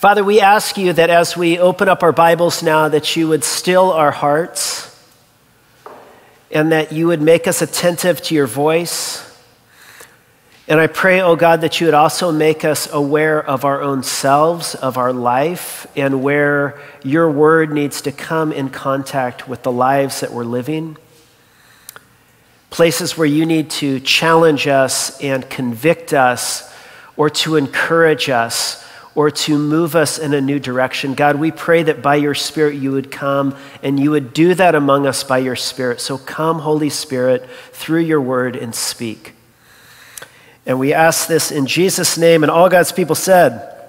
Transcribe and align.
Father, 0.00 0.24
we 0.24 0.40
ask 0.40 0.78
you 0.78 0.94
that 0.94 1.10
as 1.10 1.36
we 1.36 1.58
open 1.58 1.86
up 1.86 2.02
our 2.02 2.10
Bibles 2.10 2.62
now, 2.62 2.88
that 2.88 3.16
you 3.16 3.28
would 3.28 3.44
still 3.44 3.92
our 3.92 4.10
hearts 4.10 4.98
and 6.50 6.72
that 6.72 6.90
you 6.90 7.08
would 7.08 7.20
make 7.20 7.46
us 7.46 7.60
attentive 7.60 8.22
to 8.22 8.34
your 8.34 8.46
voice. 8.46 9.22
And 10.66 10.80
I 10.80 10.86
pray, 10.86 11.20
oh 11.20 11.36
God, 11.36 11.60
that 11.60 11.82
you 11.82 11.86
would 11.86 11.92
also 11.92 12.32
make 12.32 12.64
us 12.64 12.90
aware 12.90 13.44
of 13.44 13.66
our 13.66 13.82
own 13.82 14.02
selves, 14.02 14.74
of 14.74 14.96
our 14.96 15.12
life, 15.12 15.86
and 15.94 16.22
where 16.22 16.80
your 17.02 17.30
word 17.30 17.70
needs 17.70 18.00
to 18.00 18.10
come 18.10 18.54
in 18.54 18.70
contact 18.70 19.48
with 19.48 19.64
the 19.64 19.70
lives 19.70 20.20
that 20.20 20.32
we're 20.32 20.44
living. 20.44 20.96
Places 22.70 23.18
where 23.18 23.26
you 23.26 23.44
need 23.44 23.68
to 23.72 24.00
challenge 24.00 24.66
us 24.66 25.20
and 25.20 25.50
convict 25.50 26.14
us 26.14 26.74
or 27.18 27.28
to 27.28 27.56
encourage 27.56 28.30
us 28.30 28.80
or 29.14 29.30
to 29.30 29.58
move 29.58 29.96
us 29.96 30.18
in 30.18 30.32
a 30.34 30.40
new 30.40 30.58
direction. 30.58 31.14
God, 31.14 31.36
we 31.36 31.50
pray 31.50 31.82
that 31.82 32.02
by 32.02 32.16
your 32.16 32.34
Spirit 32.34 32.76
you 32.76 32.92
would 32.92 33.10
come 33.10 33.56
and 33.82 33.98
you 33.98 34.12
would 34.12 34.32
do 34.32 34.54
that 34.54 34.74
among 34.74 35.06
us 35.06 35.24
by 35.24 35.38
your 35.38 35.56
Spirit. 35.56 36.00
So 36.00 36.16
come, 36.16 36.60
Holy 36.60 36.90
Spirit, 36.90 37.48
through 37.72 38.02
your 38.02 38.20
word 38.20 38.54
and 38.56 38.74
speak. 38.74 39.34
And 40.66 40.78
we 40.78 40.92
ask 40.92 41.26
this 41.26 41.50
in 41.50 41.66
Jesus' 41.66 42.16
name, 42.16 42.44
and 42.44 42.50
all 42.50 42.68
God's 42.68 42.92
people 42.92 43.16
said, 43.16 43.79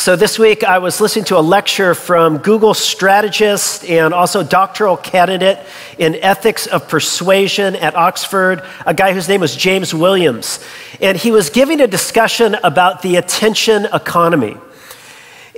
so 0.00 0.16
this 0.16 0.38
week 0.38 0.64
I 0.64 0.78
was 0.78 0.98
listening 0.98 1.26
to 1.26 1.38
a 1.38 1.42
lecture 1.42 1.94
from 1.94 2.38
Google 2.38 2.72
strategist 2.72 3.84
and 3.84 4.14
also 4.14 4.42
doctoral 4.42 4.96
candidate 4.96 5.58
in 5.98 6.14
ethics 6.14 6.66
of 6.66 6.88
persuasion 6.88 7.76
at 7.76 7.94
Oxford, 7.94 8.62
a 8.86 8.94
guy 8.94 9.12
whose 9.12 9.28
name 9.28 9.42
was 9.42 9.54
James 9.54 9.92
Williams. 9.92 10.64
And 11.02 11.18
he 11.18 11.30
was 11.30 11.50
giving 11.50 11.82
a 11.82 11.86
discussion 11.86 12.56
about 12.64 13.02
the 13.02 13.16
attention 13.16 13.88
economy. 13.92 14.56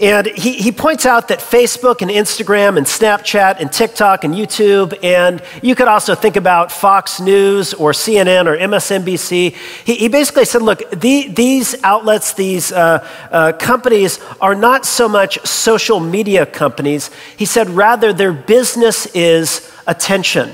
And 0.00 0.26
he, 0.26 0.54
he 0.54 0.72
points 0.72 1.04
out 1.04 1.28
that 1.28 1.40
Facebook 1.40 2.00
and 2.00 2.10
Instagram 2.10 2.78
and 2.78 2.86
Snapchat 2.86 3.60
and 3.60 3.70
TikTok 3.70 4.24
and 4.24 4.34
YouTube, 4.34 4.98
and 5.02 5.42
you 5.62 5.74
could 5.74 5.86
also 5.86 6.14
think 6.14 6.36
about 6.36 6.72
Fox 6.72 7.20
News 7.20 7.74
or 7.74 7.92
CNN 7.92 8.46
or 8.46 8.56
MSNBC. 8.56 9.54
He, 9.84 9.94
he 9.94 10.08
basically 10.08 10.46
said, 10.46 10.62
look, 10.62 10.90
the, 10.90 11.28
these 11.28 11.82
outlets, 11.84 12.32
these 12.32 12.72
uh, 12.72 13.06
uh, 13.30 13.52
companies 13.52 14.18
are 14.40 14.54
not 14.54 14.86
so 14.86 15.08
much 15.08 15.38
social 15.46 16.00
media 16.00 16.46
companies. 16.46 17.10
He 17.36 17.44
said, 17.44 17.68
rather, 17.68 18.14
their 18.14 18.32
business 18.32 19.06
is 19.14 19.70
attention. 19.86 20.52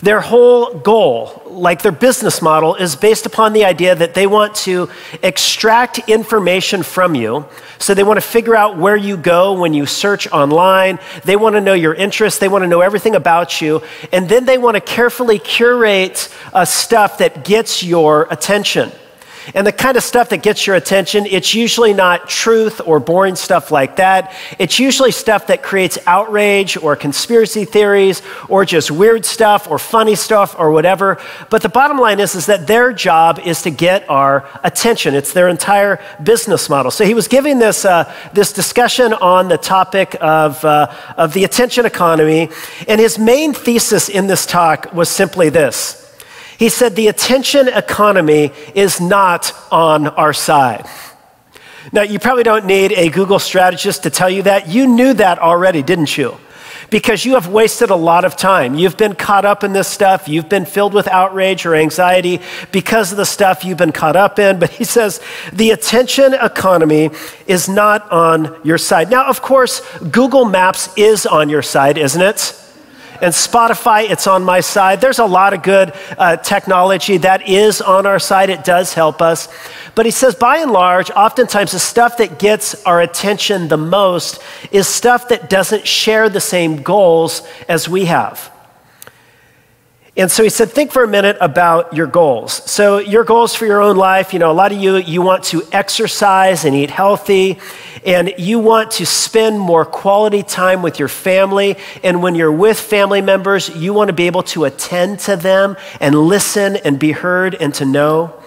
Their 0.00 0.20
whole 0.20 0.74
goal, 0.74 1.42
like 1.46 1.82
their 1.82 1.92
business 1.92 2.42
model, 2.42 2.74
is 2.74 2.96
based 2.96 3.24
upon 3.24 3.54
the 3.54 3.64
idea 3.64 3.94
that 3.94 4.14
they 4.14 4.26
want 4.26 4.54
to 4.56 4.90
extract 5.22 6.08
information 6.08 6.82
from 6.82 7.14
you. 7.14 7.46
So 7.78 7.94
they 7.94 8.02
want 8.02 8.18
to 8.18 8.26
figure 8.26 8.54
out 8.54 8.76
where 8.76 8.96
you 8.96 9.16
go 9.16 9.58
when 9.58 9.72
you 9.72 9.86
search 9.86 10.26
online. 10.28 10.98
They 11.24 11.36
want 11.36 11.54
to 11.54 11.60
know 11.60 11.74
your 11.74 11.94
interests. 11.94 12.38
They 12.38 12.48
want 12.48 12.62
to 12.62 12.68
know 12.68 12.82
everything 12.82 13.14
about 13.14 13.60
you. 13.60 13.82
And 14.12 14.28
then 14.28 14.44
they 14.44 14.58
want 14.58 14.74
to 14.76 14.80
carefully 14.80 15.38
curate 15.38 16.28
uh, 16.52 16.64
stuff 16.64 17.18
that 17.18 17.44
gets 17.44 17.82
your 17.82 18.26
attention. 18.30 18.92
And 19.54 19.66
the 19.66 19.72
kind 19.72 19.96
of 19.96 20.02
stuff 20.02 20.30
that 20.30 20.42
gets 20.42 20.66
your 20.66 20.76
attention, 20.76 21.26
it's 21.26 21.54
usually 21.54 21.94
not 21.94 22.28
truth 22.28 22.80
or 22.84 22.98
boring 22.98 23.36
stuff 23.36 23.70
like 23.70 23.96
that. 23.96 24.34
It's 24.58 24.78
usually 24.78 25.12
stuff 25.12 25.46
that 25.48 25.62
creates 25.62 25.98
outrage 26.06 26.76
or 26.76 26.96
conspiracy 26.96 27.64
theories 27.64 28.22
or 28.48 28.64
just 28.64 28.90
weird 28.90 29.24
stuff 29.24 29.70
or 29.70 29.78
funny 29.78 30.14
stuff 30.14 30.56
or 30.58 30.72
whatever. 30.72 31.18
But 31.50 31.62
the 31.62 31.68
bottom 31.68 31.98
line 31.98 32.18
is, 32.18 32.34
is 32.34 32.46
that 32.46 32.66
their 32.66 32.92
job 32.92 33.38
is 33.38 33.62
to 33.62 33.70
get 33.70 34.08
our 34.10 34.48
attention. 34.64 35.14
It's 35.14 35.32
their 35.32 35.48
entire 35.48 36.00
business 36.22 36.68
model. 36.68 36.90
So 36.90 37.04
he 37.04 37.14
was 37.14 37.28
giving 37.28 37.58
this, 37.58 37.84
uh, 37.84 38.12
this 38.32 38.52
discussion 38.52 39.12
on 39.12 39.48
the 39.48 39.58
topic 39.58 40.16
of, 40.20 40.64
uh, 40.64 40.92
of 41.16 41.34
the 41.34 41.44
attention 41.44 41.86
economy. 41.86 42.50
And 42.88 43.00
his 43.00 43.18
main 43.18 43.52
thesis 43.52 44.08
in 44.08 44.26
this 44.26 44.46
talk 44.46 44.92
was 44.92 45.08
simply 45.08 45.48
this. 45.48 46.05
He 46.58 46.68
said, 46.68 46.96
The 46.96 47.08
attention 47.08 47.68
economy 47.68 48.52
is 48.74 49.00
not 49.00 49.52
on 49.70 50.08
our 50.08 50.32
side. 50.32 50.86
Now, 51.92 52.02
you 52.02 52.18
probably 52.18 52.42
don't 52.42 52.66
need 52.66 52.92
a 52.92 53.10
Google 53.10 53.38
strategist 53.38 54.02
to 54.02 54.10
tell 54.10 54.28
you 54.28 54.42
that. 54.42 54.68
You 54.68 54.86
knew 54.86 55.14
that 55.14 55.38
already, 55.38 55.82
didn't 55.82 56.16
you? 56.16 56.36
Because 56.90 57.24
you 57.24 57.34
have 57.34 57.48
wasted 57.48 57.90
a 57.90 57.96
lot 57.96 58.24
of 58.24 58.36
time. 58.36 58.74
You've 58.74 58.96
been 58.96 59.14
caught 59.14 59.44
up 59.44 59.64
in 59.64 59.72
this 59.72 59.88
stuff. 59.88 60.28
You've 60.28 60.48
been 60.48 60.64
filled 60.64 60.94
with 60.94 61.08
outrage 61.08 61.66
or 61.66 61.74
anxiety 61.74 62.40
because 62.70 63.10
of 63.10 63.18
the 63.18 63.26
stuff 63.26 63.64
you've 63.64 63.78
been 63.78 63.92
caught 63.92 64.14
up 64.14 64.38
in. 64.38 64.58
But 64.58 64.70
he 64.70 64.84
says 64.84 65.20
the 65.52 65.70
attention 65.70 66.34
economy 66.34 67.10
is 67.46 67.68
not 67.68 68.10
on 68.12 68.56
your 68.64 68.78
side. 68.78 69.10
Now, 69.10 69.28
of 69.28 69.42
course, 69.42 69.80
Google 69.98 70.44
Maps 70.44 70.88
is 70.96 71.26
on 71.26 71.48
your 71.48 71.62
side, 71.62 71.98
isn't 71.98 72.22
it? 72.22 72.65
And 73.20 73.32
Spotify, 73.32 74.10
it's 74.10 74.26
on 74.26 74.44
my 74.44 74.60
side. 74.60 75.00
There's 75.00 75.18
a 75.18 75.24
lot 75.26 75.52
of 75.54 75.62
good 75.62 75.92
uh, 76.18 76.36
technology 76.36 77.18
that 77.18 77.48
is 77.48 77.80
on 77.80 78.06
our 78.06 78.18
side. 78.18 78.50
It 78.50 78.64
does 78.64 78.94
help 78.94 79.22
us. 79.22 79.48
But 79.94 80.06
he 80.06 80.12
says, 80.12 80.34
by 80.34 80.58
and 80.58 80.70
large, 80.70 81.10
oftentimes 81.10 81.72
the 81.72 81.78
stuff 81.78 82.18
that 82.18 82.38
gets 82.38 82.84
our 82.84 83.00
attention 83.00 83.68
the 83.68 83.76
most 83.76 84.42
is 84.70 84.86
stuff 84.86 85.28
that 85.28 85.48
doesn't 85.48 85.86
share 85.86 86.28
the 86.28 86.40
same 86.40 86.82
goals 86.82 87.42
as 87.68 87.88
we 87.88 88.06
have. 88.06 88.50
And 90.18 90.30
so 90.30 90.42
he 90.42 90.48
said, 90.48 90.70
think 90.70 90.92
for 90.92 91.04
a 91.04 91.08
minute 91.08 91.36
about 91.42 91.92
your 91.92 92.06
goals. 92.06 92.52
So, 92.70 92.98
your 92.98 93.22
goals 93.22 93.54
for 93.54 93.66
your 93.66 93.82
own 93.82 93.96
life, 93.96 94.32
you 94.32 94.38
know, 94.38 94.50
a 94.50 94.54
lot 94.54 94.72
of 94.72 94.78
you, 94.78 94.96
you 94.96 95.20
want 95.20 95.44
to 95.44 95.62
exercise 95.72 96.64
and 96.64 96.74
eat 96.74 96.90
healthy, 96.90 97.58
and 98.06 98.32
you 98.38 98.58
want 98.58 98.92
to 98.92 99.04
spend 99.04 99.60
more 99.60 99.84
quality 99.84 100.42
time 100.42 100.80
with 100.80 100.98
your 100.98 101.08
family. 101.08 101.76
And 102.02 102.22
when 102.22 102.34
you're 102.34 102.52
with 102.52 102.80
family 102.80 103.20
members, 103.20 103.68
you 103.76 103.92
want 103.92 104.08
to 104.08 104.14
be 104.14 104.26
able 104.26 104.44
to 104.44 104.64
attend 104.64 105.20
to 105.20 105.36
them 105.36 105.76
and 106.00 106.14
listen 106.14 106.76
and 106.76 106.98
be 106.98 107.12
heard 107.12 107.54
and 107.54 107.74
to 107.74 107.84
know. 107.84 108.42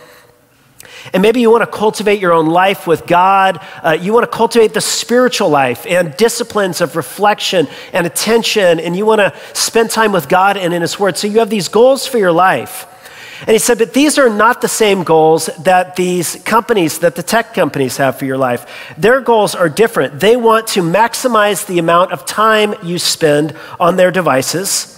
And 1.14 1.22
maybe 1.22 1.42
you 1.42 1.50
want 1.50 1.64
to 1.64 1.78
cultivate 1.78 2.20
your 2.20 2.34
own 2.34 2.48
life 2.48 2.88
with 2.88 3.06
God. 3.08 3.60
Uh, 3.84 3.98
you 4.00 4.14
want 4.14 4.30
to 4.30 4.38
cultivate 4.38 4.74
the 4.74 4.82
spiritual 4.82 5.50
life 5.50 5.86
and 5.88 6.16
disciplines 6.18 6.82
of 6.82 6.96
reflection 6.96 7.68
and 7.94 8.06
attention. 8.06 8.80
And 8.80 8.96
you 8.96 9.06
want 9.06 9.20
to 9.20 9.34
spend 9.54 9.90
time 9.90 10.12
with 10.12 10.30
God 10.30 10.58
and 10.58 10.74
in 10.74 10.82
His 10.82 11.00
Word. 11.00 11.18
So 11.18 11.28
you 11.28 11.40
have 11.40 11.50
these 11.50 11.68
goals 11.68 12.06
for 12.06 12.18
your 12.18 12.32
life. 12.32 12.86
And 13.42 13.52
he 13.52 13.60
said, 13.60 13.78
but 13.78 13.94
these 13.94 14.18
are 14.18 14.30
not 14.30 14.60
the 14.60 14.68
same 14.68 15.04
goals 15.04 15.46
that 15.60 15.96
these 15.96 16.36
companies, 16.44 17.00
that 17.00 17.16
the 17.16 17.24
tech 17.24 17.54
companies 17.54 17.96
have 17.96 18.20
for 18.20 18.26
your 18.26 18.38
life. 18.38 18.94
Their 18.98 19.22
goals 19.22 19.56
are 19.56 19.70
different. 19.70 20.20
They 20.20 20.36
want 20.36 20.68
to 20.68 20.81
maximize 20.81 21.66
the 21.66 21.80
amount 21.80 22.12
of 22.12 22.26
time 22.26 22.76
you 22.84 23.00
spend 23.00 23.56
on 23.80 23.96
their 23.96 24.12
devices. 24.12 24.96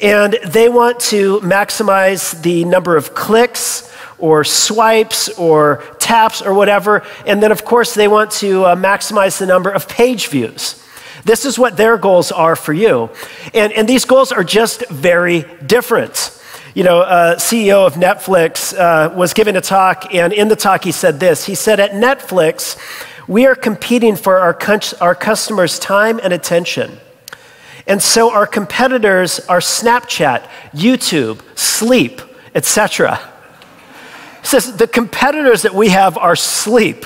And 0.00 0.38
they 0.46 0.70
want 0.70 1.00
to 1.00 1.40
maximize 1.40 2.40
the 2.40 2.64
number 2.64 2.96
of 2.96 3.14
clicks 3.14 3.89
or 4.20 4.44
swipes 4.44 5.28
or 5.30 5.82
taps 5.98 6.42
or 6.42 6.54
whatever. 6.54 7.02
And 7.26 7.42
then, 7.42 7.52
of 7.52 7.64
course, 7.64 7.94
they 7.94 8.08
want 8.08 8.30
to 8.32 8.64
uh, 8.64 8.76
maximize 8.76 9.38
the 9.38 9.46
number 9.46 9.70
of 9.70 9.88
page 9.88 10.28
views. 10.28 10.82
This 11.24 11.44
is 11.44 11.58
what 11.58 11.76
their 11.76 11.98
goals 11.98 12.32
are 12.32 12.56
for 12.56 12.72
you. 12.72 13.10
And, 13.54 13.72
and 13.72 13.88
these 13.88 14.04
goals 14.04 14.32
are 14.32 14.44
just 14.44 14.88
very 14.88 15.44
different. 15.66 16.36
You 16.74 16.84
know, 16.84 17.00
uh, 17.00 17.36
CEO 17.36 17.86
of 17.86 17.94
Netflix 17.94 18.76
uh, 18.78 19.12
was 19.14 19.34
giving 19.34 19.56
a 19.56 19.60
talk, 19.60 20.14
and 20.14 20.32
in 20.32 20.48
the 20.48 20.56
talk, 20.56 20.84
he 20.84 20.92
said 20.92 21.18
this 21.18 21.44
He 21.44 21.54
said, 21.54 21.80
At 21.80 21.90
Netflix, 21.90 22.78
we 23.26 23.46
are 23.46 23.54
competing 23.54 24.16
for 24.16 24.38
our, 24.38 24.56
our 25.00 25.14
customers' 25.14 25.78
time 25.78 26.20
and 26.22 26.32
attention. 26.32 26.98
And 27.86 28.00
so 28.00 28.32
our 28.32 28.46
competitors 28.46 29.40
are 29.40 29.58
Snapchat, 29.58 30.42
YouTube, 30.72 31.40
Sleep, 31.58 32.20
etc. 32.54 33.20
Says 34.42 34.76
the 34.76 34.86
competitors 34.86 35.62
that 35.62 35.74
we 35.74 35.90
have 35.90 36.16
are 36.18 36.36
sleep. 36.36 37.04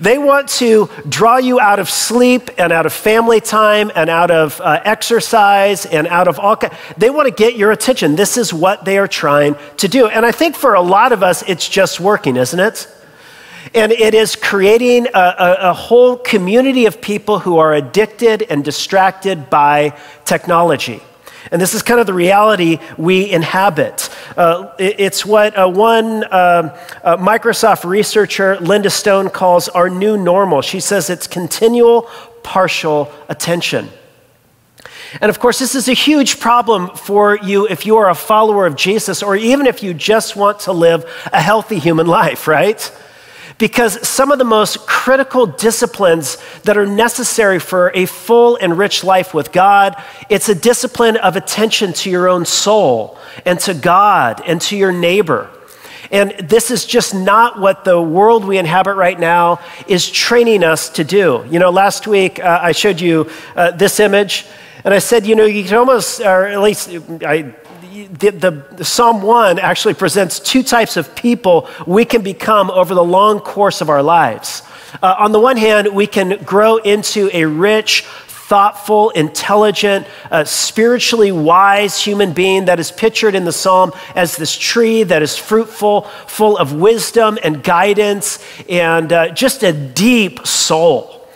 They 0.00 0.18
want 0.18 0.48
to 0.50 0.88
draw 1.08 1.38
you 1.38 1.58
out 1.58 1.80
of 1.80 1.90
sleep 1.90 2.50
and 2.58 2.72
out 2.72 2.86
of 2.86 2.92
family 2.92 3.40
time 3.40 3.90
and 3.94 4.08
out 4.08 4.30
of 4.30 4.60
uh, 4.60 4.80
exercise 4.84 5.84
and 5.84 6.06
out 6.06 6.28
of 6.28 6.38
all. 6.38 6.56
They 6.96 7.10
want 7.10 7.26
to 7.26 7.34
get 7.34 7.56
your 7.56 7.72
attention. 7.72 8.14
This 8.14 8.36
is 8.36 8.54
what 8.54 8.84
they 8.84 8.98
are 8.98 9.08
trying 9.08 9.56
to 9.78 9.88
do. 9.88 10.06
And 10.06 10.24
I 10.24 10.30
think 10.30 10.54
for 10.54 10.74
a 10.74 10.80
lot 10.80 11.12
of 11.12 11.22
us, 11.22 11.42
it's 11.48 11.68
just 11.68 11.98
working, 11.98 12.36
isn't 12.36 12.60
it? 12.60 12.86
And 13.74 13.92
it 13.92 14.14
is 14.14 14.36
creating 14.36 15.08
a, 15.08 15.18
a, 15.18 15.56
a 15.70 15.74
whole 15.74 16.16
community 16.16 16.86
of 16.86 17.00
people 17.00 17.40
who 17.40 17.58
are 17.58 17.74
addicted 17.74 18.42
and 18.42 18.64
distracted 18.64 19.50
by 19.50 19.98
technology. 20.24 21.02
And 21.50 21.60
this 21.60 21.74
is 21.74 21.82
kind 21.82 22.00
of 22.00 22.06
the 22.06 22.14
reality 22.14 22.78
we 22.96 23.30
inhabit. 23.30 24.10
Uh, 24.36 24.72
it's 24.78 25.24
what 25.24 25.56
uh, 25.56 25.68
one 25.68 26.24
uh, 26.24 26.76
uh, 27.02 27.16
Microsoft 27.16 27.84
researcher, 27.84 28.58
Linda 28.60 28.90
Stone, 28.90 29.30
calls 29.30 29.68
our 29.68 29.88
new 29.88 30.16
normal. 30.16 30.62
She 30.62 30.80
says 30.80 31.10
it's 31.10 31.26
continual 31.26 32.02
partial 32.42 33.10
attention. 33.28 33.88
And 35.20 35.30
of 35.30 35.38
course, 35.38 35.58
this 35.58 35.74
is 35.74 35.88
a 35.88 35.94
huge 35.94 36.38
problem 36.38 36.90
for 36.94 37.38
you 37.38 37.66
if 37.66 37.86
you 37.86 37.96
are 37.96 38.10
a 38.10 38.14
follower 38.14 38.66
of 38.66 38.76
Jesus, 38.76 39.22
or 39.22 39.36
even 39.36 39.66
if 39.66 39.82
you 39.82 39.94
just 39.94 40.36
want 40.36 40.60
to 40.60 40.72
live 40.72 41.04
a 41.32 41.40
healthy 41.40 41.78
human 41.78 42.06
life, 42.20 42.46
right? 42.46 42.92
Because 43.58 44.06
some 44.08 44.30
of 44.30 44.38
the 44.38 44.44
most 44.44 44.86
critical 44.86 45.46
disciplines 45.46 46.38
that 46.62 46.76
are 46.76 46.86
necessary 46.86 47.58
for 47.58 47.90
a 47.94 48.06
full 48.06 48.56
and 48.56 48.78
rich 48.78 49.02
life 49.02 49.34
with 49.34 49.52
God, 49.52 50.00
it's 50.28 50.48
a 50.48 50.54
discipline 50.54 51.16
of 51.16 51.36
attention 51.36 51.92
to 51.94 52.10
your 52.10 52.28
own 52.28 52.44
soul 52.44 53.18
and 53.44 53.58
to 53.60 53.74
God 53.74 54.40
and 54.46 54.60
to 54.62 54.76
your 54.76 54.92
neighbor. 54.92 55.50
And 56.10 56.30
this 56.48 56.70
is 56.70 56.86
just 56.86 57.14
not 57.14 57.58
what 57.58 57.84
the 57.84 58.00
world 58.00 58.44
we 58.44 58.56
inhabit 58.58 58.94
right 58.94 59.18
now 59.18 59.60
is 59.86 60.08
training 60.08 60.64
us 60.64 60.88
to 60.90 61.04
do. 61.04 61.44
You 61.50 61.58
know, 61.58 61.70
last 61.70 62.06
week 62.06 62.40
uh, 62.40 62.60
I 62.62 62.72
showed 62.72 63.00
you 63.00 63.28
uh, 63.56 63.72
this 63.72 64.00
image, 64.00 64.46
and 64.84 64.94
I 64.94 65.00
said, 65.00 65.26
you 65.26 65.34
know, 65.34 65.44
you 65.44 65.64
can 65.64 65.76
almost, 65.76 66.20
or 66.20 66.46
at 66.46 66.60
least 66.60 66.88
I 67.22 67.54
the, 68.10 68.30
the, 68.30 68.50
the, 68.76 68.84
Psalm 68.84 69.22
1 69.22 69.58
actually 69.58 69.94
presents 69.94 70.40
two 70.40 70.62
types 70.62 70.96
of 70.96 71.14
people 71.14 71.68
we 71.86 72.04
can 72.04 72.22
become 72.22 72.70
over 72.70 72.94
the 72.94 73.04
long 73.04 73.40
course 73.40 73.80
of 73.80 73.90
our 73.90 74.02
lives. 74.02 74.62
Uh, 75.02 75.14
on 75.18 75.32
the 75.32 75.40
one 75.40 75.56
hand, 75.56 75.88
we 75.88 76.06
can 76.06 76.42
grow 76.44 76.78
into 76.78 77.28
a 77.34 77.44
rich, 77.44 78.02
thoughtful, 78.02 79.10
intelligent, 79.10 80.06
uh, 80.30 80.44
spiritually 80.44 81.30
wise 81.30 82.02
human 82.02 82.32
being 82.32 82.64
that 82.64 82.80
is 82.80 82.90
pictured 82.90 83.34
in 83.34 83.44
the 83.44 83.52
psalm 83.52 83.92
as 84.14 84.36
this 84.36 84.56
tree 84.56 85.02
that 85.02 85.22
is 85.22 85.36
fruitful, 85.36 86.02
full 86.26 86.56
of 86.56 86.72
wisdom 86.72 87.38
and 87.42 87.62
guidance, 87.62 88.42
and 88.68 89.12
uh, 89.12 89.28
just 89.30 89.62
a 89.62 89.72
deep 89.72 90.46
soul. 90.46 91.26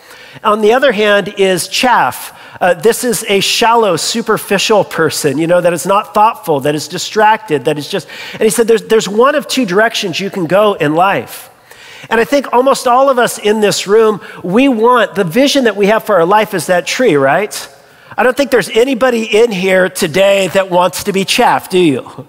On 0.43 0.61
the 0.61 0.73
other 0.73 0.91
hand, 0.91 1.35
is 1.37 1.67
chaff 1.67 2.39
uh, 2.63 2.73
this 2.73 3.03
is 3.03 3.25
a 3.27 3.41
shallow, 3.41 3.97
superficial 3.97 4.85
person, 4.85 5.37
you 5.37 5.47
know, 5.47 5.59
that 5.59 5.73
is 5.73 5.85
not 5.85 6.13
thoughtful, 6.13 6.61
that 6.61 6.73
is 6.73 6.87
distracted, 6.87 7.65
that 7.65 7.77
is 7.77 7.89
just. 7.89 8.07
And 8.31 8.43
he 8.43 8.49
said, 8.49 8.69
there's, 8.69 8.83
there's 8.83 9.09
one 9.09 9.35
of 9.35 9.49
two 9.49 9.65
directions 9.65 10.17
you 10.17 10.29
can 10.29 10.45
go 10.45 10.75
in 10.75 10.95
life. 10.95 11.49
And 12.09 12.21
I 12.21 12.23
think 12.23 12.53
almost 12.53 12.87
all 12.87 13.09
of 13.09 13.19
us 13.19 13.37
in 13.37 13.59
this 13.59 13.85
room, 13.85 14.21
we 14.45 14.69
want 14.69 15.13
the 15.13 15.25
vision 15.25 15.65
that 15.65 15.75
we 15.75 15.87
have 15.87 16.05
for 16.05 16.15
our 16.15 16.25
life 16.25 16.53
is 16.53 16.67
that 16.67 16.87
tree, 16.87 17.15
right? 17.15 17.69
I 18.17 18.23
don't 18.23 18.37
think 18.37 18.49
there's 18.49 18.69
anybody 18.69 19.25
in 19.25 19.51
here 19.51 19.89
today 19.89 20.47
that 20.53 20.69
wants 20.69 21.03
to 21.03 21.11
be 21.11 21.25
chaff, 21.25 21.69
do 21.69 21.79
you? 21.79 22.27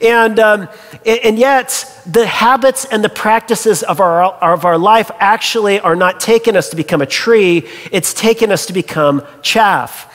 And, 0.00 0.38
um, 0.38 0.68
and 1.04 1.38
yet, 1.38 2.02
the 2.06 2.26
habits 2.26 2.84
and 2.84 3.02
the 3.02 3.08
practices 3.08 3.82
of 3.82 4.00
our, 4.00 4.22
of 4.22 4.64
our 4.64 4.78
life 4.78 5.10
actually 5.18 5.80
are 5.80 5.96
not 5.96 6.20
taking 6.20 6.56
us 6.56 6.70
to 6.70 6.76
become 6.76 7.02
a 7.02 7.06
tree, 7.06 7.68
it's 7.92 8.14
taken 8.14 8.50
us 8.52 8.66
to 8.66 8.72
become 8.72 9.24
chaff. 9.42 10.06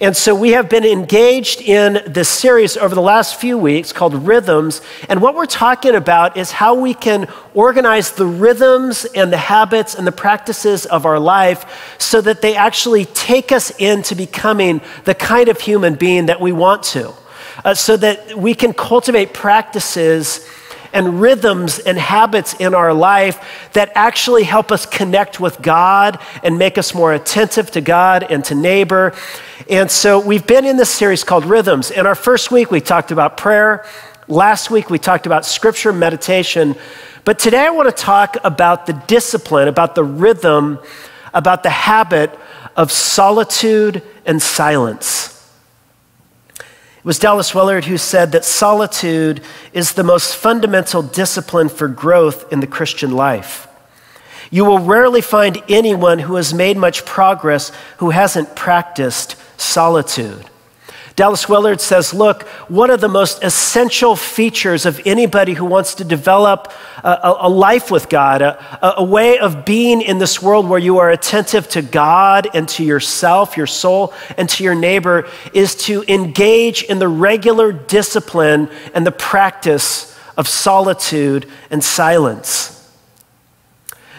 And 0.00 0.14
so 0.14 0.34
we 0.34 0.50
have 0.50 0.68
been 0.68 0.84
engaged 0.84 1.62
in 1.62 2.02
this 2.06 2.28
series 2.28 2.76
over 2.76 2.94
the 2.94 3.00
last 3.00 3.40
few 3.40 3.56
weeks 3.56 3.90
called 3.90 4.14
Rhythms. 4.26 4.82
And 5.08 5.22
what 5.22 5.34
we're 5.34 5.46
talking 5.46 5.94
about 5.94 6.36
is 6.36 6.50
how 6.50 6.74
we 6.74 6.92
can 6.92 7.26
organize 7.54 8.12
the 8.12 8.26
rhythms 8.26 9.06
and 9.06 9.32
the 9.32 9.38
habits 9.38 9.94
and 9.94 10.06
the 10.06 10.12
practices 10.12 10.84
of 10.84 11.06
our 11.06 11.18
life 11.18 11.96
so 11.98 12.20
that 12.20 12.42
they 12.42 12.54
actually 12.54 13.06
take 13.06 13.50
us 13.50 13.70
into 13.78 14.14
becoming 14.14 14.82
the 15.04 15.14
kind 15.14 15.48
of 15.48 15.58
human 15.58 15.94
being 15.94 16.26
that 16.26 16.40
we 16.40 16.52
want 16.52 16.82
to 16.82 17.14
uh, 17.64 17.74
so 17.74 17.96
that 17.96 18.36
we 18.36 18.54
can 18.54 18.72
cultivate 18.72 19.32
practices 19.34 20.46
and 20.92 21.20
rhythms 21.20 21.78
and 21.78 21.98
habits 21.98 22.54
in 22.54 22.74
our 22.74 22.92
life 22.94 23.70
that 23.72 23.90
actually 23.94 24.44
help 24.44 24.72
us 24.72 24.86
connect 24.86 25.38
with 25.38 25.60
God 25.60 26.18
and 26.42 26.58
make 26.58 26.78
us 26.78 26.94
more 26.94 27.12
attentive 27.12 27.70
to 27.72 27.80
God 27.80 28.24
and 28.24 28.44
to 28.46 28.54
neighbor. 28.54 29.14
And 29.68 29.90
so 29.90 30.18
we've 30.18 30.46
been 30.46 30.64
in 30.64 30.76
this 30.76 30.90
series 30.90 31.24
called 31.24 31.44
Rhythms. 31.44 31.90
In 31.90 32.06
our 32.06 32.14
first 32.14 32.50
week, 32.50 32.70
we 32.70 32.80
talked 32.80 33.10
about 33.10 33.36
prayer. 33.36 33.84
Last 34.28 34.70
week, 34.70 34.90
we 34.90 34.98
talked 34.98 35.26
about 35.26 35.44
scripture 35.44 35.92
meditation. 35.92 36.74
But 37.24 37.38
today, 37.38 37.66
I 37.66 37.70
want 37.70 37.94
to 37.94 38.02
talk 38.02 38.36
about 38.44 38.86
the 38.86 38.94
discipline, 39.06 39.68
about 39.68 39.94
the 39.94 40.04
rhythm, 40.04 40.78
about 41.34 41.62
the 41.62 41.70
habit 41.70 42.38
of 42.76 42.90
solitude 42.90 44.02
and 44.24 44.40
silence. 44.40 45.37
It 47.08 47.16
was 47.16 47.18
Dallas 47.18 47.54
Willard 47.54 47.86
who 47.86 47.96
said 47.96 48.32
that 48.32 48.44
solitude 48.44 49.40
is 49.72 49.94
the 49.94 50.04
most 50.04 50.36
fundamental 50.36 51.00
discipline 51.00 51.70
for 51.70 51.88
growth 51.88 52.52
in 52.52 52.60
the 52.60 52.66
Christian 52.66 53.12
life. 53.12 53.66
You 54.50 54.66
will 54.66 54.80
rarely 54.80 55.22
find 55.22 55.62
anyone 55.70 56.18
who 56.18 56.34
has 56.34 56.52
made 56.52 56.76
much 56.76 57.06
progress 57.06 57.72
who 57.96 58.10
hasn't 58.10 58.54
practiced 58.54 59.36
solitude. 59.58 60.44
Dallas 61.18 61.48
Willard 61.48 61.80
says, 61.80 62.14
look, 62.14 62.44
one 62.68 62.90
of 62.90 63.00
the 63.00 63.08
most 63.08 63.42
essential 63.42 64.14
features 64.14 64.86
of 64.86 65.00
anybody 65.04 65.52
who 65.52 65.64
wants 65.64 65.96
to 65.96 66.04
develop 66.04 66.72
a, 67.02 67.34
a 67.40 67.48
life 67.48 67.90
with 67.90 68.08
God, 68.08 68.40
a, 68.40 69.00
a 69.00 69.02
way 69.02 69.40
of 69.40 69.64
being 69.64 70.00
in 70.00 70.18
this 70.18 70.40
world 70.40 70.68
where 70.68 70.78
you 70.78 70.98
are 70.98 71.10
attentive 71.10 71.68
to 71.70 71.82
God 71.82 72.46
and 72.54 72.68
to 72.68 72.84
yourself, 72.84 73.56
your 73.56 73.66
soul, 73.66 74.14
and 74.36 74.48
to 74.50 74.62
your 74.62 74.76
neighbor, 74.76 75.28
is 75.52 75.74
to 75.86 76.04
engage 76.06 76.84
in 76.84 77.00
the 77.00 77.08
regular 77.08 77.72
discipline 77.72 78.70
and 78.94 79.04
the 79.04 79.10
practice 79.10 80.16
of 80.36 80.46
solitude 80.46 81.50
and 81.68 81.82
silence. 81.82 82.77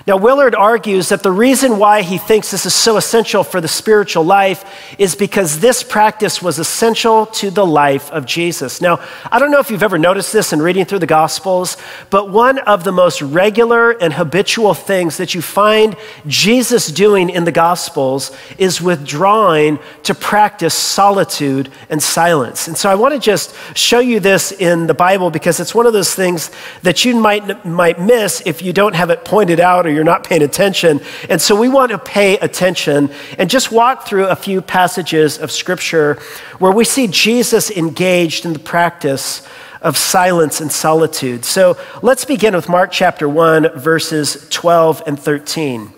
Now, 0.08 0.18
Willard 0.18 0.56
argues 0.56 1.10
that 1.10 1.24
the 1.24 1.32
reason 1.32 1.78
why 1.78 2.02
he 2.02 2.18
thinks 2.18 2.52
this 2.52 2.66
is 2.66 2.74
so 2.74 2.98
essential 2.98 3.44
for 3.44 3.60
the 3.60 3.68
spiritual 3.68 4.24
life 4.24 4.96
is 4.98 5.14
because 5.14 5.60
this 5.60 5.84
practice 5.84 6.42
was 6.42 6.58
essential 6.58 7.26
to 7.28 7.52
the 7.52 7.66
life 7.66 8.10
of 8.12 8.26
Jesus. 8.26 8.82
Now, 8.82 9.00
I 9.32 9.40
don't 9.40 9.52
know 9.52 9.60
if 9.60 9.70
you've 9.70 9.84
ever 9.84 9.98
noticed 9.98 10.32
this 10.32 10.54
in 10.54 10.62
reading 10.62 10.86
through 10.86 11.00
the 11.00 11.06
Gospels, 11.06 11.76
but 12.10 12.30
one 12.30 12.60
of 12.60 12.84
the 12.84 12.92
most 12.92 13.22
regular 13.22 13.92
and 13.92 14.14
habitual 14.14 14.74
things 14.74 15.18
that 15.18 15.36
you 15.36 15.42
find 15.42 15.96
Jesus 16.26 16.88
doing 16.88 17.30
in 17.30 17.44
the 17.44 17.52
Gospels 17.52 18.32
is 18.58 18.82
withdrawing 18.82 19.80
to 20.04 20.16
practice 20.16 20.74
solitude 20.74 21.70
and 21.90 22.02
silence. 22.02 22.68
And 22.68 22.78
so 22.78 22.90
I 22.90 22.96
want 22.96 23.14
to 23.14 23.20
just 23.20 23.54
show 23.76 24.00
you 24.00 24.20
this 24.20 24.52
in 24.52 24.88
the 24.88 24.94
Bible 24.94 25.30
because 25.30 25.60
it's 25.60 25.76
one 25.76 25.86
of 25.86 25.94
those 25.94 26.16
things 26.16 26.52
that 26.84 27.04
you 27.04 27.16
might, 27.16 27.66
might 27.66 28.00
miss 28.00 28.42
if 28.46 28.62
you 28.62 28.72
don't 28.72 28.96
have 28.96 29.10
it 29.10 29.26
pointed 29.26 29.60
out 29.60 29.86
or 29.90 29.92
you're 29.92 30.04
not 30.04 30.24
paying 30.24 30.42
attention. 30.42 31.02
And 31.30 31.42
so 31.42 31.60
we 31.60 31.68
want 31.68 31.92
to 31.92 31.98
pay 31.98 32.38
attention 32.38 33.10
and 33.38 33.50
just 33.50 33.72
walk 33.72 34.08
through 34.08 34.28
a 34.28 34.36
few 34.36 34.62
passages 34.62 35.38
of 35.38 35.52
Scripture 35.52 36.16
where 36.60 36.72
we 36.72 36.86
see 36.86 37.08
Jesus 37.08 37.72
engaged 37.72 38.46
in 38.46 38.54
the 38.54 38.60
practice 38.60 39.48
of 39.82 39.98
silence 39.98 40.62
and 40.62 40.72
solitude. 40.72 41.46
So 41.46 41.78
let's 42.02 42.26
begin 42.26 42.56
with 42.56 42.70
Mark 42.70 42.92
chapter 42.92 43.28
1, 43.28 43.80
verses 43.80 44.48
12 44.50 45.04
and 45.08 45.20
13. 45.20 45.94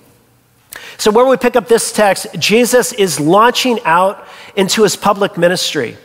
So, 0.98 1.12
where 1.12 1.26
we 1.26 1.36
pick 1.36 1.56
up 1.56 1.68
this 1.68 1.92
text, 1.92 2.28
Jesus 2.38 2.94
is 2.94 3.20
launching 3.20 3.80
out 3.86 4.28
into 4.56 4.84
his 4.84 4.96
public 4.96 5.38
ministry. 5.38 5.98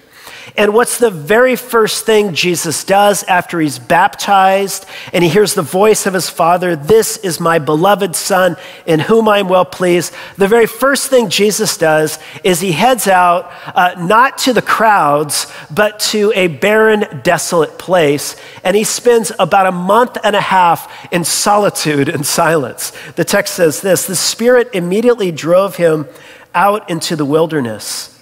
And 0.55 0.73
what's 0.73 0.99
the 0.99 1.11
very 1.11 1.57
first 1.57 2.07
thing 2.07 2.33
Jesus 2.33 2.85
does 2.85 3.25
after 3.25 3.59
he's 3.59 3.79
baptized 3.79 4.87
and 5.13 5.25
he 5.25 5.31
hears 5.31 5.55
the 5.55 5.63
voice 5.63 6.07
of 6.07 6.15
his 6.15 6.31
Father? 6.31 6.77
This 6.77 7.17
is 7.17 7.41
my 7.41 7.59
beloved 7.59 8.15
Son 8.15 8.57
in 8.87 9.01
whom 9.01 9.29
I'm 9.29 9.49
well 9.49 9.65
pleased. 9.65 10.15
The 10.37 10.47
very 10.47 10.67
first 10.67 11.11
thing 11.11 11.31
Jesus 11.31 11.77
does 11.77 12.19
is 12.45 12.61
he 12.61 12.73
heads 12.73 13.09
out 13.09 13.51
uh, 13.67 13.97
not 13.99 14.39
to 14.39 14.53
the 14.53 14.63
crowds, 14.63 15.53
but 15.71 15.99
to 16.01 16.33
a 16.37 16.47
barren, 16.47 17.21
desolate 17.23 17.79
place. 17.79 18.37
And 18.63 18.77
he 18.77 18.85
spends 18.85 19.33
about 19.39 19.67
a 19.67 19.73
month 19.73 20.17
and 20.23 20.37
a 20.37 20.41
half 20.41 21.13
in 21.13 21.25
solitude 21.25 22.09
and 22.09 22.25
silence. 22.25 22.93
The 23.17 23.25
text 23.25 23.55
says 23.55 23.81
this 23.81 24.07
The 24.07 24.15
Spirit 24.15 24.71
immediately 24.73 25.33
drove 25.33 25.77
him 25.77 26.07
out 26.55 26.89
into 26.89 27.17
the 27.17 27.25
wilderness. 27.25 28.16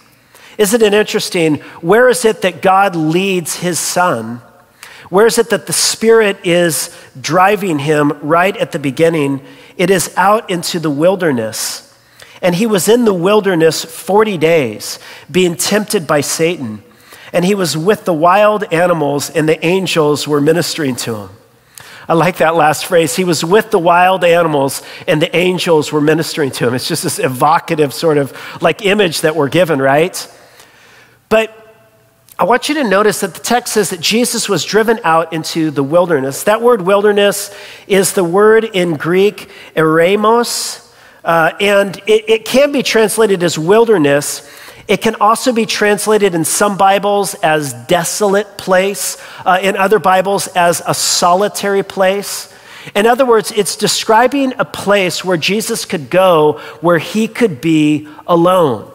Isn't 0.59 0.83
it 0.83 0.95
interesting? 0.95 1.57
Where 1.81 2.09
is 2.09 2.25
it 2.25 2.43
that 2.43 2.63
God 2.63 2.95
leads 2.97 3.57
his 3.57 3.79
son? 3.79 4.41
Where 5.11 5.27
is 5.27 5.39
it 5.39 5.51
that 5.51 5.67
the 5.67 5.73
Spirit 5.73 6.39
is 6.45 6.97
driving 7.21 7.79
him 7.79 8.13
right 8.23 8.57
at 8.57 8.73
the 8.73 8.79
beginning? 8.79 9.43
It 9.77 9.91
is 9.91 10.15
out 10.17 10.51
into 10.51 10.79
the 10.79 10.91
wilderness. 10.91 11.81
And 12.41 12.55
he 12.55 12.67
was 12.67 12.89
in 12.89 13.05
the 13.05 13.15
wilderness 13.15 13.85
40 13.85 14.39
days, 14.39 14.99
being 15.31 15.57
tempted 15.57 16.07
by 16.07 16.21
Satan. 16.21 16.83
And 17.33 17.45
he 17.45 17.55
was 17.55 17.77
with 17.77 18.05
the 18.05 18.13
wild 18.13 18.65
animals, 18.73 19.31
and 19.31 19.49
the 19.49 19.65
angels 19.65 20.29
were 20.29 20.41
ministering 20.41 20.97
to 20.97 21.17
him. 21.17 21.31
I 22.09 22.13
like 22.13 22.37
that 22.39 22.55
last 22.55 22.85
phrase. 22.85 23.17
He 23.17 23.25
was 23.25 23.45
with 23.45 23.71
the 23.71 23.79
wild 23.79 24.25
animals, 24.25 24.83
and 25.09 25.23
the 25.23 25.35
angels 25.35 25.91
were 25.91 26.03
ministering 26.03 26.51
to 26.53 26.69
him. 26.69 26.75
It's 26.75 26.87
just 26.87 27.03
this 27.03 27.19
evocative 27.19 27.95
sort 27.95 28.19
of 28.19 28.37
like 28.61 28.85
image 28.85 29.23
that 29.23 29.37
we're 29.37 29.49
given, 29.49 29.81
right? 29.81 30.29
I 32.45 32.47
want 32.47 32.69
you 32.69 32.75
to 32.75 32.85
notice 32.85 33.21
that 33.21 33.33
the 33.33 33.41
text 33.41 33.73
says 33.73 33.89
that 33.89 34.01
Jesus 34.01 34.51
was 34.51 34.67
driven 34.67 35.01
out 35.03 35.33
into 35.33 35.71
the 35.71 35.83
wilderness. 35.83 36.45
That 36.45 36.61
word 36.61 36.83
wilderness 36.83 37.51
is 37.87 38.13
the 38.13 38.23
word 38.23 38.65
in 38.65 38.97
Greek, 38.97 39.49
eremos, 39.75 40.93
uh, 41.25 41.53
and 41.59 41.97
it, 42.07 42.29
it 42.29 42.45
can 42.45 42.71
be 42.71 42.83
translated 42.83 43.43
as 43.43 43.59
wilderness. 43.59 44.47
It 44.87 45.01
can 45.01 45.15
also 45.23 45.55
be 45.55 45.65
translated 45.65 46.35
in 46.35 46.45
some 46.45 46.77
Bibles 46.77 47.33
as 47.37 47.73
desolate 47.73 48.59
place, 48.59 49.17
uh, 49.47 49.59
in 49.63 49.79
other 49.79 49.99
Bibles 49.99 50.47
as 50.49 50.83
a 50.87 50.93
solitary 50.93 51.83
place. 51.83 52.55
In 52.95 53.07
other 53.07 53.25
words, 53.25 53.53
it's 53.53 53.75
describing 53.75 54.53
a 54.59 54.67
place 54.67 55.25
where 55.25 55.39
Jesus 55.39 55.87
could 55.87 56.11
go 56.11 56.61
where 56.83 56.99
he 56.99 57.27
could 57.27 57.63
be 57.63 58.07
alone. 58.27 58.94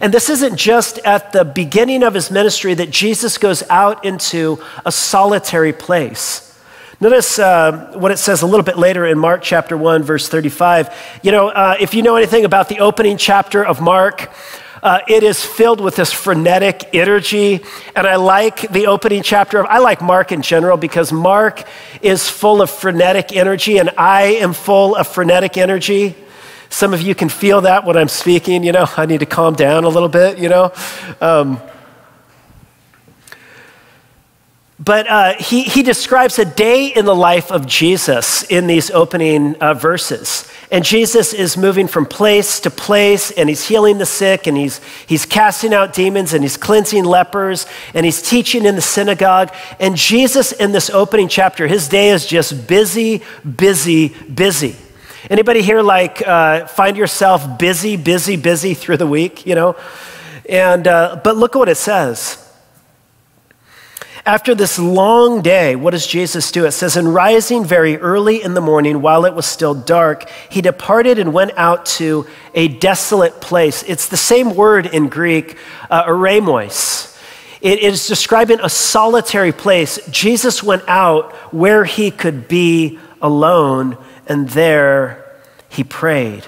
And 0.00 0.12
this 0.12 0.28
isn't 0.28 0.56
just 0.56 0.98
at 0.98 1.32
the 1.32 1.44
beginning 1.44 2.02
of 2.02 2.14
his 2.14 2.30
ministry 2.30 2.74
that 2.74 2.90
Jesus 2.90 3.38
goes 3.38 3.62
out 3.70 4.04
into 4.04 4.62
a 4.84 4.92
solitary 4.92 5.72
place. 5.72 6.42
Notice 6.98 7.38
uh, 7.38 7.92
what 7.94 8.10
it 8.10 8.16
says 8.18 8.40
a 8.40 8.46
little 8.46 8.64
bit 8.64 8.78
later 8.78 9.04
in 9.04 9.18
Mark 9.18 9.42
chapter 9.42 9.76
1, 9.76 10.02
verse 10.02 10.28
35. 10.28 11.18
You 11.22 11.30
know, 11.30 11.48
uh, 11.48 11.76
if 11.78 11.92
you 11.92 12.02
know 12.02 12.16
anything 12.16 12.46
about 12.46 12.68
the 12.70 12.80
opening 12.80 13.18
chapter 13.18 13.62
of 13.62 13.82
Mark, 13.82 14.30
uh, 14.82 15.00
it 15.06 15.22
is 15.22 15.44
filled 15.44 15.80
with 15.80 15.96
this 15.96 16.12
frenetic 16.12 16.94
energy. 16.94 17.60
And 17.94 18.06
I 18.06 18.16
like 18.16 18.70
the 18.70 18.86
opening 18.86 19.22
chapter 19.22 19.58
of, 19.58 19.66
I 19.66 19.78
like 19.78 20.00
Mark 20.00 20.32
in 20.32 20.42
general 20.42 20.76
because 20.76 21.12
Mark 21.12 21.64
is 22.00 22.28
full 22.30 22.62
of 22.62 22.70
frenetic 22.70 23.34
energy, 23.36 23.78
and 23.78 23.90
I 23.98 24.36
am 24.36 24.52
full 24.52 24.96
of 24.96 25.06
frenetic 25.06 25.56
energy. 25.56 26.14
Some 26.68 26.92
of 26.92 27.00
you 27.00 27.14
can 27.14 27.28
feel 27.28 27.60
that 27.62 27.84
when 27.84 27.96
I'm 27.96 28.08
speaking, 28.08 28.64
you 28.64 28.72
know, 28.72 28.86
I 28.96 29.06
need 29.06 29.20
to 29.20 29.26
calm 29.26 29.54
down 29.54 29.84
a 29.84 29.88
little 29.88 30.08
bit, 30.08 30.38
you 30.38 30.48
know. 30.48 30.72
Um, 31.20 31.60
but 34.78 35.08
uh, 35.08 35.34
he, 35.38 35.62
he 35.62 35.82
describes 35.82 36.38
a 36.38 36.44
day 36.44 36.88
in 36.88 37.06
the 37.06 37.14
life 37.14 37.50
of 37.50 37.66
Jesus 37.66 38.42
in 38.44 38.66
these 38.66 38.90
opening 38.90 39.54
uh, 39.56 39.72
verses. 39.72 40.50
And 40.70 40.84
Jesus 40.84 41.32
is 41.32 41.56
moving 41.56 41.88
from 41.88 42.04
place 42.04 42.60
to 42.60 42.70
place, 42.70 43.30
and 43.30 43.48
he's 43.48 43.66
healing 43.66 43.96
the 43.96 44.04
sick, 44.04 44.46
and 44.46 44.54
he's, 44.54 44.82
he's 45.06 45.24
casting 45.24 45.72
out 45.72 45.94
demons, 45.94 46.34
and 46.34 46.44
he's 46.44 46.58
cleansing 46.58 47.04
lepers, 47.04 47.66
and 47.94 48.04
he's 48.04 48.20
teaching 48.20 48.66
in 48.66 48.74
the 48.74 48.82
synagogue. 48.82 49.54
And 49.80 49.96
Jesus, 49.96 50.52
in 50.52 50.72
this 50.72 50.90
opening 50.90 51.28
chapter, 51.28 51.66
his 51.66 51.88
day 51.88 52.10
is 52.10 52.26
just 52.26 52.68
busy, 52.68 53.22
busy, 53.56 54.08
busy. 54.08 54.76
Anybody 55.28 55.60
here 55.60 55.82
like 55.82 56.24
uh, 56.24 56.68
find 56.68 56.96
yourself 56.96 57.58
busy, 57.58 57.96
busy, 57.96 58.36
busy 58.36 58.74
through 58.74 58.98
the 58.98 59.08
week, 59.08 59.44
you 59.44 59.56
know? 59.56 59.74
And, 60.48 60.86
uh, 60.86 61.20
but 61.24 61.36
look 61.36 61.56
at 61.56 61.58
what 61.58 61.68
it 61.68 61.76
says. 61.76 62.42
After 64.24 64.54
this 64.54 64.78
long 64.78 65.42
day, 65.42 65.74
what 65.74 65.90
does 65.90 66.06
Jesus 66.06 66.52
do? 66.52 66.64
It 66.64 66.70
says, 66.70 66.96
And 66.96 67.12
rising 67.12 67.64
very 67.64 67.96
early 67.96 68.40
in 68.40 68.54
the 68.54 68.60
morning 68.60 69.02
while 69.02 69.24
it 69.24 69.34
was 69.34 69.46
still 69.46 69.74
dark, 69.74 70.30
he 70.48 70.60
departed 70.60 71.18
and 71.18 71.32
went 71.32 71.52
out 71.56 71.86
to 71.86 72.28
a 72.54 72.68
desolate 72.68 73.40
place. 73.40 73.82
It's 73.82 74.06
the 74.06 74.16
same 74.16 74.54
word 74.54 74.86
in 74.86 75.08
Greek, 75.08 75.58
uh, 75.90 76.04
eremos. 76.04 77.20
It 77.60 77.80
is 77.80 78.06
describing 78.06 78.60
a 78.60 78.68
solitary 78.68 79.52
place. 79.52 79.98
Jesus 80.08 80.62
went 80.62 80.84
out 80.86 81.32
where 81.52 81.84
he 81.84 82.12
could 82.12 82.46
be 82.46 83.00
alone 83.20 83.98
and 84.26 84.48
there 84.50 85.24
he 85.68 85.84
prayed. 85.84 86.46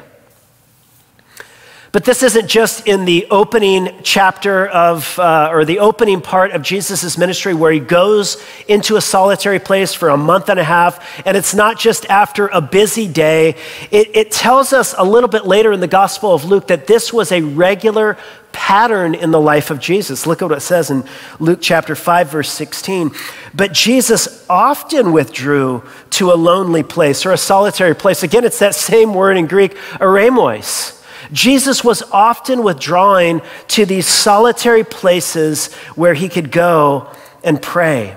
But 1.99 2.05
this 2.05 2.23
isn't 2.23 2.47
just 2.47 2.87
in 2.87 3.07
the 3.07 3.26
opening 3.28 3.90
chapter 4.05 4.69
of, 4.69 5.19
uh, 5.19 5.49
or 5.50 5.64
the 5.64 5.81
opening 5.81 6.21
part 6.21 6.52
of 6.52 6.62
Jesus' 6.62 7.19
ministry 7.19 7.55
where 7.55 7.73
he 7.73 7.81
goes 7.81 8.40
into 8.69 8.95
a 8.95 9.00
solitary 9.00 9.59
place 9.59 9.95
for 9.95 10.09
a 10.09 10.17
month 10.17 10.49
and 10.49 10.61
a 10.61 10.62
half. 10.62 11.05
And 11.26 11.37
it's 11.37 11.57
not 11.57 11.76
just 11.76 12.07
after 12.07 12.47
a 12.47 12.61
busy 12.61 13.09
day. 13.09 13.57
It, 13.90 14.14
it 14.14 14.31
tells 14.31 14.73
us 14.73 14.95
a 14.97 15.02
little 15.02 15.28
bit 15.28 15.45
later 15.45 15.73
in 15.73 15.81
the 15.81 15.88
Gospel 15.88 16.33
of 16.33 16.45
Luke 16.45 16.69
that 16.69 16.87
this 16.87 17.12
was 17.12 17.33
a 17.33 17.40
regular 17.40 18.17
pattern 18.52 19.17
in 19.17 19.33
the 19.33 19.40
life 19.40 19.73
of 19.73 19.81
Jesus. 19.81 20.25
Look 20.25 20.40
at 20.40 20.50
what 20.50 20.59
it 20.59 20.61
says 20.61 20.90
in 20.90 21.02
Luke 21.40 21.59
chapter 21.61 21.97
5, 21.97 22.31
verse 22.31 22.50
16. 22.52 23.11
But 23.52 23.73
Jesus 23.73 24.47
often 24.49 25.11
withdrew 25.11 25.83
to 26.11 26.31
a 26.31 26.35
lonely 26.35 26.85
place 26.85 27.26
or 27.26 27.33
a 27.33 27.37
solitary 27.37 27.97
place. 27.97 28.23
Again, 28.23 28.45
it's 28.45 28.61
that 28.61 28.76
same 28.76 29.14
word 29.14 29.37
in 29.37 29.49
Greek, 29.49 29.75
eremos. 29.99 30.95
Jesus 31.32 31.85
was 31.85 32.02
often 32.12 32.62
withdrawing 32.62 33.42
to 33.68 33.85
these 33.85 34.06
solitary 34.06 34.85
places 34.85 35.73
where 35.94 36.14
he 36.14 36.28
could 36.28 36.50
go 36.50 37.11
and 37.44 37.61
pray. 37.61 38.16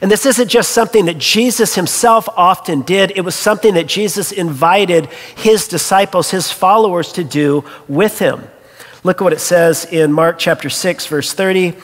And 0.00 0.10
this 0.10 0.26
isn't 0.26 0.48
just 0.48 0.70
something 0.70 1.04
that 1.06 1.18
Jesus 1.18 1.74
himself 1.74 2.28
often 2.36 2.82
did, 2.82 3.12
it 3.16 3.22
was 3.22 3.34
something 3.34 3.74
that 3.74 3.86
Jesus 3.86 4.32
invited 4.32 5.06
his 5.36 5.68
disciples, 5.68 6.30
his 6.30 6.50
followers, 6.50 7.12
to 7.12 7.24
do 7.24 7.64
with 7.88 8.18
him. 8.18 8.42
Look 9.04 9.20
at 9.20 9.24
what 9.24 9.32
it 9.32 9.40
says 9.40 9.84
in 9.84 10.12
Mark 10.12 10.38
chapter 10.38 10.70
6, 10.70 11.06
verse 11.06 11.32
30. 11.32 11.74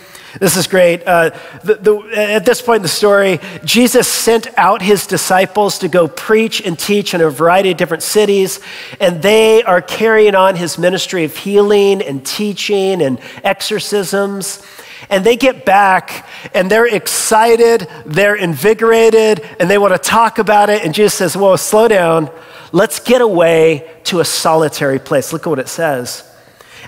This 0.40 0.57
is 0.57 0.66
great. 0.66 1.07
Uh, 1.07 1.30
the, 1.64 1.75
the, 1.75 1.99
at 2.14 2.45
this 2.45 2.62
point 2.62 2.76
in 2.76 2.83
the 2.83 2.88
story, 2.88 3.40
Jesus 3.64 4.07
sent 4.07 4.47
out 4.57 4.83
his 4.83 5.07
disciples 5.07 5.78
to 5.80 5.88
go 5.88 6.07
preach 6.07 6.61
and 6.61 6.78
teach 6.78 7.14
in 7.14 7.21
a 7.21 7.28
variety 7.30 7.73
of 7.73 7.76
different 7.76 8.02
cities, 8.02 8.61
and 9.00 9.21
they 9.21 9.62
are 9.64 9.83
carrying 9.83 10.35
on 10.35 10.54
his 10.54 10.78
ministry 10.78 11.25
of 11.25 11.37
healing 11.37 12.02
and 12.02 12.25
teaching 12.25 13.02
and 13.02 13.18
exorcisms. 13.42 14.62
And 15.11 15.25
they 15.25 15.37
get 15.37 15.64
back 15.64 16.26
and 16.54 16.71
they're 16.71 16.87
excited, 16.87 17.88
they're 18.04 18.35
invigorated, 18.35 19.40
and 19.59 19.71
they 19.71 19.78
want 19.78 19.95
to 19.95 19.99
talk 19.99 20.38
about 20.38 20.71
it. 20.71 20.85
And 20.85 20.92
Jesus 20.92 21.14
says, 21.14 21.37
Whoa, 21.37 21.57
slow 21.57 21.88
down. 21.88 22.30
Let's 22.73 23.00
get 23.00 23.23
away 23.23 23.90
to 24.04 24.21
a 24.21 24.25
solitary 24.25 24.99
place. 24.99 25.33
Look 25.33 25.47
at 25.47 25.50
what 25.50 25.59
it 25.59 25.68
says. 25.68 26.27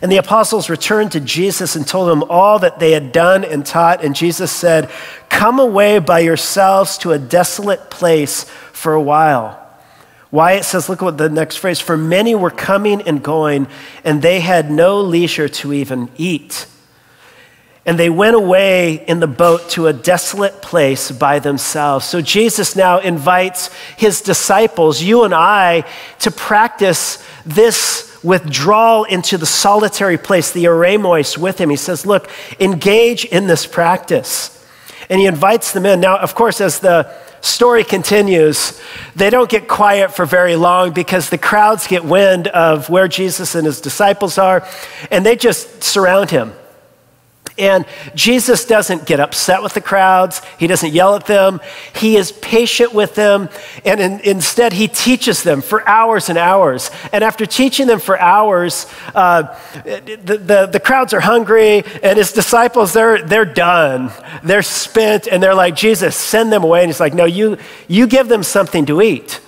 And 0.02 0.10
the 0.10 0.16
apostles 0.16 0.70
returned 0.70 1.12
to 1.12 1.20
Jesus 1.20 1.76
and 1.76 1.86
told 1.86 2.10
him 2.10 2.24
all 2.30 2.58
that 2.60 2.78
they 2.78 2.92
had 2.92 3.12
done 3.12 3.44
and 3.44 3.66
taught. 3.66 4.02
And 4.02 4.16
Jesus 4.16 4.50
said, 4.50 4.90
Come 5.28 5.58
away 5.58 5.98
by 5.98 6.20
yourselves 6.20 6.96
to 6.98 7.12
a 7.12 7.18
desolate 7.18 7.90
place 7.90 8.44
for 8.72 8.94
a 8.94 9.02
while. 9.02 9.60
Why 10.30 10.52
it 10.52 10.64
says, 10.64 10.88
look 10.88 11.02
at 11.02 11.18
the 11.18 11.28
next 11.28 11.56
phrase, 11.56 11.80
for 11.80 11.96
many 11.96 12.34
were 12.34 12.52
coming 12.52 13.02
and 13.02 13.22
going, 13.22 13.66
and 14.04 14.22
they 14.22 14.40
had 14.40 14.70
no 14.70 15.00
leisure 15.00 15.48
to 15.48 15.72
even 15.72 16.08
eat. 16.16 16.66
And 17.84 17.98
they 17.98 18.10
went 18.10 18.36
away 18.36 19.04
in 19.06 19.18
the 19.18 19.26
boat 19.26 19.70
to 19.70 19.88
a 19.88 19.92
desolate 19.92 20.62
place 20.62 21.10
by 21.10 21.40
themselves. 21.40 22.06
So 22.06 22.20
Jesus 22.20 22.76
now 22.76 23.00
invites 23.00 23.70
his 23.96 24.20
disciples, 24.20 25.02
you 25.02 25.24
and 25.24 25.34
I, 25.34 25.84
to 26.20 26.30
practice 26.30 27.24
this 27.44 28.09
withdrawal 28.22 29.04
into 29.04 29.38
the 29.38 29.46
solitary 29.46 30.18
place, 30.18 30.50
the 30.50 30.64
eremos, 30.64 31.38
with 31.38 31.58
him. 31.58 31.70
He 31.70 31.76
says, 31.76 32.06
Look, 32.06 32.30
engage 32.58 33.24
in 33.24 33.46
this 33.46 33.66
practice. 33.66 34.56
And 35.08 35.20
he 35.20 35.26
invites 35.26 35.72
them 35.72 35.86
in. 35.86 36.00
Now, 36.00 36.18
of 36.18 36.34
course, 36.34 36.60
as 36.60 36.80
the 36.80 37.12
story 37.40 37.84
continues, 37.84 38.80
they 39.16 39.30
don't 39.30 39.48
get 39.48 39.66
quiet 39.66 40.14
for 40.14 40.26
very 40.26 40.56
long 40.56 40.92
because 40.92 41.30
the 41.30 41.38
crowds 41.38 41.86
get 41.86 42.04
wind 42.04 42.48
of 42.48 42.90
where 42.90 43.08
Jesus 43.08 43.54
and 43.54 43.66
his 43.66 43.80
disciples 43.80 44.38
are, 44.38 44.66
and 45.10 45.24
they 45.24 45.36
just 45.36 45.82
surround 45.82 46.30
him. 46.30 46.52
And 47.60 47.84
Jesus 48.14 48.64
doesn't 48.64 49.06
get 49.06 49.20
upset 49.20 49.62
with 49.62 49.74
the 49.74 49.80
crowds. 49.80 50.40
He 50.58 50.66
doesn't 50.66 50.92
yell 50.92 51.14
at 51.14 51.26
them. 51.26 51.60
He 51.94 52.16
is 52.16 52.32
patient 52.32 52.94
with 52.94 53.14
them. 53.14 53.50
And 53.84 54.00
in, 54.00 54.20
instead, 54.20 54.72
he 54.72 54.88
teaches 54.88 55.42
them 55.42 55.60
for 55.60 55.86
hours 55.86 56.30
and 56.30 56.38
hours. 56.38 56.90
And 57.12 57.22
after 57.22 57.44
teaching 57.44 57.86
them 57.86 58.00
for 58.00 58.18
hours, 58.18 58.86
uh, 59.14 59.42
the, 59.84 60.40
the, 60.42 60.66
the 60.66 60.80
crowds 60.80 61.12
are 61.12 61.20
hungry, 61.20 61.84
and 62.02 62.16
his 62.16 62.32
disciples, 62.32 62.94
they're, 62.94 63.22
they're 63.22 63.44
done. 63.44 64.10
They're 64.42 64.62
spent, 64.62 65.28
and 65.28 65.42
they're 65.42 65.54
like, 65.54 65.76
Jesus, 65.76 66.16
send 66.16 66.50
them 66.50 66.64
away. 66.64 66.80
And 66.80 66.88
he's 66.88 67.00
like, 67.00 67.14
No, 67.14 67.26
you, 67.26 67.58
you 67.88 68.06
give 68.06 68.28
them 68.28 68.42
something 68.42 68.86
to 68.86 69.02
eat 69.02 69.40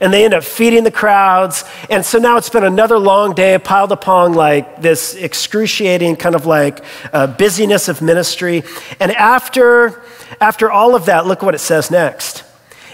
and 0.00 0.12
they 0.12 0.24
end 0.24 0.34
up 0.34 0.44
feeding 0.44 0.84
the 0.84 0.90
crowds. 0.90 1.64
And 1.90 2.04
so 2.04 2.18
now 2.18 2.36
it's 2.36 2.50
been 2.50 2.64
another 2.64 2.98
long 2.98 3.34
day 3.34 3.58
piled 3.58 3.92
upon 3.92 4.34
like 4.34 4.82
this 4.82 5.14
excruciating 5.14 6.16
kind 6.16 6.34
of 6.34 6.46
like 6.46 6.84
uh, 7.12 7.26
busyness 7.26 7.88
of 7.88 8.02
ministry. 8.02 8.62
And 9.00 9.12
after, 9.12 10.02
after 10.40 10.70
all 10.70 10.94
of 10.94 11.06
that, 11.06 11.26
look 11.26 11.42
what 11.42 11.54
it 11.54 11.58
says 11.58 11.90
next. 11.90 12.44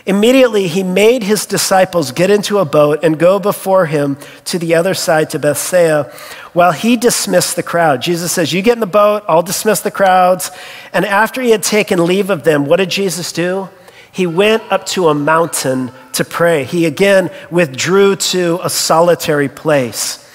Immediately, 0.04 0.66
he 0.66 0.82
made 0.82 1.22
his 1.22 1.46
disciples 1.46 2.10
get 2.10 2.28
into 2.28 2.58
a 2.58 2.64
boat 2.64 3.04
and 3.04 3.18
go 3.18 3.38
before 3.38 3.86
him 3.86 4.16
to 4.46 4.58
the 4.58 4.74
other 4.74 4.94
side 4.94 5.30
to 5.30 5.38
Bethsaida 5.38 6.12
while 6.52 6.72
he 6.72 6.96
dismissed 6.96 7.54
the 7.54 7.62
crowd. 7.62 8.02
Jesus 8.02 8.32
says, 8.32 8.52
You 8.52 8.62
get 8.62 8.74
in 8.74 8.80
the 8.80 8.86
boat, 8.86 9.22
I'll 9.28 9.42
dismiss 9.42 9.80
the 9.80 9.92
crowds. 9.92 10.50
And 10.92 11.04
after 11.04 11.40
he 11.40 11.50
had 11.50 11.62
taken 11.62 12.04
leave 12.04 12.30
of 12.30 12.42
them, 12.42 12.66
what 12.66 12.78
did 12.78 12.90
Jesus 12.90 13.30
do? 13.30 13.68
He 14.12 14.26
went 14.26 14.62
up 14.70 14.86
to 14.86 15.08
a 15.08 15.14
mountain 15.14 15.90
to 16.12 16.24
pray. 16.24 16.64
He 16.64 16.86
again 16.86 17.30
withdrew 17.50 18.16
to 18.16 18.60
a 18.62 18.70
solitary 18.70 19.48
place. 19.48 20.30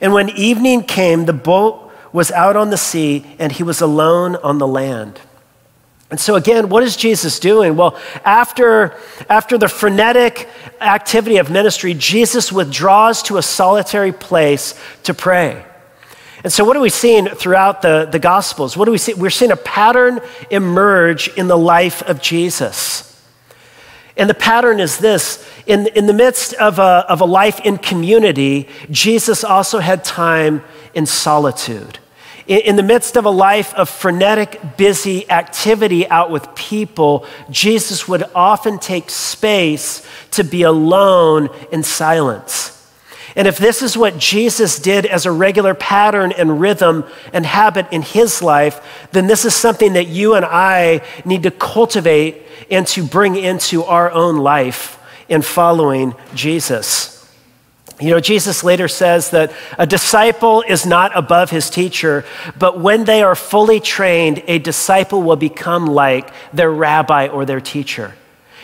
And 0.00 0.12
when 0.12 0.28
evening 0.30 0.84
came, 0.84 1.24
the 1.24 1.32
boat 1.32 1.90
was 2.12 2.30
out 2.30 2.56
on 2.56 2.70
the 2.70 2.76
sea 2.76 3.24
and 3.38 3.52
he 3.52 3.62
was 3.62 3.80
alone 3.80 4.36
on 4.36 4.58
the 4.58 4.66
land. 4.66 5.20
And 6.10 6.18
so, 6.18 6.34
again, 6.34 6.68
what 6.68 6.82
is 6.82 6.96
Jesus 6.96 7.38
doing? 7.38 7.76
Well, 7.76 7.96
after, 8.24 8.96
after 9.28 9.56
the 9.56 9.68
frenetic 9.68 10.48
activity 10.80 11.36
of 11.36 11.50
ministry, 11.50 11.94
Jesus 11.94 12.50
withdraws 12.50 13.22
to 13.24 13.38
a 13.38 13.42
solitary 13.42 14.10
place 14.10 14.74
to 15.04 15.14
pray. 15.14 15.64
And 16.42 16.52
so, 16.52 16.64
what 16.64 16.76
are 16.76 16.80
we 16.80 16.90
seeing 16.90 17.26
throughout 17.26 17.82
the, 17.82 18.08
the 18.10 18.18
Gospels? 18.18 18.76
What 18.76 18.86
do 18.86 18.92
we 18.92 18.98
see? 18.98 19.14
We're 19.14 19.30
seeing 19.30 19.50
a 19.50 19.56
pattern 19.56 20.20
emerge 20.50 21.28
in 21.28 21.48
the 21.48 21.58
life 21.58 22.02
of 22.02 22.22
Jesus. 22.22 23.06
And 24.16 24.28
the 24.28 24.34
pattern 24.34 24.80
is 24.80 24.98
this 24.98 25.46
in, 25.66 25.86
in 25.88 26.06
the 26.06 26.12
midst 26.12 26.54
of 26.54 26.78
a, 26.78 27.04
of 27.08 27.20
a 27.20 27.24
life 27.24 27.60
in 27.60 27.78
community, 27.78 28.68
Jesus 28.90 29.44
also 29.44 29.78
had 29.78 30.02
time 30.02 30.62
in 30.94 31.06
solitude. 31.06 31.98
In, 32.46 32.60
in 32.60 32.76
the 32.76 32.82
midst 32.82 33.16
of 33.16 33.24
a 33.24 33.30
life 33.30 33.72
of 33.74 33.88
frenetic, 33.88 34.76
busy 34.76 35.30
activity 35.30 36.08
out 36.08 36.30
with 36.30 36.54
people, 36.54 37.26
Jesus 37.50 38.08
would 38.08 38.24
often 38.34 38.78
take 38.78 39.10
space 39.10 40.06
to 40.32 40.42
be 40.42 40.62
alone 40.62 41.50
in 41.70 41.82
silence. 41.82 42.79
And 43.36 43.46
if 43.46 43.58
this 43.58 43.82
is 43.82 43.96
what 43.96 44.18
Jesus 44.18 44.78
did 44.78 45.06
as 45.06 45.26
a 45.26 45.32
regular 45.32 45.74
pattern 45.74 46.32
and 46.32 46.60
rhythm 46.60 47.04
and 47.32 47.46
habit 47.46 47.86
in 47.90 48.02
his 48.02 48.42
life, 48.42 49.08
then 49.12 49.26
this 49.26 49.44
is 49.44 49.54
something 49.54 49.92
that 49.92 50.08
you 50.08 50.34
and 50.34 50.44
I 50.44 51.02
need 51.24 51.44
to 51.44 51.50
cultivate 51.50 52.42
and 52.70 52.86
to 52.88 53.04
bring 53.04 53.36
into 53.36 53.84
our 53.84 54.10
own 54.10 54.38
life 54.38 54.98
in 55.28 55.42
following 55.42 56.14
Jesus. 56.34 57.16
You 58.00 58.10
know, 58.10 58.20
Jesus 58.20 58.64
later 58.64 58.88
says 58.88 59.30
that 59.30 59.52
a 59.78 59.86
disciple 59.86 60.62
is 60.66 60.86
not 60.86 61.16
above 61.16 61.50
his 61.50 61.68
teacher, 61.68 62.24
but 62.58 62.80
when 62.80 63.04
they 63.04 63.22
are 63.22 63.34
fully 63.34 63.78
trained, 63.78 64.42
a 64.46 64.58
disciple 64.58 65.22
will 65.22 65.36
become 65.36 65.86
like 65.86 66.32
their 66.52 66.70
rabbi 66.70 67.28
or 67.28 67.44
their 67.44 67.60
teacher. 67.60 68.14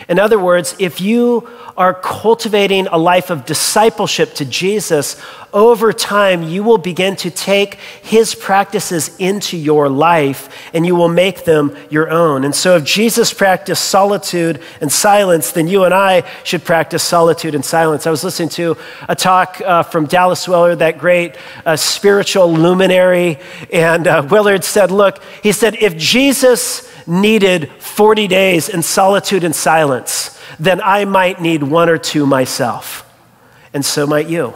In 0.07 0.19
other 0.19 0.39
words, 0.39 0.75
if 0.79 1.01
you 1.01 1.49
are 1.75 1.93
cultivating 1.93 2.87
a 2.87 2.97
life 2.97 3.29
of 3.29 3.45
discipleship 3.45 4.33
to 4.35 4.45
Jesus, 4.45 5.21
over 5.57 5.91
time 5.91 6.43
you 6.43 6.61
will 6.61 6.77
begin 6.77 7.15
to 7.15 7.31
take 7.31 7.75
his 8.03 8.35
practices 8.35 9.17
into 9.17 9.57
your 9.57 9.89
life 9.89 10.49
and 10.71 10.85
you 10.85 10.95
will 10.95 11.09
make 11.09 11.45
them 11.45 11.75
your 11.89 12.11
own. 12.11 12.45
And 12.45 12.53
so, 12.53 12.75
if 12.75 12.83
Jesus 12.83 13.33
practiced 13.33 13.85
solitude 13.85 14.61
and 14.79 14.91
silence, 14.91 15.51
then 15.51 15.67
you 15.67 15.83
and 15.83 15.95
I 15.95 16.29
should 16.43 16.63
practice 16.63 17.01
solitude 17.01 17.55
and 17.55 17.65
silence. 17.65 18.05
I 18.05 18.11
was 18.11 18.23
listening 18.23 18.49
to 18.49 18.77
a 19.09 19.15
talk 19.15 19.59
uh, 19.61 19.81
from 19.81 20.05
Dallas 20.05 20.47
Willard, 20.47 20.77
that 20.79 20.99
great 20.99 21.35
uh, 21.65 21.75
spiritual 21.75 22.53
luminary, 22.53 23.39
and 23.73 24.07
uh, 24.07 24.27
Willard 24.29 24.63
said, 24.63 24.91
Look, 24.91 25.23
he 25.41 25.51
said, 25.51 25.73
if 25.75 25.97
Jesus 25.97 26.87
needed 27.07 27.71
40 27.79 28.27
days 28.27 28.69
in 28.69 28.83
solitude 28.83 29.43
and 29.43 29.55
silence, 29.55 30.39
then 30.59 30.81
I 30.81 31.05
might 31.05 31.41
need 31.41 31.63
one 31.63 31.89
or 31.89 31.97
two 31.97 32.27
myself. 32.27 33.03
And 33.73 33.83
so 33.83 34.05
might 34.05 34.29
you. 34.29 34.53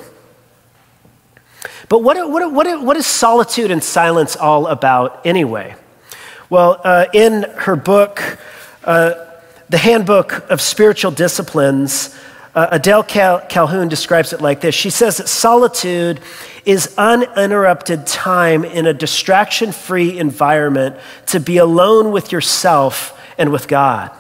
But 1.92 2.04
what, 2.04 2.16
what, 2.32 2.54
what, 2.54 2.82
what 2.82 2.96
is 2.96 3.06
solitude 3.06 3.70
and 3.70 3.84
silence 3.84 4.38
all 4.38 4.68
about 4.68 5.26
anyway? 5.26 5.76
Well, 6.50 6.80
uh, 6.86 7.08
in 7.12 7.44
her 7.44 7.76
book, 7.76 8.40
uh, 8.86 9.16
The 9.68 9.78
Handbook 9.78 10.50
of 10.50 10.62
Spiritual 10.62 11.12
Disciplines, 11.12 12.18
uh, 12.56 12.70
Adele 12.72 13.04
Cal- 13.04 13.42
Calhoun 13.42 13.90
describes 13.90 14.32
it 14.32 14.40
like 14.40 14.62
this 14.62 14.74
She 14.74 14.90
says 14.90 15.18
that 15.18 15.28
solitude 15.28 16.22
is 16.64 16.96
uninterrupted 16.98 18.08
time 18.08 18.64
in 18.64 18.86
a 18.86 18.94
distraction 18.94 19.74
free 19.74 20.18
environment 20.18 20.96
to 21.26 21.42
be 21.42 21.58
alone 21.58 22.14
with 22.14 22.32
yourself 22.32 23.20
and 23.38 23.52
with 23.52 23.68
God. 23.68 24.12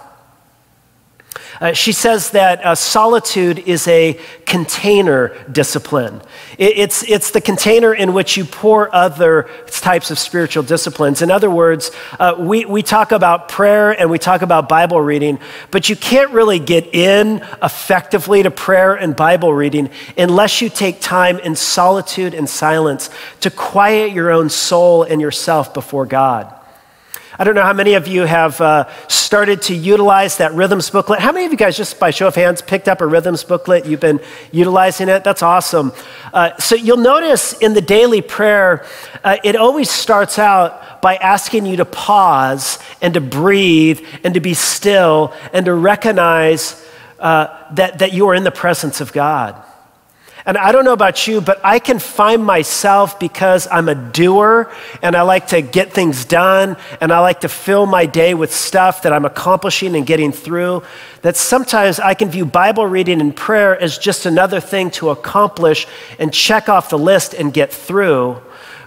Uh, 1.59 1.73
she 1.73 1.91
says 1.91 2.31
that 2.31 2.65
uh, 2.65 2.75
solitude 2.75 3.59
is 3.59 3.87
a 3.87 4.19
container 4.45 5.29
discipline. 5.51 6.21
It, 6.57 6.77
it's, 6.77 7.03
it's 7.03 7.31
the 7.31 7.41
container 7.41 7.93
in 7.93 8.13
which 8.13 8.35
you 8.35 8.45
pour 8.45 8.93
other 8.93 9.49
types 9.67 10.11
of 10.11 10.19
spiritual 10.19 10.63
disciplines. 10.63 11.21
In 11.21 11.31
other 11.31 11.49
words, 11.49 11.91
uh, 12.19 12.35
we, 12.37 12.65
we 12.65 12.81
talk 12.81 13.11
about 13.11 13.47
prayer 13.47 13.91
and 13.91 14.09
we 14.09 14.17
talk 14.17 14.41
about 14.41 14.67
Bible 14.67 14.99
reading, 15.01 15.39
but 15.69 15.87
you 15.89 15.95
can't 15.95 16.31
really 16.31 16.59
get 16.59 16.93
in 16.93 17.45
effectively 17.61 18.43
to 18.43 18.51
prayer 18.51 18.95
and 18.95 19.15
Bible 19.15 19.53
reading 19.53 19.89
unless 20.17 20.61
you 20.61 20.69
take 20.69 20.99
time 20.99 21.39
in 21.39 21.55
solitude 21.55 22.33
and 22.33 22.49
silence 22.49 23.09
to 23.41 23.51
quiet 23.51 24.11
your 24.11 24.31
own 24.31 24.49
soul 24.49 25.03
and 25.03 25.21
yourself 25.21 25.73
before 25.73 26.05
God. 26.05 26.53
I 27.41 27.43
don't 27.43 27.55
know 27.55 27.63
how 27.63 27.73
many 27.73 27.95
of 27.95 28.07
you 28.07 28.21
have 28.21 28.61
uh, 28.61 28.87
started 29.07 29.63
to 29.63 29.73
utilize 29.73 30.37
that 30.37 30.53
rhythms 30.53 30.91
booklet. 30.91 31.21
How 31.21 31.31
many 31.31 31.47
of 31.47 31.51
you 31.51 31.57
guys, 31.57 31.75
just 31.75 31.99
by 31.99 32.11
show 32.11 32.27
of 32.27 32.35
hands, 32.35 32.61
picked 32.61 32.87
up 32.87 33.01
a 33.01 33.07
rhythms 33.07 33.43
booklet? 33.43 33.87
You've 33.87 33.99
been 33.99 34.19
utilizing 34.51 35.09
it? 35.09 35.23
That's 35.23 35.41
awesome. 35.41 35.91
Uh, 36.31 36.55
so 36.57 36.75
you'll 36.75 36.97
notice 36.97 37.53
in 37.53 37.73
the 37.73 37.81
daily 37.81 38.21
prayer, 38.21 38.85
uh, 39.23 39.37
it 39.43 39.55
always 39.55 39.89
starts 39.89 40.37
out 40.37 41.01
by 41.01 41.15
asking 41.15 41.65
you 41.65 41.77
to 41.77 41.85
pause 41.85 42.77
and 43.01 43.15
to 43.15 43.21
breathe 43.21 44.05
and 44.23 44.35
to 44.35 44.39
be 44.39 44.53
still 44.53 45.33
and 45.51 45.65
to 45.65 45.73
recognize 45.73 46.87
uh, 47.17 47.47
that, 47.73 47.97
that 47.97 48.13
you 48.13 48.27
are 48.27 48.35
in 48.35 48.43
the 48.43 48.51
presence 48.51 49.01
of 49.01 49.13
God. 49.13 49.55
And 50.45 50.57
I 50.57 50.71
don't 50.71 50.85
know 50.85 50.93
about 50.93 51.27
you, 51.27 51.39
but 51.41 51.59
I 51.63 51.79
can 51.79 51.99
find 51.99 52.43
myself 52.43 53.19
because 53.19 53.67
I'm 53.71 53.87
a 53.89 53.95
doer 53.95 54.71
and 55.01 55.15
I 55.15 55.21
like 55.21 55.47
to 55.47 55.61
get 55.61 55.93
things 55.93 56.25
done 56.25 56.77
and 56.99 57.11
I 57.11 57.19
like 57.19 57.41
to 57.41 57.49
fill 57.49 57.85
my 57.85 58.05
day 58.05 58.33
with 58.33 58.53
stuff 58.53 59.03
that 59.03 59.13
I'm 59.13 59.25
accomplishing 59.25 59.95
and 59.95 60.05
getting 60.05 60.31
through. 60.31 60.83
That 61.21 61.37
sometimes 61.37 61.99
I 61.99 62.15
can 62.15 62.29
view 62.29 62.45
Bible 62.45 62.87
reading 62.87 63.21
and 63.21 63.35
prayer 63.35 63.79
as 63.79 63.97
just 63.97 64.25
another 64.25 64.59
thing 64.59 64.89
to 64.91 65.09
accomplish 65.09 65.87
and 66.17 66.33
check 66.33 66.69
off 66.69 66.89
the 66.89 66.97
list 66.97 67.33
and 67.33 67.53
get 67.53 67.71
through. 67.71 68.41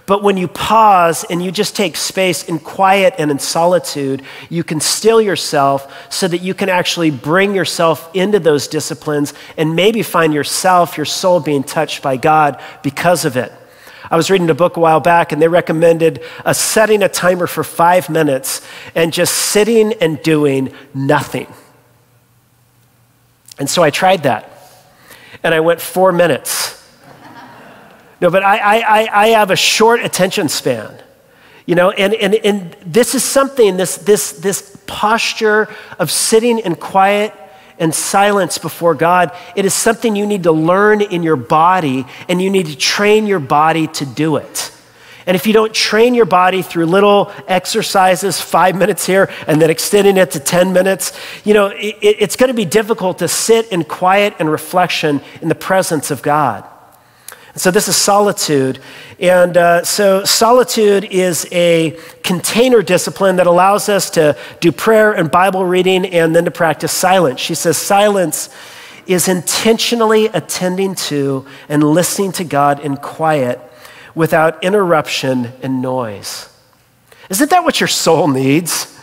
But 0.05 0.21
when 0.21 0.37
you 0.37 0.47
pause 0.47 1.23
and 1.29 1.43
you 1.43 1.51
just 1.51 1.75
take 1.75 1.95
space 1.95 2.43
in 2.43 2.59
quiet 2.59 3.15
and 3.17 3.31
in 3.31 3.39
solitude, 3.39 4.21
you 4.49 4.63
can 4.63 4.79
still 4.79 5.19
yourself 5.19 6.13
so 6.13 6.27
that 6.27 6.39
you 6.39 6.53
can 6.53 6.69
actually 6.69 7.09
bring 7.09 7.55
yourself 7.55 8.13
into 8.13 8.39
those 8.39 8.67
disciplines 8.67 9.33
and 9.57 9.75
maybe 9.75 10.03
find 10.03 10.33
yourself, 10.33 10.95
your 10.95 11.05
soul 11.05 11.39
being 11.39 11.63
touched 11.63 12.03
by 12.03 12.17
God 12.17 12.61
because 12.83 13.25
of 13.25 13.35
it. 13.35 13.51
I 14.11 14.17
was 14.17 14.29
reading 14.29 14.49
a 14.51 14.53
book 14.53 14.77
a 14.77 14.79
while 14.79 14.99
back 14.99 15.31
and 15.31 15.41
they 15.41 15.47
recommended 15.47 16.23
a 16.45 16.53
setting 16.53 17.01
a 17.01 17.09
timer 17.09 17.47
for 17.47 17.63
five 17.63 18.07
minutes 18.07 18.61
and 18.93 19.11
just 19.11 19.33
sitting 19.33 19.93
and 19.93 20.21
doing 20.21 20.71
nothing. 20.93 21.47
And 23.57 23.67
so 23.67 23.81
I 23.81 23.89
tried 23.89 24.23
that. 24.23 24.51
And 25.41 25.53
I 25.53 25.61
went 25.61 25.81
four 25.81 26.11
minutes. 26.11 26.74
No, 28.21 28.29
but 28.29 28.43
I, 28.43 28.79
I, 28.79 29.23
I 29.23 29.27
have 29.29 29.51
a 29.51 29.55
short 29.55 30.01
attention 30.01 30.49
span. 30.49 31.01
You 31.65 31.75
know, 31.75 31.89
and, 31.91 32.13
and, 32.13 32.35
and 32.35 32.75
this 32.85 33.15
is 33.15 33.23
something, 33.23 33.75
this, 33.77 33.97
this, 33.97 34.33
this 34.33 34.77
posture 34.85 35.67
of 35.97 36.11
sitting 36.11 36.59
in 36.59 36.75
quiet 36.75 37.33
and 37.79 37.93
silence 37.93 38.57
before 38.57 38.93
God, 38.93 39.31
it 39.55 39.65
is 39.65 39.73
something 39.73 40.15
you 40.15 40.25
need 40.25 40.43
to 40.43 40.51
learn 40.51 41.01
in 41.01 41.23
your 41.23 41.35
body, 41.35 42.05
and 42.29 42.41
you 42.41 42.49
need 42.49 42.67
to 42.67 42.77
train 42.77 43.25
your 43.25 43.39
body 43.39 43.87
to 43.87 44.05
do 44.05 44.37
it. 44.37 44.71
And 45.25 45.35
if 45.35 45.47
you 45.47 45.53
don't 45.53 45.73
train 45.73 46.13
your 46.13 46.25
body 46.25 46.61
through 46.61 46.85
little 46.85 47.31
exercises, 47.47 48.39
five 48.39 48.75
minutes 48.77 49.07
here, 49.07 49.29
and 49.47 49.59
then 49.59 49.71
extending 49.71 50.17
it 50.17 50.31
to 50.31 50.39
10 50.39 50.71
minutes, 50.71 51.13
you 51.43 51.55
know, 51.55 51.67
it, 51.67 51.95
it's 52.01 52.35
going 52.35 52.49
to 52.49 52.53
be 52.53 52.65
difficult 52.65 53.19
to 53.19 53.27
sit 53.27 53.71
in 53.71 53.83
quiet 53.83 54.35
and 54.37 54.49
reflection 54.49 55.21
in 55.41 55.49
the 55.49 55.55
presence 55.55 56.11
of 56.11 56.21
God. 56.21 56.63
So, 57.57 57.71
this 57.71 57.87
is 57.87 57.95
solitude. 57.95 58.79
And 59.17 59.55
uh, 59.55 59.83
so, 59.85 60.25
solitude 60.25 61.05
is 61.05 61.47
a 61.51 61.97
container 62.21 62.81
discipline 62.81 63.37
that 63.37 63.47
allows 63.47 63.87
us 63.87 64.09
to 64.11 64.37
do 64.59 64.73
prayer 64.73 65.13
and 65.13 65.31
Bible 65.31 65.65
reading 65.65 66.05
and 66.05 66.35
then 66.35 66.45
to 66.45 66.51
practice 66.51 66.91
silence. 66.91 67.39
She 67.39 67.55
says, 67.55 67.77
silence 67.77 68.49
is 69.07 69.27
intentionally 69.27 70.25
attending 70.27 70.95
to 70.95 71.45
and 71.69 71.83
listening 71.83 72.31
to 72.33 72.43
God 72.43 72.79
in 72.79 72.97
quiet 72.97 73.61
without 74.15 74.63
interruption 74.63 75.51
and 75.61 75.81
noise. 75.81 76.49
Isn't 77.29 77.49
that 77.51 77.63
what 77.63 77.79
your 77.79 77.87
soul 77.87 78.27
needs? 78.27 78.94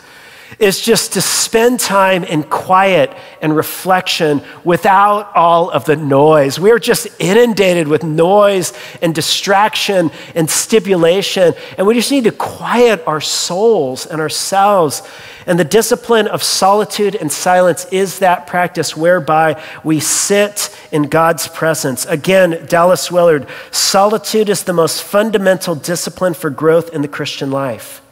Is 0.59 0.79
just 0.79 1.13
to 1.13 1.21
spend 1.21 1.79
time 1.79 2.23
in 2.23 2.43
quiet 2.43 3.15
and 3.41 3.55
reflection 3.55 4.41
without 4.63 5.35
all 5.35 5.69
of 5.69 5.85
the 5.85 5.95
noise. 5.95 6.59
We're 6.59 6.79
just 6.79 7.07
inundated 7.19 7.87
with 7.87 8.03
noise 8.03 8.73
and 9.01 9.13
distraction 9.13 10.11
and 10.35 10.49
stipulation, 10.49 11.53
and 11.77 11.87
we 11.87 11.93
just 11.93 12.11
need 12.11 12.25
to 12.25 12.31
quiet 12.31 13.03
our 13.07 13.21
souls 13.21 14.05
and 14.05 14.21
ourselves. 14.21 15.01
And 15.45 15.59
the 15.59 15.65
discipline 15.65 16.27
of 16.27 16.43
solitude 16.43 17.15
and 17.15 17.31
silence 17.31 17.85
is 17.91 18.19
that 18.19 18.47
practice 18.47 18.95
whereby 18.95 19.61
we 19.83 19.99
sit 19.99 20.75
in 20.91 21.03
God's 21.03 21.47
presence. 21.47 22.05
Again, 22.05 22.65
Dallas 22.67 23.11
Willard, 23.11 23.47
solitude 23.71 24.49
is 24.49 24.63
the 24.63 24.73
most 24.73 25.03
fundamental 25.03 25.75
discipline 25.75 26.33
for 26.33 26.49
growth 26.49 26.93
in 26.93 27.01
the 27.01 27.07
Christian 27.07 27.51
life. 27.51 28.02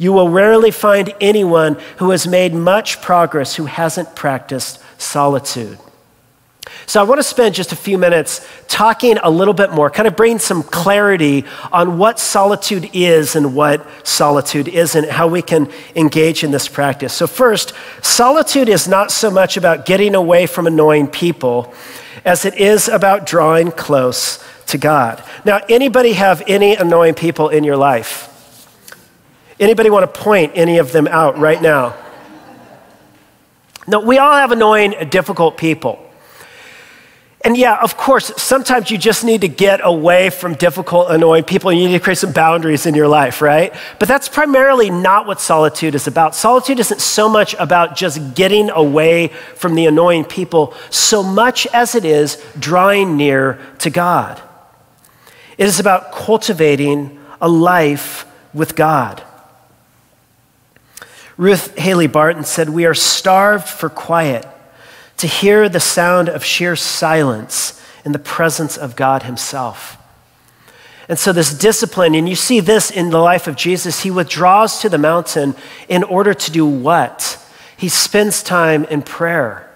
You 0.00 0.14
will 0.14 0.30
rarely 0.30 0.70
find 0.70 1.12
anyone 1.20 1.76
who 1.98 2.08
has 2.08 2.26
made 2.26 2.54
much 2.54 3.02
progress 3.02 3.56
who 3.56 3.66
hasn't 3.66 4.16
practiced 4.16 4.80
solitude. 4.96 5.78
So, 6.86 7.00
I 7.00 7.02
want 7.02 7.18
to 7.18 7.22
spend 7.22 7.54
just 7.54 7.70
a 7.72 7.76
few 7.76 7.98
minutes 7.98 8.46
talking 8.66 9.18
a 9.18 9.28
little 9.28 9.52
bit 9.52 9.72
more, 9.72 9.90
kind 9.90 10.08
of 10.08 10.16
bring 10.16 10.38
some 10.38 10.62
clarity 10.62 11.44
on 11.70 11.98
what 11.98 12.18
solitude 12.18 12.88
is 12.94 13.36
and 13.36 13.54
what 13.54 13.86
solitude 14.02 14.68
isn't, 14.68 15.10
how 15.10 15.26
we 15.26 15.42
can 15.42 15.70
engage 15.94 16.44
in 16.44 16.50
this 16.50 16.66
practice. 16.66 17.12
So, 17.12 17.26
first, 17.26 17.74
solitude 18.00 18.70
is 18.70 18.88
not 18.88 19.10
so 19.10 19.30
much 19.30 19.58
about 19.58 19.84
getting 19.84 20.14
away 20.14 20.46
from 20.46 20.66
annoying 20.66 21.08
people 21.08 21.74
as 22.24 22.46
it 22.46 22.54
is 22.54 22.88
about 22.88 23.26
drawing 23.26 23.70
close 23.70 24.42
to 24.68 24.78
God. 24.78 25.22
Now, 25.44 25.60
anybody 25.68 26.14
have 26.14 26.42
any 26.46 26.74
annoying 26.74 27.14
people 27.14 27.50
in 27.50 27.64
your 27.64 27.76
life? 27.76 28.29
Anybody 29.60 29.90
want 29.90 30.12
to 30.12 30.20
point 30.20 30.52
any 30.54 30.78
of 30.78 30.90
them 30.90 31.06
out 31.06 31.38
right 31.38 31.60
now? 31.60 31.94
No, 33.86 34.00
we 34.00 34.16
all 34.16 34.32
have 34.32 34.52
annoying, 34.52 34.94
difficult 35.10 35.58
people. 35.58 36.06
And 37.42 37.56
yeah, 37.56 37.78
of 37.82 37.96
course, 37.96 38.32
sometimes 38.36 38.90
you 38.90 38.98
just 38.98 39.24
need 39.24 39.40
to 39.42 39.48
get 39.48 39.80
away 39.82 40.30
from 40.30 40.54
difficult, 40.54 41.10
annoying 41.10 41.44
people. 41.44 41.72
You 41.72 41.88
need 41.88 41.94
to 41.94 42.00
create 42.00 42.18
some 42.18 42.32
boundaries 42.32 42.84
in 42.86 42.94
your 42.94 43.08
life, 43.08 43.40
right? 43.42 43.74
But 43.98 44.08
that's 44.08 44.28
primarily 44.28 44.90
not 44.90 45.26
what 45.26 45.40
solitude 45.40 45.94
is 45.94 46.06
about. 46.06 46.34
Solitude 46.34 46.78
isn't 46.80 47.00
so 47.00 47.28
much 47.28 47.54
about 47.58 47.96
just 47.96 48.34
getting 48.34 48.70
away 48.70 49.28
from 49.28 49.74
the 49.74 49.86
annoying 49.86 50.24
people, 50.24 50.74
so 50.90 51.22
much 51.22 51.66
as 51.68 51.94
it 51.94 52.04
is 52.04 52.42
drawing 52.58 53.16
near 53.16 53.58
to 53.78 53.90
God. 53.90 54.40
It 55.56 55.66
is 55.66 55.80
about 55.80 56.12
cultivating 56.12 57.18
a 57.40 57.48
life 57.48 58.26
with 58.52 58.74
God. 58.74 59.22
Ruth 61.36 61.76
Haley 61.78 62.06
Barton 62.06 62.44
said, 62.44 62.68
We 62.68 62.86
are 62.86 62.94
starved 62.94 63.68
for 63.68 63.88
quiet 63.88 64.46
to 65.18 65.26
hear 65.26 65.68
the 65.68 65.80
sound 65.80 66.28
of 66.28 66.44
sheer 66.44 66.76
silence 66.76 67.80
in 68.04 68.12
the 68.12 68.18
presence 68.18 68.76
of 68.76 68.96
God 68.96 69.24
Himself. 69.24 69.96
And 71.08 71.18
so, 71.18 71.32
this 71.32 71.52
discipline, 71.52 72.14
and 72.14 72.28
you 72.28 72.36
see 72.36 72.60
this 72.60 72.90
in 72.90 73.10
the 73.10 73.18
life 73.18 73.48
of 73.48 73.56
Jesus, 73.56 74.02
He 74.02 74.10
withdraws 74.10 74.80
to 74.80 74.88
the 74.88 74.98
mountain 74.98 75.56
in 75.88 76.04
order 76.04 76.32
to 76.32 76.50
do 76.50 76.64
what? 76.64 77.36
He 77.76 77.88
spends 77.88 78.42
time 78.42 78.84
in 78.84 79.02
prayer. 79.02 79.68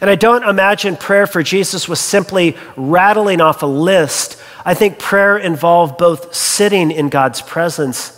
And 0.00 0.08
I 0.08 0.14
don't 0.14 0.48
imagine 0.48 0.96
prayer 0.96 1.26
for 1.26 1.42
Jesus 1.42 1.88
was 1.88 2.00
simply 2.00 2.56
rattling 2.76 3.40
off 3.40 3.62
a 3.62 3.66
list. 3.66 4.40
I 4.64 4.74
think 4.74 4.98
prayer 4.98 5.36
involved 5.36 5.98
both 5.98 6.34
sitting 6.34 6.90
in 6.90 7.08
God's 7.08 7.42
presence 7.42 8.16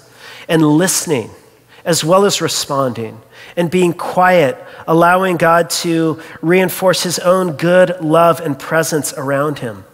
and 0.49 0.63
listening, 0.63 1.31
as 1.85 2.05
well 2.05 2.25
as 2.25 2.41
responding 2.41 3.21
and 3.57 3.71
being 3.71 3.93
quiet, 3.93 4.57
allowing 4.87 5.37
God 5.37 5.71
to 5.71 6.21
reinforce 6.41 7.03
his 7.03 7.19
own 7.19 7.53
good 7.57 8.01
love 8.01 8.41
and 8.41 8.59
presence 8.59 9.13
around 9.15 9.59
him. 9.61 9.85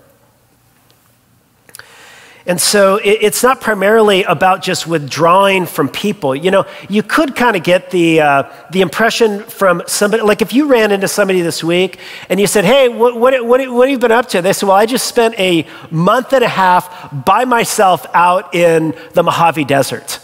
And 2.49 2.59
so 2.59 2.99
it's 3.05 3.43
not 3.43 3.61
primarily 3.61 4.23
about 4.23 4.63
just 4.63 4.87
withdrawing 4.87 5.67
from 5.67 5.91
people. 5.91 6.35
You 6.35 6.51
know, 6.51 6.67
you 6.89 7.03
could 7.03 7.37
kind 7.37 7.57
of 7.57 7.63
get 7.63 7.91
the, 7.91 8.23
uh, 8.23 8.43
the 8.71 8.81
impression 8.81 9.43
from 9.43 9.83
somebody, 9.87 10.23
like 10.23 10.41
if 10.41 10.55
you 10.55 10.67
ran 10.67 10.91
into 10.91 11.09
somebody 11.09 11.43
this 11.43 11.63
week 11.63 11.99
and 12.31 12.41
you 12.41 12.47
said, 12.47 12.65
Hey, 12.65 12.89
what, 12.89 13.21
what, 13.21 13.45
what, 13.45 13.71
what 13.71 13.89
have 13.89 13.91
you 13.91 13.99
been 13.99 14.13
up 14.13 14.29
to? 14.31 14.41
They 14.41 14.55
said, 14.55 14.67
Well, 14.67 14.77
I 14.77 14.87
just 14.87 15.07
spent 15.07 15.39
a 15.39 15.67
month 15.91 16.33
and 16.33 16.43
a 16.43 16.49
half 16.49 17.13
by 17.27 17.45
myself 17.45 18.07
out 18.15 18.55
in 18.55 18.95
the 19.13 19.23
Mojave 19.23 19.65
Desert. 19.65 20.19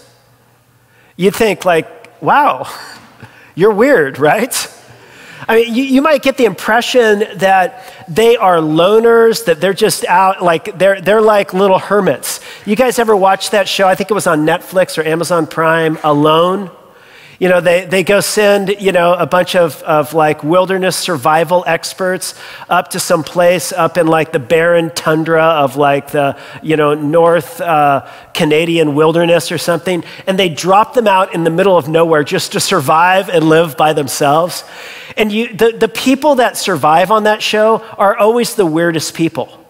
You'd 1.17 1.35
think, 1.35 1.65
like, 1.65 2.21
wow, 2.23 2.69
you're 3.55 3.73
weird, 3.73 4.19
right? 4.19 4.71
I 5.47 5.57
mean, 5.57 5.75
you, 5.75 5.85
you, 5.85 6.03
might 6.03 6.23
get 6.23 6.39
the 6.39 6.47
impression 6.47 7.25
that 7.37 7.93
they 8.09 8.37
are 8.37 8.57
loners, 8.57 9.45
that 9.45 9.61
they're 9.61 9.75
just 9.75 10.05
out, 10.07 10.43
like 10.43 10.79
they're, 10.79 11.01
they're 11.01 11.21
like 11.21 11.53
little 11.53 11.79
hermits. 11.79 12.41
You 12.65 12.77
guys 12.77 12.99
ever 12.99 13.15
watch 13.15 13.51
that 13.51 13.69
show? 13.69 13.87
I 13.87 13.95
think 13.95 14.11
it 14.11 14.15
was 14.15 14.27
on 14.27 14.47
Netflix 14.47 14.97
or 14.97 15.03
Amazon 15.03 15.47
Prime, 15.47 15.99
Alone. 16.03 16.71
You 17.39 17.49
know, 17.49 17.61
they, 17.61 17.85
they 17.85 18.05
go 18.05 18.21
send, 18.21 18.69
you 18.81 18.93
know, 18.93 19.15
a 19.15 19.27
bunch 19.27 19.57
of, 19.57 19.83
of 19.83 20.15
like 20.15 20.45
wilderness 20.45 20.97
survival 20.97 21.65
experts 21.67 22.35
up 22.69 22.91
to 22.91 23.01
some 23.01 23.25
place 23.25 23.73
up 23.73 23.99
in 23.99 24.07
like 24.07 24.33
the 24.33 24.39
barren 24.39 24.91
tundra 24.91 25.43
of 25.43 25.77
like 25.77 26.13
the, 26.13 26.39
you 26.63 26.77
know, 26.77 26.95
North 26.95 27.61
uh, 27.61 28.09
Canadian 28.35 28.95
wilderness 28.95 29.51
or 29.51 29.59
something. 29.59 30.05
And 30.27 30.39
they 30.39 30.49
drop 30.49 30.95
them 30.95 31.09
out 31.09 31.35
in 31.35 31.43
the 31.43 31.51
middle 31.51 31.77
of 31.77 31.89
nowhere 31.89 32.23
just 32.23 32.53
to 32.53 32.61
survive 32.61 33.29
and 33.29 33.49
live 33.49 33.77
by 33.77 33.93
themselves. 33.95 34.63
And 35.17 35.33
you, 35.33 35.53
the, 35.53 35.73
the 35.73 35.89
people 35.89 36.37
that 36.37 36.57
survive 36.57 37.11
on 37.11 37.25
that 37.25 37.43
show 37.43 37.79
are 37.99 38.17
always 38.17 38.55
the 38.55 38.67
weirdest 38.67 39.15
people. 39.15 39.64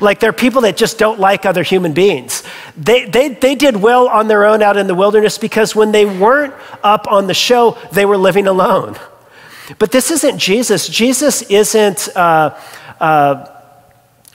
Like 0.00 0.20
they're 0.20 0.32
people 0.32 0.62
that 0.62 0.76
just 0.76 0.98
don't 0.98 1.18
like 1.18 1.46
other 1.46 1.62
human 1.62 1.92
beings. 1.92 2.42
They, 2.76 3.06
they, 3.06 3.28
they 3.28 3.54
did 3.54 3.76
well 3.76 4.08
on 4.08 4.28
their 4.28 4.44
own 4.44 4.62
out 4.62 4.76
in 4.76 4.86
the 4.86 4.94
wilderness 4.94 5.38
because 5.38 5.74
when 5.74 5.92
they 5.92 6.04
weren't 6.04 6.54
up 6.82 7.10
on 7.10 7.26
the 7.26 7.34
show, 7.34 7.78
they 7.92 8.04
were 8.04 8.16
living 8.16 8.46
alone. 8.46 8.96
But 9.78 9.92
this 9.92 10.10
isn't 10.10 10.38
Jesus. 10.38 10.88
Jesus 10.88 11.42
isn't, 11.42 12.08
uh, 12.16 12.58
uh, 13.00 13.46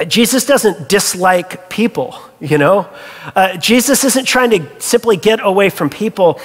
Jesus 0.08 0.46
doesn't 0.46 0.90
dislike 0.90 1.70
people, 1.70 2.20
you 2.40 2.58
know? 2.58 2.90
Uh, 3.36 3.56
Jesus 3.58 4.04
isn't 4.04 4.26
trying 4.26 4.50
to 4.52 4.82
simply 4.82 5.16
get 5.16 5.40
away 5.42 5.70
from 5.70 5.90
people. 5.90 6.40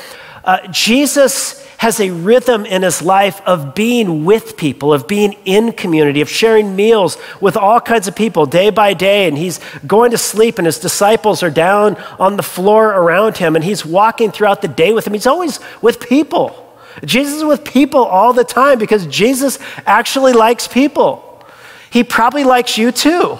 Uh, 0.44 0.66
Jesus 0.68 1.65
has 1.78 2.00
a 2.00 2.10
rhythm 2.10 2.64
in 2.64 2.82
his 2.82 3.02
life 3.02 3.40
of 3.46 3.74
being 3.74 4.24
with 4.24 4.56
people, 4.56 4.92
of 4.92 5.06
being 5.06 5.34
in 5.44 5.72
community, 5.72 6.20
of 6.20 6.28
sharing 6.28 6.74
meals 6.74 7.18
with 7.40 7.56
all 7.56 7.80
kinds 7.80 8.08
of 8.08 8.16
people 8.16 8.46
day 8.46 8.70
by 8.70 8.94
day. 8.94 9.28
And 9.28 9.36
he's 9.36 9.60
going 9.86 10.10
to 10.12 10.18
sleep, 10.18 10.58
and 10.58 10.66
his 10.66 10.78
disciples 10.78 11.42
are 11.42 11.50
down 11.50 11.96
on 12.18 12.36
the 12.36 12.42
floor 12.42 12.88
around 12.88 13.36
him, 13.36 13.56
and 13.56 13.64
he's 13.64 13.84
walking 13.84 14.30
throughout 14.30 14.62
the 14.62 14.68
day 14.68 14.92
with 14.92 15.04
them. 15.04 15.14
He's 15.14 15.26
always 15.26 15.60
with 15.82 16.00
people. 16.00 16.62
Jesus 17.04 17.34
is 17.34 17.44
with 17.44 17.62
people 17.64 18.04
all 18.04 18.32
the 18.32 18.44
time 18.44 18.78
because 18.78 19.06
Jesus 19.06 19.58
actually 19.84 20.32
likes 20.32 20.66
people. 20.66 21.44
He 21.90 22.02
probably 22.02 22.44
likes 22.44 22.78
you 22.78 22.90
too, 22.90 23.38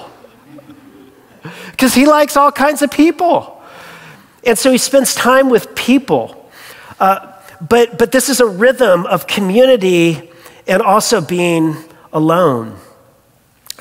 because 1.70 1.94
he 1.94 2.07
likes 2.07 2.37
all 2.37 2.53
kinds 2.53 2.83
of 2.83 2.90
people. 2.90 3.62
And 4.44 4.59
so 4.59 4.70
he 4.70 4.79
spends 4.79 5.14
time 5.14 5.49
with 5.49 5.75
people. 5.75 6.51
Uh, 7.01 7.33
but, 7.61 7.99
but 7.99 8.12
this 8.12 8.29
is 8.29 8.40
a 8.40 8.47
rhythm 8.47 9.07
of 9.07 9.27
community 9.27 10.31
and 10.66 10.83
also 10.83 11.21
being 11.21 11.77
alone. 12.12 12.79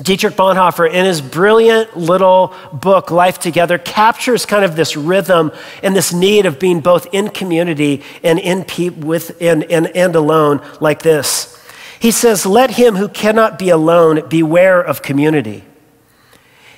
Dietrich 0.02 0.34
Bonhoeffer, 0.34 0.92
in 0.92 1.06
his 1.06 1.22
brilliant 1.22 1.96
little 1.96 2.54
book, 2.74 3.12
Life 3.12 3.40
Together, 3.40 3.78
captures 3.78 4.46
kind 4.46 4.66
of 4.66 4.76
this 4.76 4.98
rhythm 4.98 5.54
and 5.82 5.96
this 5.96 6.12
need 6.12 6.46
of 6.46 6.60
being 6.60 6.82
both 6.82 7.08
in 7.14 7.30
community 7.30 8.04
and, 8.22 8.38
in 8.38 8.66
pe- 8.66 8.90
with, 8.90 9.42
and, 9.42 9.64
and, 9.64 9.88
and 9.96 10.16
alone, 10.16 10.62
like 10.82 11.02
this. 11.02 11.58
He 11.98 12.12
says, 12.12 12.46
Let 12.46 12.72
him 12.72 12.96
who 12.96 13.08
cannot 13.08 13.58
be 13.58 13.70
alone 13.70 14.28
beware 14.28 14.82
of 14.82 15.02
community. 15.02 15.64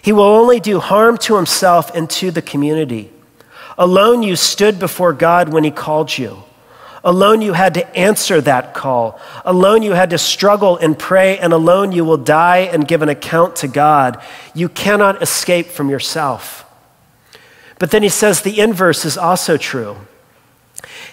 He 0.04 0.12
will 0.14 0.24
only 0.24 0.60
do 0.60 0.80
harm 0.80 1.18
to 1.20 1.36
himself 1.36 1.94
and 1.96 2.08
to 2.12 2.30
the 2.30 2.44
community. 2.44 3.12
Alone 3.80 4.22
you 4.22 4.36
stood 4.36 4.78
before 4.78 5.12
God 5.12 5.50
when 5.50 5.64
he 5.64 5.72
called 5.72 6.16
you. 6.16 6.44
Alone 7.04 7.42
you 7.42 7.54
had 7.54 7.74
to 7.76 7.98
answer 7.98 8.42
that 8.42 8.74
call. 8.74 9.20
Alone 9.46 9.84
you 9.84 9.94
had 9.94 10.10
to 10.10 10.18
struggle 10.18 10.78
and 10.78 10.98
pray, 10.98 11.38
and 11.38 11.54
alone 11.54 11.92
you 11.92 12.04
will 12.04 12.18
die 12.18 12.60
and 12.60 12.88
give 12.88 13.02
an 13.02 13.10
account 13.10 13.56
to 13.58 13.68
God. 13.68 14.22
You 14.54 14.70
cannot 14.70 15.22
escape 15.22 15.68
from 15.68 15.90
yourself. 15.90 16.66
But 17.80 17.92
then 17.92 18.04
he 18.04 18.10
says 18.10 18.42
the 18.42 18.60
inverse 18.60 19.06
is 19.06 19.18
also 19.18 19.58
true. 19.58 19.98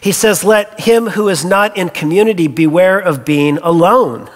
He 0.01 0.13
says, 0.13 0.45
Let 0.45 0.81
him 0.81 1.09
who 1.09 1.29
is 1.29 1.45
not 1.45 1.77
in 1.77 1.89
community 1.89 2.47
beware 2.47 2.99
of 2.99 3.25
being 3.25 3.59
alone. 3.59 4.31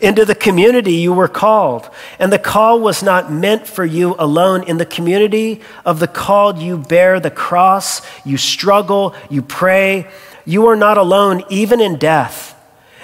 Into 0.00 0.24
the 0.24 0.34
community 0.34 0.94
you 0.94 1.12
were 1.12 1.28
called, 1.28 1.88
and 2.18 2.32
the 2.32 2.38
call 2.38 2.80
was 2.80 3.02
not 3.02 3.32
meant 3.32 3.66
for 3.66 3.84
you 3.84 4.14
alone. 4.18 4.64
In 4.64 4.78
the 4.78 4.86
community 4.86 5.60
of 5.84 6.00
the 6.00 6.08
called, 6.08 6.58
you 6.58 6.76
bear 6.76 7.20
the 7.20 7.30
cross, 7.30 8.02
you 8.24 8.36
struggle, 8.36 9.14
you 9.30 9.40
pray, 9.42 10.08
you 10.44 10.66
are 10.66 10.76
not 10.76 10.98
alone, 10.98 11.42
even 11.48 11.80
in 11.80 11.96
death. 11.96 12.54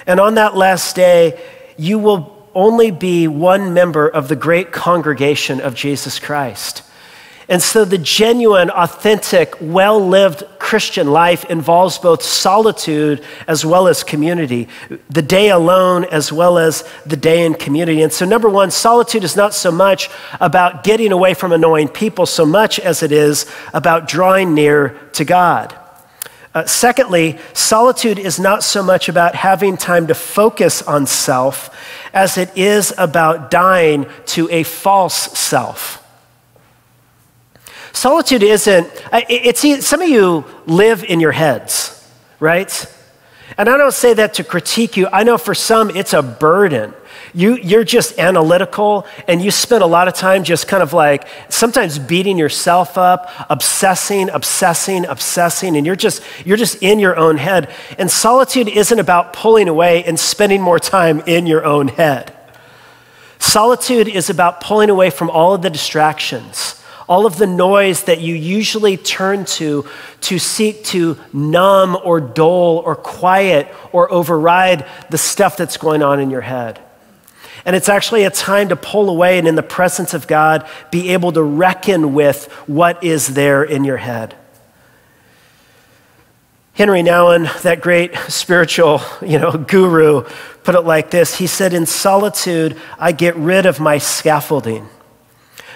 And 0.05 0.19
on 0.19 0.35
that 0.35 0.55
last 0.55 0.95
day, 0.95 1.41
you 1.77 1.99
will 1.99 2.37
only 2.53 2.91
be 2.91 3.27
one 3.27 3.73
member 3.73 4.07
of 4.07 4.27
the 4.27 4.35
great 4.35 4.71
congregation 4.71 5.61
of 5.61 5.75
Jesus 5.75 6.19
Christ. 6.19 6.83
And 7.51 7.61
so 7.61 7.83
the 7.83 7.97
genuine, 7.97 8.69
authentic, 8.69 9.55
well 9.59 9.99
lived 9.99 10.43
Christian 10.57 11.11
life 11.11 11.43
involves 11.45 11.97
both 11.97 12.21
solitude 12.21 13.21
as 13.45 13.65
well 13.65 13.89
as 13.89 14.05
community, 14.05 14.69
the 15.09 15.21
day 15.21 15.49
alone 15.49 16.05
as 16.05 16.31
well 16.31 16.57
as 16.57 16.89
the 17.05 17.17
day 17.17 17.45
in 17.45 17.55
community. 17.55 18.03
And 18.03 18.13
so, 18.13 18.25
number 18.25 18.47
one, 18.47 18.71
solitude 18.71 19.25
is 19.25 19.35
not 19.35 19.53
so 19.53 19.69
much 19.69 20.09
about 20.39 20.85
getting 20.85 21.11
away 21.11 21.33
from 21.33 21.51
annoying 21.51 21.89
people 21.89 22.25
so 22.25 22.45
much 22.45 22.79
as 22.79 23.03
it 23.03 23.11
is 23.11 23.51
about 23.73 24.07
drawing 24.07 24.53
near 24.53 24.97
to 25.13 25.25
God. 25.25 25.77
Uh, 26.53 26.65
secondly, 26.65 27.39
solitude 27.53 28.19
is 28.19 28.39
not 28.39 28.63
so 28.63 28.83
much 28.83 29.07
about 29.07 29.35
having 29.35 29.77
time 29.77 30.07
to 30.07 30.13
focus 30.13 30.81
on 30.81 31.05
self 31.05 31.69
as 32.13 32.37
it 32.37 32.55
is 32.57 32.93
about 32.97 33.49
dying 33.49 34.05
to 34.25 34.49
a 34.51 34.63
false 34.63 35.15
self. 35.37 35.97
Solitude 37.93 38.43
isn't, 38.43 38.89
it's, 39.13 39.85
some 39.85 40.01
of 40.01 40.09
you 40.09 40.45
live 40.65 41.03
in 41.03 41.19
your 41.19 41.31
heads, 41.31 42.09
right? 42.39 42.85
And 43.57 43.69
I 43.69 43.77
don't 43.77 43.93
say 43.93 44.13
that 44.13 44.35
to 44.35 44.43
critique 44.43 44.97
you. 44.97 45.07
I 45.11 45.23
know 45.23 45.37
for 45.37 45.53
some 45.53 45.89
it's 45.89 46.13
a 46.13 46.21
burden. 46.21 46.93
You, 47.33 47.55
you're 47.55 47.83
just 47.83 48.19
analytical 48.19 49.05
and 49.27 49.41
you 49.41 49.51
spend 49.51 49.83
a 49.83 49.87
lot 49.87 50.07
of 50.07 50.13
time 50.13 50.43
just 50.43 50.67
kind 50.67 50.83
of 50.83 50.91
like 50.93 51.27
sometimes 51.49 51.97
beating 51.97 52.37
yourself 52.37 52.97
up, 52.97 53.31
obsessing, 53.49 54.29
obsessing, 54.29 55.05
obsessing, 55.05 55.77
and 55.77 55.85
you're 55.85 55.95
just, 55.95 56.23
you're 56.45 56.57
just 56.57 56.81
in 56.81 56.99
your 56.99 57.15
own 57.15 57.37
head. 57.37 57.69
And 57.97 58.11
solitude 58.11 58.67
isn't 58.67 58.99
about 58.99 59.33
pulling 59.33 59.69
away 59.69 60.03
and 60.03 60.19
spending 60.19 60.61
more 60.61 60.79
time 60.79 61.21
in 61.25 61.47
your 61.47 61.63
own 61.65 61.87
head. 61.87 62.35
Solitude 63.39 64.07
is 64.07 64.29
about 64.29 64.61
pulling 64.61 64.89
away 64.89 65.09
from 65.09 65.29
all 65.29 65.53
of 65.53 65.61
the 65.61 65.69
distractions 65.69 66.80
all 67.07 67.25
of 67.25 67.37
the 67.37 67.47
noise 67.47 68.03
that 68.03 68.21
you 68.21 68.35
usually 68.35 68.97
turn 68.97 69.45
to 69.45 69.85
to 70.21 70.39
seek 70.39 70.83
to 70.85 71.17
numb 71.33 71.97
or 72.03 72.19
dull 72.19 72.81
or 72.85 72.95
quiet 72.95 73.67
or 73.91 74.11
override 74.11 74.85
the 75.09 75.17
stuff 75.17 75.57
that's 75.57 75.77
going 75.77 76.03
on 76.03 76.19
in 76.19 76.29
your 76.29 76.41
head. 76.41 76.79
And 77.65 77.75
it's 77.75 77.89
actually 77.89 78.23
a 78.23 78.31
time 78.31 78.69
to 78.69 78.75
pull 78.75 79.09
away 79.09 79.37
and, 79.37 79.47
in 79.47 79.55
the 79.55 79.63
presence 79.63 80.13
of 80.13 80.27
God, 80.27 80.67
be 80.89 81.09
able 81.09 81.31
to 81.33 81.43
reckon 81.43 82.13
with 82.13 82.51
what 82.65 83.03
is 83.03 83.27
there 83.27 83.63
in 83.63 83.83
your 83.83 83.97
head. 83.97 84.35
Henri 86.73 87.03
Nouwen, 87.03 87.61
that 87.61 87.81
great 87.81 88.15
spiritual 88.27 89.01
you 89.21 89.37
know, 89.37 89.51
guru, 89.51 90.23
put 90.63 90.75
it 90.75 90.81
like 90.81 91.11
this 91.11 91.37
He 91.37 91.47
said, 91.47 91.73
In 91.73 91.85
solitude, 91.85 92.77
I 92.97 93.11
get 93.11 93.35
rid 93.35 93.65
of 93.65 93.79
my 93.79 93.97
scaffolding 93.97 94.89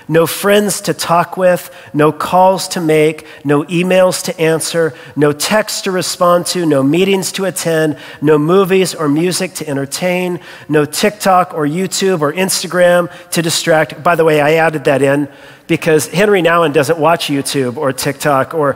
no 0.08 0.28
friends 0.28 0.82
to 0.82 0.94
talk 0.94 1.38
with, 1.38 1.74
no 1.94 2.12
calls 2.12 2.68
to 2.70 2.82
make, 2.82 3.26
no 3.44 3.64
emails 3.64 4.24
to 4.26 4.40
answer, 4.40 4.94
no 5.16 5.32
texts 5.32 5.82
to 5.82 5.92
respond 5.92 6.46
to, 6.48 6.66
no 6.66 6.84
meetings 6.84 7.32
to 7.34 7.46
attend, 7.46 7.98
no 8.22 8.38
movies 8.38 8.94
or 8.94 9.08
music 9.08 9.54
to 9.54 9.68
entertain, 9.68 10.40
no 10.70 10.86
TikTok 10.86 11.54
or 11.54 11.66
YouTube 11.66 12.22
or 12.22 12.34
Instagram 12.34 13.12
to 13.32 13.42
distract. 13.42 14.04
By 14.04 14.16
the 14.16 14.24
way, 14.24 14.42
I 14.42 14.54
added 14.54 14.84
that 14.86 15.02
in 15.02 15.28
because 15.68 16.08
Henri 16.08 16.42
Nouwen 16.42 16.74
doesn't 16.74 17.00
watch 17.00 17.28
YouTube 17.28 17.78
or 17.78 17.92
TikTok 17.94 18.54
or 18.54 18.76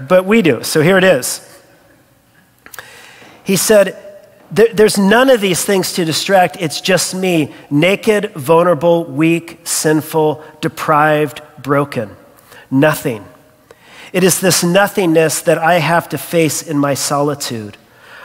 but 0.00 0.24
we 0.24 0.42
do. 0.42 0.62
So 0.62 0.82
here 0.82 0.98
it 0.98 1.04
is. 1.04 1.48
He 3.44 3.56
said, 3.56 4.11
there, 4.52 4.72
there's 4.72 4.98
none 4.98 5.30
of 5.30 5.40
these 5.40 5.64
things 5.64 5.94
to 5.94 6.04
distract. 6.04 6.58
It's 6.60 6.80
just 6.80 7.14
me, 7.14 7.54
naked, 7.70 8.32
vulnerable, 8.34 9.04
weak, 9.04 9.60
sinful, 9.64 10.44
deprived, 10.60 11.40
broken. 11.62 12.14
Nothing. 12.70 13.24
It 14.12 14.22
is 14.22 14.40
this 14.40 14.62
nothingness 14.62 15.40
that 15.42 15.56
I 15.56 15.74
have 15.74 16.08
to 16.10 16.18
face 16.18 16.62
in 16.62 16.78
my 16.78 16.92
solitude. 16.94 17.78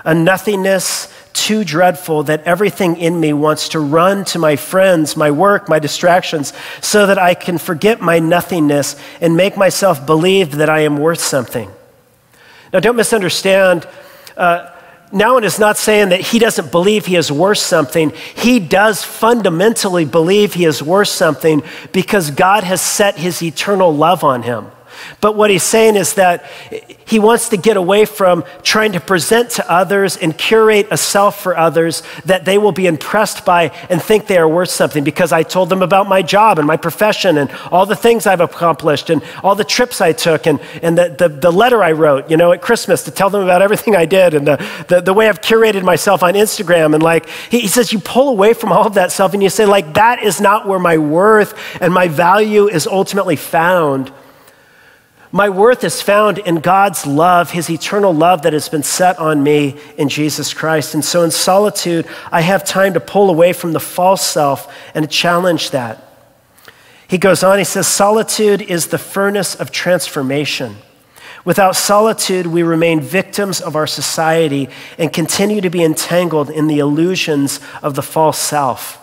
A 0.04 0.14
nothingness 0.14 1.14
too 1.32 1.64
dreadful 1.64 2.24
that 2.24 2.44
everything 2.44 2.98
in 2.98 3.20
me 3.20 3.32
wants 3.32 3.70
to 3.70 3.80
run 3.80 4.26
to 4.26 4.40
my 4.40 4.56
friends, 4.56 5.16
my 5.16 5.32
work, 5.32 5.70
my 5.70 5.80
distractions, 5.80 6.52
so 6.82 7.08
that 7.08 7.18
I 7.18 7.36
can 7.36 7.58
forget 7.58 8.02
my 8.02 8.20
nothingness 8.20 8.96
and 9.22 9.38
make 9.38 9.56
myself 9.56 10.06
believe 10.06 10.54
that 10.58 10.70
I 10.70 10.80
am 10.82 10.98
worth 10.98 11.20
something. 11.20 11.70
Now, 12.74 12.80
don't 12.80 12.96
misunderstand. 12.96 13.88
Uh, 14.36 14.72
Nouwen 15.12 15.44
is 15.44 15.58
not 15.58 15.78
saying 15.78 16.10
that 16.10 16.20
he 16.20 16.40
doesn't 16.40 16.72
believe 16.72 17.06
he 17.06 17.16
is 17.16 17.32
worth 17.32 17.60
something. 17.60 18.12
He 18.36 18.60
does 18.60 19.04
fundamentally 19.04 20.06
believe 20.06 20.54
he 20.54 20.66
is 20.66 20.84
worth 20.84 21.08
something 21.08 21.64
because 21.94 22.32
God 22.32 22.64
has 22.64 22.82
set 22.82 23.18
his 23.18 23.42
eternal 23.42 23.96
love 23.96 24.24
on 24.24 24.44
him. 24.44 24.68
But 25.22 25.36
what 25.36 25.50
he's 25.50 25.64
saying 25.64 25.96
is 25.96 26.14
that 26.16 26.46
he 27.06 27.20
wants 27.20 27.50
to 27.50 27.58
get 27.58 27.78
away 27.78 28.06
from 28.06 28.44
trying 28.64 28.92
to 28.92 29.00
present 29.00 29.50
to 29.52 29.72
others 29.72 30.18
and 30.18 30.38
curate 30.38 30.88
a 30.92 30.98
self 30.98 31.42
for 31.42 31.58
others 31.58 32.04
that 32.26 32.44
they 32.44 32.58
will 32.58 32.74
be 32.74 32.86
impressed 32.86 33.46
by 33.46 33.70
and 33.90 34.02
think 34.02 34.28
they 34.28 34.38
are 34.38 34.48
worth 34.48 34.70
something 34.70 35.04
because 35.04 35.32
I 35.32 35.44
told 35.44 35.70
them 35.70 35.82
about 35.82 36.10
my 36.10 36.22
job 36.22 36.60
and 36.60 36.68
my 36.68 36.76
profession 36.76 37.38
and 37.38 37.50
all 37.72 37.86
the 37.86 37.96
things 37.96 38.28
I've 38.28 38.42
accomplished 38.42 39.10
and 39.10 39.24
all 39.42 39.56
the 39.56 39.64
trips 39.64 40.02
I 40.02 40.12
took 40.12 40.46
and, 40.48 40.60
and 40.82 40.98
the, 40.98 41.16
the, 41.18 41.30
the 41.30 41.52
letter 41.52 41.82
I 41.82 41.94
wrote, 41.94 42.30
you 42.30 42.36
know, 42.36 42.52
at 42.52 42.62
Christmas 42.62 43.04
to 43.04 43.12
tell 43.12 43.30
them 43.30 43.42
about 43.42 43.62
everything 43.62 43.96
I 43.96 44.06
did 44.06 44.34
and 44.34 44.46
the, 44.46 44.84
the, 44.90 45.02
the 45.02 45.14
way 45.14 45.30
I've 45.30 45.42
curated 45.42 45.84
myself 45.84 46.24
on 46.24 46.34
Instagram. 46.34 46.94
And 46.94 47.02
like, 47.02 47.30
he, 47.50 47.62
he 47.62 47.68
says, 47.68 47.94
you 47.94 48.00
pull 48.00 48.30
away 48.30 48.54
from 48.54 48.72
all 48.72 48.86
of 48.86 48.96
that 48.96 49.12
self 49.14 49.34
and 49.34 49.42
you 49.42 49.50
say, 49.50 49.66
like, 49.66 49.94
that 49.94 50.24
is 50.24 50.42
not 50.42 50.68
where 50.68 50.80
my 50.80 50.98
worth 50.98 51.58
and 51.82 51.94
my 51.94 52.10
value 52.10 52.68
is 52.68 52.86
ultimately 52.86 53.38
found. 53.38 54.12
My 55.32 55.50
worth 55.50 55.84
is 55.84 56.02
found 56.02 56.38
in 56.38 56.56
God's 56.58 57.06
love, 57.06 57.52
His 57.52 57.70
eternal 57.70 58.14
love 58.14 58.44
that 58.44 58.54
has 58.54 58.70
been 58.70 58.84
set 58.84 59.20
on 59.20 59.44
me 59.44 59.76
in 59.98 60.08
Jesus 60.08 60.54
Christ. 60.54 60.94
And 60.94 61.04
so 61.04 61.24
in 61.24 61.32
solitude, 61.32 62.08
I 62.32 62.42
have 62.42 62.64
time 62.64 62.94
to 62.94 63.00
pull 63.00 63.30
away 63.30 63.52
from 63.54 63.74
the 63.74 63.80
false 63.80 64.26
self 64.26 64.74
and 64.96 65.10
challenge 65.12 65.72
that. 65.72 66.04
He 67.08 67.18
goes 67.18 67.44
on, 67.44 67.58
he 67.58 67.64
says, 67.64 67.88
Solitude 67.88 68.62
is 68.62 68.88
the 68.88 68.98
furnace 68.98 69.56
of 69.56 69.72
transformation. 69.72 70.78
Without 71.44 71.78
solitude, 71.78 72.48
we 72.48 72.64
remain 72.64 73.00
victims 73.00 73.62
of 73.62 73.76
our 73.76 73.88
society 73.88 74.70
and 74.98 75.14
continue 75.14 75.62
to 75.62 75.70
be 75.70 75.84
entangled 75.84 76.50
in 76.50 76.68
the 76.68 76.80
illusions 76.80 77.62
of 77.82 77.96
the 77.96 78.02
false 78.02 78.38
self. 78.38 79.00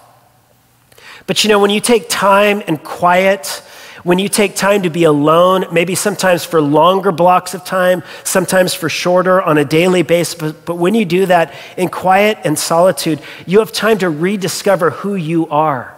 But 1.27 1.43
you 1.43 1.49
know, 1.49 1.59
when 1.59 1.71
you 1.71 1.81
take 1.81 2.11
time 2.11 2.63
and 2.67 2.83
quiet, 2.83 3.63
when 4.05 4.19
you 4.19 4.29
take 4.29 4.55
time 4.55 4.83
to 4.83 4.91
be 4.91 5.05
alone, 5.05 5.65
maybe 5.73 5.95
sometimes 5.95 6.45
for 6.45 6.61
longer 6.61 7.11
blocks 7.11 7.55
of 7.55 7.65
time, 7.65 8.03
sometimes 8.23 8.75
for 8.75 8.89
shorter 8.89 9.43
on 9.43 9.59
a 9.59 9.65
daily 9.65 10.03
basis, 10.03 10.35
but, 10.35 10.65
but 10.67 10.77
when 10.77 10.95
you 10.95 11.07
do 11.07 11.27
that 11.27 11.53
in 11.77 11.89
quiet 11.89 12.39
and 12.45 12.59
solitude, 12.59 13.21
you 13.47 13.59
have 13.59 13.73
time 13.73 13.99
to 13.99 14.11
rediscover 14.11 14.91
who 14.91 15.15
you 15.15 15.49
are. 15.49 15.97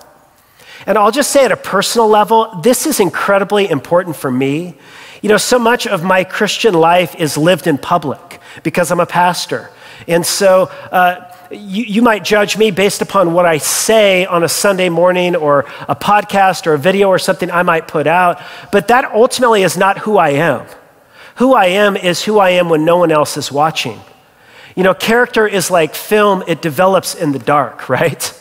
And 0.86 0.96
I'll 0.96 1.10
just 1.10 1.32
say 1.32 1.44
at 1.44 1.50
a 1.50 1.56
personal 1.56 2.06
level, 2.06 2.60
this 2.62 2.86
is 2.86 3.00
incredibly 3.00 3.68
important 3.68 4.14
for 4.14 4.30
me. 4.30 4.76
You 5.20 5.28
know, 5.28 5.36
so 5.36 5.58
much 5.58 5.88
of 5.88 6.04
my 6.04 6.22
Christian 6.22 6.74
life 6.74 7.16
is 7.16 7.36
lived 7.36 7.66
in 7.66 7.76
public 7.76 8.40
because 8.62 8.92
I'm 8.92 9.00
a 9.00 9.06
pastor. 9.06 9.70
And 10.06 10.24
so, 10.24 10.70
uh, 10.92 11.32
you, 11.50 11.85
you 11.85 12.02
might 12.02 12.24
judge 12.24 12.56
me 12.56 12.70
based 12.70 13.02
upon 13.02 13.32
what 13.32 13.46
I 13.46 13.59
say 13.59 14.26
on 14.26 14.42
a 14.42 14.48
Sunday 14.48 14.88
morning 14.88 15.37
or 15.37 15.61
a 15.88 15.94
podcast 15.94 16.66
or 16.66 16.74
a 16.74 16.78
video 16.78 17.09
or 17.09 17.18
something 17.18 17.50
I 17.50 17.62
might 17.62 17.88
put 17.88 18.06
out, 18.06 18.40
but 18.72 18.88
that 18.88 19.04
ultimately 19.12 19.62
is 19.62 19.76
not 19.76 19.98
who 19.98 20.16
I 20.16 20.30
am. 20.30 20.66
Who 21.37 21.54
I 21.54 21.66
am 21.66 21.96
is 21.96 22.24
who 22.24 22.38
I 22.38 22.50
am 22.50 22.68
when 22.68 22.85
no 22.85 22.96
one 22.96 23.12
else 23.12 23.37
is 23.37 23.52
watching. 23.52 24.00
You 24.74 24.82
know, 24.82 24.94
character 24.94 25.46
is 25.46 25.70
like 25.70 25.94
film, 25.94 26.42
it 26.46 26.62
develops 26.62 27.14
in 27.14 27.32
the 27.32 27.38
dark, 27.38 27.88
right? 27.88 28.32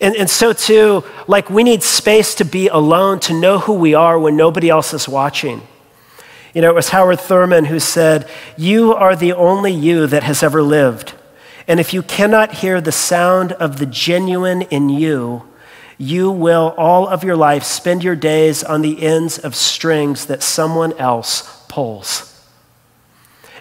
And, 0.00 0.14
and 0.14 0.30
so, 0.30 0.52
too, 0.52 1.04
like 1.26 1.50
we 1.50 1.64
need 1.64 1.82
space 1.82 2.34
to 2.36 2.44
be 2.44 2.68
alone, 2.68 3.20
to 3.20 3.32
know 3.32 3.58
who 3.58 3.72
we 3.74 3.94
are 3.94 4.18
when 4.18 4.36
nobody 4.36 4.68
else 4.68 4.94
is 4.94 5.08
watching. 5.08 5.62
You 6.54 6.62
know, 6.62 6.70
it 6.70 6.74
was 6.74 6.90
Howard 6.90 7.20
Thurman 7.20 7.66
who 7.66 7.80
said, 7.80 8.28
You 8.56 8.94
are 8.94 9.16
the 9.16 9.32
only 9.32 9.72
you 9.72 10.06
that 10.06 10.22
has 10.22 10.42
ever 10.42 10.62
lived. 10.62 11.14
And 11.68 11.78
if 11.78 11.92
you 11.92 12.02
cannot 12.02 12.54
hear 12.54 12.80
the 12.80 12.90
sound 12.90 13.52
of 13.52 13.78
the 13.78 13.86
genuine 13.86 14.62
in 14.62 14.88
you, 14.88 15.44
you 15.98 16.30
will 16.30 16.74
all 16.78 17.06
of 17.06 17.22
your 17.22 17.36
life 17.36 17.62
spend 17.62 18.02
your 18.02 18.16
days 18.16 18.64
on 18.64 18.80
the 18.80 19.02
ends 19.02 19.38
of 19.38 19.54
strings 19.54 20.26
that 20.26 20.42
someone 20.42 20.94
else 20.94 21.62
pulls. 21.68 22.24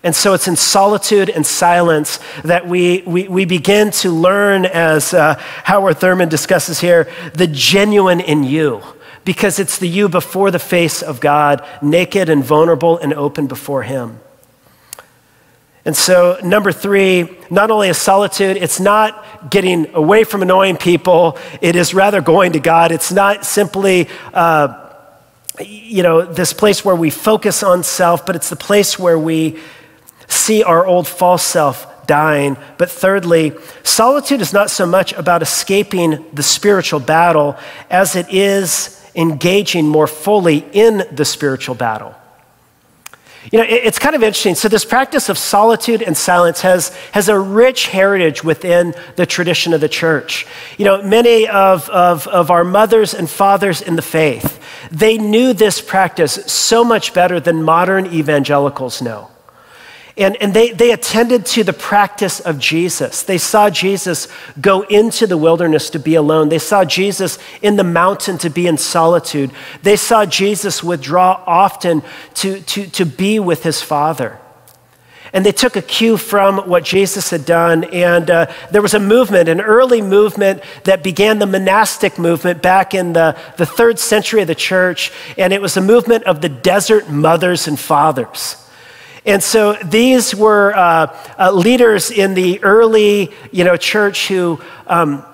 And 0.04 0.16
so 0.16 0.34
it's 0.34 0.48
in 0.48 0.56
solitude 0.56 1.30
and 1.30 1.46
silence 1.46 2.20
that 2.44 2.66
we, 2.66 3.02
we, 3.02 3.28
we 3.28 3.46
begin 3.46 3.92
to 3.92 4.12
learn, 4.12 4.66
as 4.66 5.14
uh, 5.14 5.36
Howard 5.64 5.98
Thurman 5.98 6.30
discusses 6.30 6.80
here, 6.80 7.12
the 7.34 7.48
genuine 7.48 8.22
in 8.22 8.44
you. 8.44 8.84
Because 9.26 9.60
it's 9.60 9.80
the 9.80 9.90
you 9.90 10.08
before 10.08 10.52
the 10.52 10.60
face 10.60 11.02
of 11.02 11.20
God, 11.20 11.66
naked 11.82 12.30
and 12.30 12.42
vulnerable 12.42 12.98
and 12.98 13.14
open 13.14 13.48
before 13.48 13.84
Him. 13.84 14.22
And 15.88 15.96
so, 15.96 16.38
number 16.44 16.74
three, 16.74 17.30
not 17.50 17.72
only 17.72 17.88
is 17.88 17.98
solitude, 17.98 18.58
it's 18.58 18.78
not 18.78 19.50
getting 19.50 19.96
away 19.96 20.26
from 20.26 20.42
annoying 20.42 20.76
people, 20.76 21.38
it 21.62 21.78
is 21.78 21.94
rather 21.94 22.20
going 22.20 22.52
to 22.52 22.60
God. 22.60 22.92
It's 22.92 23.10
not 23.10 23.46
simply, 23.46 24.10
uh, 24.34 24.92
you 25.62 26.04
know, 26.04 26.24
this 26.24 26.52
place 26.52 26.84
where 26.84 26.94
we 26.94 27.10
focus 27.10 27.64
on 27.64 27.84
self, 27.84 28.26
but 28.26 28.36
it's 28.36 28.50
the 28.50 28.58
place 28.58 29.00
where 29.00 29.18
we 29.18 29.60
see 30.28 30.62
our 30.62 30.86
old 30.86 31.08
false 31.08 31.44
self 31.44 32.06
dying. 32.06 32.58
But 32.78 32.92
thirdly, 32.92 33.54
solitude 33.84 34.42
is 34.42 34.52
not 34.52 34.70
so 34.70 34.86
much 34.86 35.14
about 35.14 35.42
escaping 35.42 36.26
the 36.34 36.44
spiritual 36.44 37.00
battle 37.00 37.56
as 37.90 38.18
it 38.18 38.28
is 38.30 39.02
engaging 39.16 39.88
more 39.88 40.08
fully 40.08 40.66
in 40.74 41.06
the 41.14 41.24
spiritual 41.24 41.76
battle. 41.76 42.14
You 43.52 43.60
know, 43.60 43.66
it's 43.68 43.98
kind 44.00 44.16
of 44.16 44.24
interesting. 44.24 44.56
So, 44.56 44.68
this 44.68 44.84
practice 44.84 45.30
of 45.30 45.38
solitude 45.38 46.02
and 46.02 46.18
silence 46.18 46.62
has, 46.62 46.90
has 47.14 47.30
a 47.30 47.40
rich 47.40 47.88
heritage 47.88 48.44
within 48.44 48.94
the 49.16 49.26
tradition 49.26 49.74
of 49.74 49.80
the 49.80 49.88
church. 49.88 50.46
You 50.78 50.86
know, 50.86 51.02
many 51.02 51.48
of, 51.48 51.90
of, 51.90 52.28
of 52.28 52.52
our 52.52 52.64
mothers 52.64 53.14
and 53.14 53.30
fathers 53.30 53.82
in 53.82 53.96
the 53.96 54.02
faith, 54.02 54.60
they 54.92 55.18
knew 55.18 55.54
this 55.54 55.80
practice 55.80 56.34
so 56.48 56.84
much 56.84 57.14
better 57.14 57.40
than 57.40 57.64
modern 57.64 58.08
evangelicals 58.08 59.02
know. 59.02 59.30
And, 60.18 60.36
and 60.38 60.52
they, 60.52 60.72
they 60.72 60.92
attended 60.92 61.46
to 61.48 61.64
the 61.64 61.74
practice 61.74 62.40
of 62.40 62.58
Jesus. 62.58 63.22
They 63.22 63.38
saw 63.38 63.70
Jesus 63.70 64.28
go 64.60 64.82
into 64.82 65.28
the 65.28 65.38
wilderness 65.38 65.92
to 65.92 66.00
be 66.00 66.16
alone. 66.16 66.50
They 66.50 66.58
saw 66.58 66.84
Jesus 66.84 67.38
in 67.62 67.76
the 67.76 67.84
mountain 67.84 68.40
to 68.40 68.50
be 68.50 68.66
in 68.66 68.78
solitude. 68.78 69.52
They 69.84 69.96
saw 69.96 70.26
Jesus 70.26 70.84
withdraw 70.84 71.44
often 71.46 72.02
to, 72.36 72.62
to, 72.62 72.88
to 72.88 73.06
be 73.06 73.40
with 73.40 73.62
his 73.62 73.82
Father. 73.84 74.40
And 75.34 75.46
they 75.46 75.52
took 75.52 75.76
a 75.76 75.84
cue 75.84 76.18
from 76.18 76.68
what 76.68 76.84
Jesus 76.84 77.30
had 77.30 77.46
done. 77.46 77.84
And 77.84 78.32
uh, 78.32 78.52
there 78.72 78.82
was 78.82 78.96
a 78.96 79.00
movement, 79.00 79.50
an 79.50 79.62
early 79.62 80.02
movement 80.02 80.64
that 80.86 81.04
began 81.04 81.38
the 81.38 81.46
monastic 81.46 82.18
movement 82.18 82.64
back 82.64 82.96
in 82.96 83.14
the, 83.14 83.38
the 83.58 83.68
third 83.68 84.00
century 84.00 84.42
of 84.42 84.48
the 84.48 84.56
church. 84.56 85.12
And 85.38 85.54
it 85.54 85.62
was 85.62 85.78
a 85.78 85.82
movement 85.82 86.24
of 86.24 86.42
the 86.42 86.50
desert 86.50 87.10
mothers 87.12 87.68
and 87.68 87.80
fathers. 87.80 88.64
And 89.28 89.44
so 89.44 89.74
these 89.74 90.34
were 90.34 90.74
uh, 90.74 91.16
uh, 91.38 91.52
leaders 91.52 92.10
in 92.10 92.34
the 92.34 92.64
early, 92.64 93.32
you 93.52 93.66
know, 93.66 93.76
church 93.76 94.30
who 94.30 94.62
um, 94.88 95.26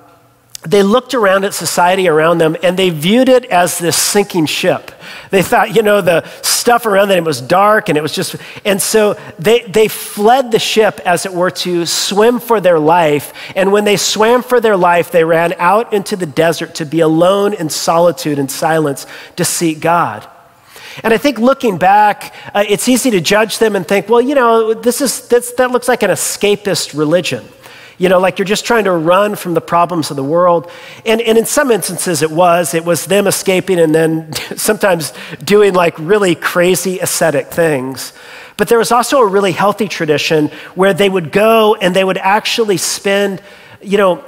they 0.63 0.82
looked 0.82 1.13
around 1.13 1.45
at 1.45 1.53
society 1.53 2.08
around 2.08 2.39
them 2.39 2.58
and 2.63 2.75
they 2.77 2.89
viewed 2.89 3.29
it 3.29 3.45
as 3.45 3.77
this 3.77 3.95
sinking 3.95 4.47
ship. 4.47 4.91
They 5.29 5.43
thought, 5.43 5.75
you 5.75 5.84
know, 5.84 6.01
the 6.01 6.25
stuff 6.41 6.88
around 6.88 7.10
them 7.10 7.19
it 7.19 7.23
was 7.23 7.39
dark 7.39 7.88
and 7.88 7.97
it 7.97 8.01
was 8.01 8.15
just, 8.15 8.36
and 8.65 8.82
so 8.82 9.13
they, 9.38 9.62
they 9.62 9.88
fled 9.88 10.51
the 10.51 10.60
ship, 10.60 10.99
as 11.06 11.27
it 11.27 11.34
were, 11.34 11.51
to 11.51 11.86
swim 11.86 12.39
for 12.39 12.60
their 12.60 12.79
life. 12.79 13.32
And 13.56 13.71
when 13.71 13.84
they 13.84 13.97
swam 13.97 14.41
for 14.41 14.60
their 14.60 14.77
life, 14.77 15.12
they 15.12 15.23
ran 15.23 15.53
out 15.60 15.93
into 15.93 16.15
the 16.15 16.25
desert 16.25 16.73
to 16.75 16.86
be 16.86 17.01
alone 17.01 17.53
in 17.53 17.69
solitude 17.69 18.39
and 18.39 18.49
silence 18.49 19.06
to 19.36 19.45
seek 19.45 19.82
God. 19.82 20.27
And 21.01 21.13
I 21.13 21.17
think 21.17 21.39
looking 21.39 21.77
back, 21.77 22.36
uh, 22.53 22.63
it's 22.67 22.88
easy 22.88 23.10
to 23.12 23.21
judge 23.21 23.58
them 23.58 23.75
and 23.75 23.88
think, 23.88 24.10
well, 24.10 24.21
you 24.21 24.36
know, 24.36 24.73
this 24.73 25.01
is, 25.01 25.27
that 25.29 25.71
looks 25.71 25.88
like 25.88 26.03
an 26.03 26.12
escapist 26.12 26.97
religion. 26.97 27.43
You 27.97 28.10
know, 28.10 28.19
like 28.19 28.38
you're 28.38 28.45
just 28.45 28.65
trying 28.65 28.86
to 28.86 28.91
run 28.91 29.36
from 29.36 29.53
the 29.53 29.62
problems 29.62 30.10
of 30.10 30.17
the 30.17 30.23
world. 30.23 30.69
And, 31.06 31.21
and 31.21 31.38
in 31.38 31.45
some 31.45 31.71
instances, 31.71 32.21
it 32.21 32.32
was. 32.32 32.73
It 32.73 32.86
was 32.86 33.06
them 33.06 33.27
escaping 33.27 33.79
and 33.79 33.93
then 33.93 34.34
sometimes 34.56 35.13
doing 35.43 35.73
like 35.73 35.97
really 35.99 36.36
crazy 36.36 36.99
ascetic 36.99 37.47
things. 37.47 38.13
But 38.58 38.67
there 38.67 38.77
was 38.77 38.91
also 38.91 39.19
a 39.19 39.27
really 39.27 39.51
healthy 39.51 39.88
tradition 39.88 40.49
where 40.75 40.93
they 40.93 41.10
would 41.10 41.32
go 41.32 41.75
and 41.75 41.95
they 41.95 42.03
would 42.03 42.17
actually 42.17 42.77
spend, 42.77 43.41
you 43.82 43.97
know, 43.97 44.23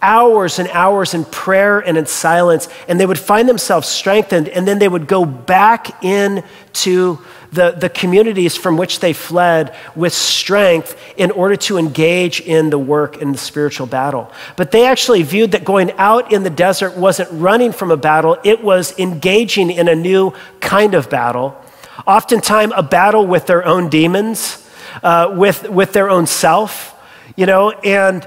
hours 0.00 0.58
and 0.58 0.68
hours 0.68 1.14
in 1.14 1.24
prayer 1.24 1.80
and 1.80 1.98
in 1.98 2.06
silence, 2.06 2.68
and 2.86 3.00
they 3.00 3.06
would 3.06 3.18
find 3.18 3.48
themselves 3.48 3.88
strengthened, 3.88 4.48
and 4.48 4.66
then 4.66 4.78
they 4.78 4.88
would 4.88 5.06
go 5.06 5.24
back 5.24 6.02
into 6.04 7.18
the, 7.52 7.72
the 7.72 7.88
communities 7.88 8.56
from 8.56 8.76
which 8.76 9.00
they 9.00 9.12
fled 9.12 9.74
with 9.96 10.12
strength 10.12 10.96
in 11.16 11.30
order 11.30 11.56
to 11.56 11.78
engage 11.78 12.40
in 12.40 12.70
the 12.70 12.78
work 12.78 13.18
in 13.18 13.32
the 13.32 13.38
spiritual 13.38 13.86
battle. 13.86 14.30
But 14.56 14.70
they 14.70 14.86
actually 14.86 15.22
viewed 15.22 15.52
that 15.52 15.64
going 15.64 15.92
out 15.92 16.32
in 16.32 16.42
the 16.42 16.50
desert 16.50 16.96
wasn't 16.96 17.30
running 17.32 17.72
from 17.72 17.90
a 17.90 17.96
battle, 17.96 18.38
it 18.44 18.62
was 18.62 18.98
engaging 18.98 19.70
in 19.70 19.88
a 19.88 19.94
new 19.94 20.32
kind 20.60 20.94
of 20.94 21.08
battle. 21.08 21.60
Oftentimes, 22.06 22.72
a 22.76 22.82
battle 22.82 23.26
with 23.26 23.46
their 23.46 23.64
own 23.66 23.88
demons, 23.88 24.64
uh, 25.02 25.32
with, 25.34 25.68
with 25.68 25.92
their 25.92 26.08
own 26.08 26.26
self, 26.26 26.94
you 27.36 27.46
know, 27.46 27.70
and 27.70 28.26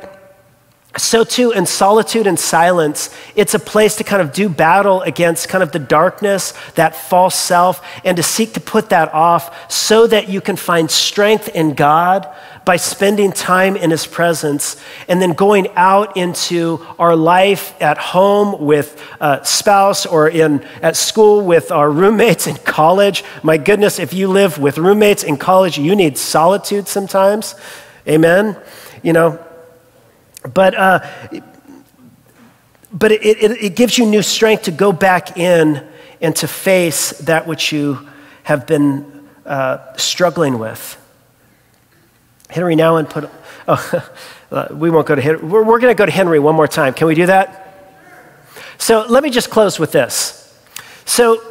so, 0.97 1.23
too, 1.23 1.51
in 1.51 1.65
solitude 1.65 2.27
and 2.27 2.37
silence, 2.37 3.15
it's 3.33 3.53
a 3.53 3.59
place 3.59 3.95
to 3.95 4.03
kind 4.03 4.21
of 4.21 4.33
do 4.33 4.49
battle 4.49 5.01
against 5.03 5.47
kind 5.47 5.63
of 5.63 5.71
the 5.71 5.79
darkness, 5.79 6.53
that 6.75 6.95
false 6.95 7.35
self, 7.35 7.81
and 8.03 8.17
to 8.17 8.23
seek 8.23 8.53
to 8.53 8.59
put 8.59 8.89
that 8.89 9.13
off 9.13 9.71
so 9.71 10.05
that 10.07 10.27
you 10.27 10.41
can 10.41 10.57
find 10.57 10.91
strength 10.91 11.47
in 11.55 11.75
God 11.75 12.27
by 12.65 12.75
spending 12.75 13.31
time 13.31 13.77
in 13.77 13.89
His 13.89 14.05
presence 14.05 14.75
and 15.07 15.21
then 15.21 15.31
going 15.31 15.69
out 15.77 16.17
into 16.17 16.85
our 16.99 17.15
life 17.15 17.73
at 17.81 17.97
home 17.97 18.61
with 18.61 19.01
a 19.21 19.39
spouse 19.45 20.05
or 20.05 20.27
in, 20.27 20.61
at 20.81 20.97
school 20.97 21.45
with 21.45 21.71
our 21.71 21.89
roommates 21.89 22.47
in 22.47 22.57
college. 22.57 23.23
My 23.43 23.57
goodness, 23.57 23.97
if 23.97 24.13
you 24.13 24.27
live 24.27 24.57
with 24.57 24.77
roommates 24.77 25.23
in 25.23 25.37
college, 25.37 25.77
you 25.77 25.95
need 25.95 26.17
solitude 26.17 26.89
sometimes. 26.89 27.55
Amen? 28.05 28.57
You 29.03 29.13
know, 29.13 29.45
but, 30.53 30.75
uh, 30.75 31.07
but 32.91 33.11
it, 33.11 33.21
it, 33.23 33.51
it 33.63 33.75
gives 33.75 33.97
you 33.97 34.05
new 34.05 34.21
strength 34.21 34.63
to 34.63 34.71
go 34.71 34.91
back 34.91 35.37
in 35.37 35.85
and 36.21 36.35
to 36.37 36.47
face 36.47 37.11
that 37.19 37.47
which 37.47 37.71
you 37.71 38.07
have 38.43 38.67
been 38.67 39.27
uh, 39.45 39.95
struggling 39.97 40.59
with. 40.59 40.97
Henri 42.49 42.75
Nouwen 42.75 43.09
put, 43.09 43.29
oh, 43.67 44.11
uh, 44.51 44.67
we 44.71 44.89
won't 44.89 45.07
go 45.07 45.15
to 45.15 45.21
Henri. 45.21 45.41
We're, 45.41 45.63
we're 45.63 45.79
going 45.79 45.95
to 45.95 45.97
go 45.97 46.05
to 46.05 46.11
Henri 46.11 46.39
one 46.39 46.55
more 46.55 46.67
time. 46.67 46.93
Can 46.93 47.07
we 47.07 47.15
do 47.15 47.25
that? 47.27 47.57
So 48.77 49.05
let 49.07 49.23
me 49.23 49.29
just 49.29 49.49
close 49.49 49.79
with 49.79 49.91
this. 49.91 50.37
So, 51.05 51.41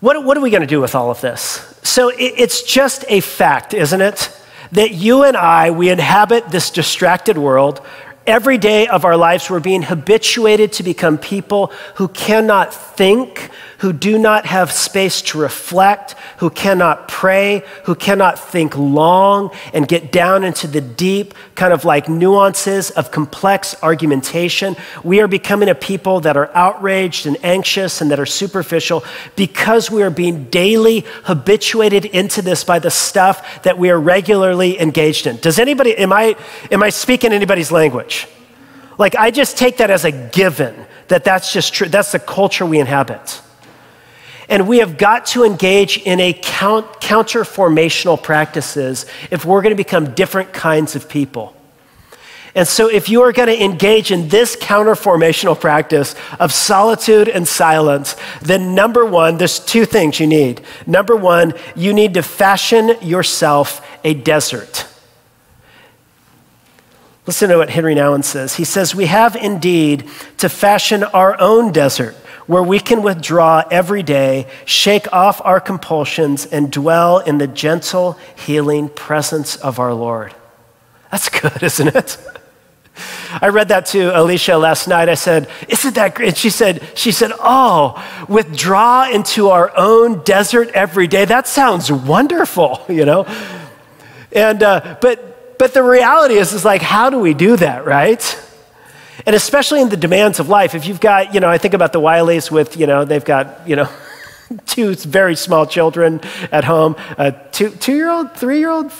what, 0.00 0.22
what 0.22 0.36
are 0.36 0.40
we 0.40 0.50
going 0.50 0.62
to 0.62 0.66
do 0.66 0.80
with 0.80 0.94
all 0.94 1.10
of 1.10 1.20
this? 1.20 1.40
So, 1.82 2.10
it, 2.10 2.34
it's 2.36 2.62
just 2.62 3.04
a 3.08 3.20
fact, 3.20 3.72
isn't 3.72 4.00
it? 4.00 4.30
That 4.74 4.92
you 4.92 5.22
and 5.22 5.36
I, 5.36 5.70
we 5.70 5.88
inhabit 5.88 6.50
this 6.50 6.70
distracted 6.70 7.38
world. 7.38 7.80
Every 8.26 8.58
day 8.58 8.88
of 8.88 9.04
our 9.04 9.16
lives, 9.16 9.48
we're 9.48 9.60
being 9.60 9.82
habituated 9.82 10.72
to 10.74 10.82
become 10.82 11.16
people 11.16 11.72
who 11.96 12.08
cannot 12.08 12.74
think, 12.74 13.50
who 13.84 13.92
do 13.92 14.16
not 14.16 14.46
have 14.46 14.72
space 14.72 15.20
to 15.20 15.38
reflect, 15.38 16.12
who 16.38 16.48
cannot 16.48 17.06
pray, 17.06 17.62
who 17.84 17.94
cannot 17.94 18.38
think 18.38 18.74
long 18.78 19.50
and 19.74 19.86
get 19.86 20.10
down 20.10 20.42
into 20.42 20.66
the 20.66 20.80
deep, 20.80 21.34
kind 21.54 21.70
of 21.70 21.84
like 21.84 22.08
nuances 22.08 22.90
of 22.92 23.10
complex 23.10 23.76
argumentation. 23.82 24.74
We 25.02 25.20
are 25.20 25.28
becoming 25.28 25.68
a 25.68 25.74
people 25.74 26.20
that 26.20 26.34
are 26.34 26.50
outraged 26.54 27.26
and 27.26 27.36
anxious 27.44 28.00
and 28.00 28.10
that 28.10 28.18
are 28.18 28.24
superficial 28.24 29.04
because 29.36 29.90
we 29.90 30.02
are 30.02 30.08
being 30.08 30.44
daily 30.44 31.04
habituated 31.24 32.06
into 32.06 32.40
this 32.40 32.64
by 32.64 32.78
the 32.78 32.90
stuff 32.90 33.64
that 33.64 33.76
we 33.76 33.90
are 33.90 34.00
regularly 34.00 34.80
engaged 34.80 35.26
in. 35.26 35.36
Does 35.36 35.58
anybody, 35.58 35.94
am 35.98 36.10
I, 36.10 36.36
am 36.70 36.82
I 36.82 36.88
speaking 36.88 37.34
anybody's 37.34 37.70
language? 37.70 38.28
Like, 38.96 39.14
I 39.14 39.30
just 39.30 39.58
take 39.58 39.76
that 39.76 39.90
as 39.90 40.06
a 40.06 40.10
given 40.10 40.86
that 41.08 41.22
that's 41.24 41.52
just 41.52 41.74
true. 41.74 41.86
That's 41.86 42.12
the 42.12 42.18
culture 42.18 42.64
we 42.64 42.80
inhabit. 42.80 43.42
And 44.48 44.68
we 44.68 44.78
have 44.78 44.98
got 44.98 45.26
to 45.26 45.44
engage 45.44 45.98
in 45.98 46.20
a 46.20 46.32
count, 46.32 47.00
counter 47.00 47.42
formational 47.44 48.22
practices 48.22 49.06
if 49.30 49.44
we're 49.44 49.62
going 49.62 49.72
to 49.72 49.76
become 49.76 50.14
different 50.14 50.52
kinds 50.52 50.96
of 50.96 51.08
people. 51.08 51.56
And 52.56 52.68
so, 52.68 52.88
if 52.88 53.08
you 53.08 53.22
are 53.22 53.32
going 53.32 53.48
to 53.48 53.64
engage 53.64 54.12
in 54.12 54.28
this 54.28 54.54
counterformational 54.54 55.60
practice 55.60 56.14
of 56.38 56.52
solitude 56.52 57.28
and 57.28 57.48
silence, 57.48 58.14
then 58.42 58.76
number 58.76 59.04
one, 59.04 59.38
there's 59.38 59.58
two 59.58 59.84
things 59.84 60.20
you 60.20 60.28
need. 60.28 60.60
Number 60.86 61.16
one, 61.16 61.54
you 61.74 61.92
need 61.92 62.14
to 62.14 62.22
fashion 62.22 62.92
yourself 63.02 63.84
a 64.04 64.14
desert. 64.14 64.86
Listen 67.26 67.48
to 67.48 67.56
what 67.56 67.70
Henri 67.70 67.96
Nouwen 67.96 68.22
says. 68.22 68.54
He 68.54 68.64
says, 68.64 68.94
We 68.94 69.06
have 69.06 69.34
indeed 69.34 70.08
to 70.38 70.48
fashion 70.48 71.02
our 71.02 71.40
own 71.40 71.72
desert 71.72 72.14
where 72.46 72.62
we 72.62 72.78
can 72.78 73.02
withdraw 73.02 73.62
every 73.70 74.02
day, 74.02 74.46
shake 74.64 75.12
off 75.12 75.40
our 75.44 75.60
compulsions, 75.60 76.46
and 76.46 76.70
dwell 76.70 77.18
in 77.18 77.38
the 77.38 77.46
gentle, 77.46 78.18
healing 78.36 78.88
presence 78.88 79.56
of 79.56 79.78
our 79.78 79.94
Lord. 79.94 80.34
That's 81.10 81.28
good, 81.28 81.62
isn't 81.62 81.94
it? 81.94 82.18
I 83.40 83.48
read 83.48 83.68
that 83.68 83.86
to 83.86 84.16
Alicia 84.16 84.56
last 84.56 84.86
night. 84.86 85.08
I 85.08 85.14
said, 85.14 85.48
Isn't 85.68 85.94
that 85.96 86.14
great? 86.14 86.28
And 86.28 86.36
she 86.36 86.50
said, 86.50 86.86
she 86.94 87.10
said, 87.10 87.32
Oh, 87.40 88.00
withdraw 88.28 89.10
into 89.10 89.48
our 89.48 89.72
own 89.76 90.22
desert 90.22 90.68
every 90.68 91.08
day. 91.08 91.24
That 91.24 91.48
sounds 91.48 91.90
wonderful, 91.90 92.84
you 92.88 93.04
know? 93.04 93.26
And 94.30 94.62
uh, 94.62 94.98
but 95.00 95.58
but 95.58 95.72
the 95.74 95.82
reality 95.82 96.34
is, 96.34 96.52
is 96.52 96.64
like, 96.64 96.82
how 96.82 97.10
do 97.10 97.18
we 97.18 97.34
do 97.34 97.56
that, 97.56 97.84
right? 97.84 98.40
And 99.26 99.34
especially 99.34 99.80
in 99.80 99.88
the 99.88 99.96
demands 99.96 100.38
of 100.38 100.48
life, 100.48 100.74
if 100.74 100.86
you've 100.86 101.00
got, 101.00 101.34
you 101.34 101.40
know, 101.40 101.48
I 101.48 101.58
think 101.58 101.74
about 101.74 101.92
the 101.92 102.00
Wileys 102.00 102.50
with, 102.50 102.76
you 102.76 102.86
know, 102.86 103.04
they've 103.04 103.24
got, 103.24 103.66
you 103.66 103.76
know, 103.76 103.88
two 104.66 104.94
very 104.94 105.34
small 105.36 105.66
children 105.66 106.20
at 106.52 106.64
home, 106.64 106.96
a 107.16 107.32
two, 107.52 107.70
two-year-old, 107.70 108.32
three-year-old, 108.34 108.92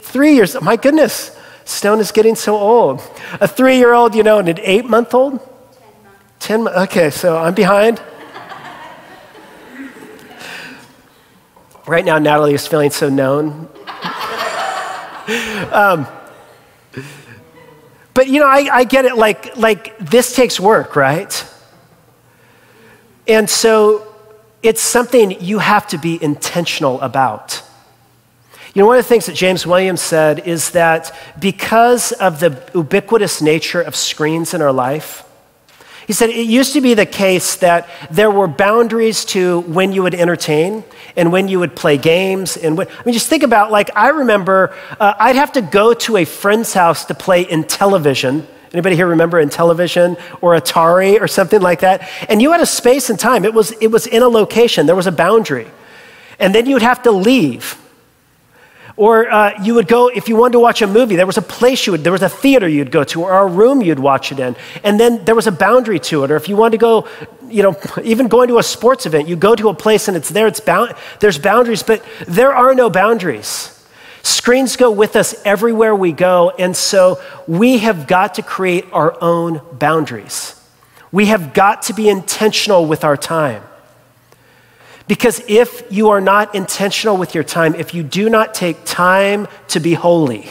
three 0.00 0.34
years, 0.34 0.60
my 0.62 0.76
goodness, 0.76 1.36
Stone 1.64 2.00
is 2.00 2.10
getting 2.10 2.34
so 2.34 2.56
old. 2.56 3.00
A 3.40 3.46
three-year-old, 3.46 4.14
you 4.14 4.22
know, 4.22 4.38
and 4.38 4.48
an 4.48 4.58
eight-month-old? 4.60 5.38
Ten 6.40 6.64
months. 6.64 6.78
Okay, 6.78 7.10
so 7.10 7.36
I'm 7.36 7.54
behind. 7.54 8.02
Right 11.86 12.04
now, 12.04 12.18
Natalie 12.18 12.54
is 12.54 12.66
feeling 12.68 12.90
so 12.90 13.08
known. 13.08 13.68
um, 15.72 16.06
but 18.14 18.28
you 18.28 18.40
know, 18.40 18.48
I, 18.48 18.68
I 18.72 18.84
get 18.84 19.04
it. 19.04 19.16
Like, 19.16 19.56
like 19.56 19.96
this 19.98 20.34
takes 20.34 20.58
work, 20.58 20.96
right? 20.96 21.44
And 23.26 23.48
so 23.48 24.14
it's 24.62 24.80
something 24.80 25.40
you 25.40 25.58
have 25.58 25.86
to 25.88 25.98
be 25.98 26.22
intentional 26.22 27.00
about. 27.00 27.62
You 28.74 28.82
know, 28.82 28.86
one 28.86 28.98
of 28.98 29.04
the 29.04 29.08
things 29.08 29.26
that 29.26 29.34
James 29.34 29.66
Williams 29.66 30.00
said 30.00 30.46
is 30.46 30.70
that 30.70 31.16
because 31.40 32.12
of 32.12 32.38
the 32.40 32.62
ubiquitous 32.74 33.42
nature 33.42 33.80
of 33.80 33.96
screens 33.96 34.54
in 34.54 34.62
our 34.62 34.72
life, 34.72 35.24
he 36.10 36.14
said 36.14 36.30
it 36.30 36.46
used 36.46 36.72
to 36.72 36.80
be 36.80 36.94
the 36.94 37.06
case 37.06 37.54
that 37.58 37.88
there 38.10 38.32
were 38.32 38.48
boundaries 38.48 39.24
to 39.26 39.60
when 39.60 39.92
you 39.92 40.02
would 40.02 40.12
entertain 40.16 40.82
and 41.14 41.30
when 41.30 41.46
you 41.46 41.60
would 41.60 41.76
play 41.76 41.96
games. 41.98 42.56
And 42.56 42.76
when, 42.76 42.88
I 42.88 43.02
mean, 43.04 43.12
just 43.12 43.28
think 43.28 43.44
about 43.44 43.70
like, 43.70 43.90
I 43.94 44.08
remember 44.08 44.74
uh, 44.98 45.14
I'd 45.20 45.36
have 45.36 45.52
to 45.52 45.62
go 45.62 45.94
to 45.94 46.16
a 46.16 46.24
friend's 46.24 46.74
house 46.74 47.04
to 47.04 47.14
play 47.14 47.44
Intellivision. 47.44 48.44
Anybody 48.72 48.96
here 48.96 49.06
remember 49.06 49.40
Intellivision 49.40 50.20
or 50.40 50.58
Atari 50.58 51.20
or 51.20 51.28
something 51.28 51.60
like 51.60 51.78
that? 51.82 52.10
And 52.28 52.42
you 52.42 52.50
had 52.50 52.60
a 52.60 52.66
space 52.66 53.08
and 53.08 53.16
time. 53.16 53.44
It 53.44 53.54
was, 53.54 53.70
it 53.80 53.92
was 53.92 54.08
in 54.08 54.22
a 54.22 54.28
location, 54.28 54.86
there 54.86 54.96
was 54.96 55.06
a 55.06 55.12
boundary. 55.12 55.68
And 56.40 56.52
then 56.52 56.66
you 56.66 56.74
would 56.74 56.82
have 56.82 57.04
to 57.04 57.12
leave. 57.12 57.80
Or 59.00 59.30
uh, 59.30 59.62
you 59.62 59.76
would 59.76 59.88
go, 59.88 60.08
if 60.08 60.28
you 60.28 60.36
wanted 60.36 60.52
to 60.52 60.60
watch 60.60 60.82
a 60.82 60.86
movie, 60.86 61.16
there 61.16 61.26
was 61.26 61.38
a 61.38 61.42
place 61.42 61.86
you 61.86 61.92
would, 61.92 62.04
there 62.04 62.12
was 62.12 62.20
a 62.20 62.28
theater 62.28 62.68
you'd 62.68 62.90
go 62.90 63.02
to, 63.04 63.22
or 63.22 63.32
a 63.32 63.46
room 63.46 63.80
you'd 63.80 63.98
watch 63.98 64.30
it 64.30 64.38
in. 64.38 64.54
And 64.84 65.00
then 65.00 65.24
there 65.24 65.34
was 65.34 65.46
a 65.46 65.52
boundary 65.52 65.98
to 66.00 66.24
it. 66.24 66.30
Or 66.30 66.36
if 66.36 66.50
you 66.50 66.56
wanted 66.56 66.72
to 66.72 66.76
go, 66.82 67.08
you 67.48 67.62
know, 67.62 67.74
even 68.04 68.28
going 68.28 68.48
to 68.48 68.58
a 68.58 68.62
sports 68.62 69.06
event, 69.06 69.26
you 69.26 69.36
go 69.36 69.54
to 69.54 69.70
a 69.70 69.74
place 69.74 70.06
and 70.06 70.18
it's 70.18 70.28
there, 70.28 70.46
it's 70.46 70.60
bound, 70.60 70.94
there's 71.20 71.38
boundaries, 71.38 71.82
but 71.82 72.04
there 72.28 72.52
are 72.52 72.74
no 72.74 72.90
boundaries. 72.90 73.82
Screens 74.22 74.76
go 74.76 74.90
with 74.90 75.16
us 75.16 75.34
everywhere 75.46 75.94
we 75.94 76.12
go, 76.12 76.50
and 76.58 76.76
so 76.76 77.22
we 77.46 77.78
have 77.78 78.06
got 78.06 78.34
to 78.34 78.42
create 78.42 78.84
our 78.92 79.16
own 79.22 79.62
boundaries. 79.72 80.62
We 81.10 81.24
have 81.26 81.54
got 81.54 81.80
to 81.84 81.94
be 81.94 82.10
intentional 82.10 82.84
with 82.84 83.02
our 83.02 83.16
time. 83.16 83.62
Because 85.10 85.42
if 85.48 85.82
you 85.90 86.10
are 86.10 86.20
not 86.20 86.54
intentional 86.54 87.16
with 87.16 87.34
your 87.34 87.42
time, 87.42 87.74
if 87.74 87.94
you 87.94 88.04
do 88.04 88.30
not 88.30 88.54
take 88.54 88.84
time 88.84 89.48
to 89.66 89.80
be 89.80 89.94
holy, 89.94 90.46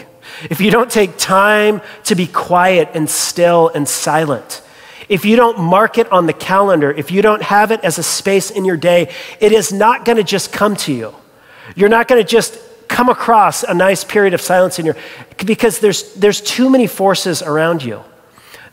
if 0.49 0.59
you 0.59 0.69
don't 0.69 0.91
take 0.91 1.17
time 1.17 1.79
to 2.03 2.13
be 2.13 2.27
quiet 2.27 2.89
and 2.93 3.09
still 3.09 3.69
and 3.69 3.87
silent, 3.87 4.61
if 5.07 5.23
you 5.23 5.37
don't 5.37 5.61
mark 5.61 5.97
it 5.97 6.11
on 6.11 6.25
the 6.25 6.33
calendar, 6.33 6.91
if 6.91 7.09
you 7.09 7.21
don't 7.21 7.41
have 7.41 7.71
it 7.71 7.79
as 7.85 7.99
a 7.99 8.03
space 8.03 8.51
in 8.51 8.65
your 8.65 8.75
day, 8.75 9.13
it 9.39 9.53
is 9.53 9.71
not 9.71 10.03
going 10.03 10.17
to 10.17 10.25
just 10.25 10.51
come 10.51 10.75
to 10.75 10.91
you. 10.91 11.15
You're 11.73 11.87
not 11.87 12.09
going 12.09 12.21
to 12.21 12.29
just 12.29 12.59
come 12.89 13.07
across 13.07 13.63
a 13.63 13.73
nice 13.73 14.03
period 14.03 14.33
of 14.33 14.41
silence 14.41 14.77
in 14.77 14.85
your 14.85 14.97
because 15.45 15.79
there's 15.79 16.15
there's 16.15 16.41
too 16.41 16.69
many 16.69 16.85
forces 16.85 17.41
around 17.41 17.81
you 17.81 18.03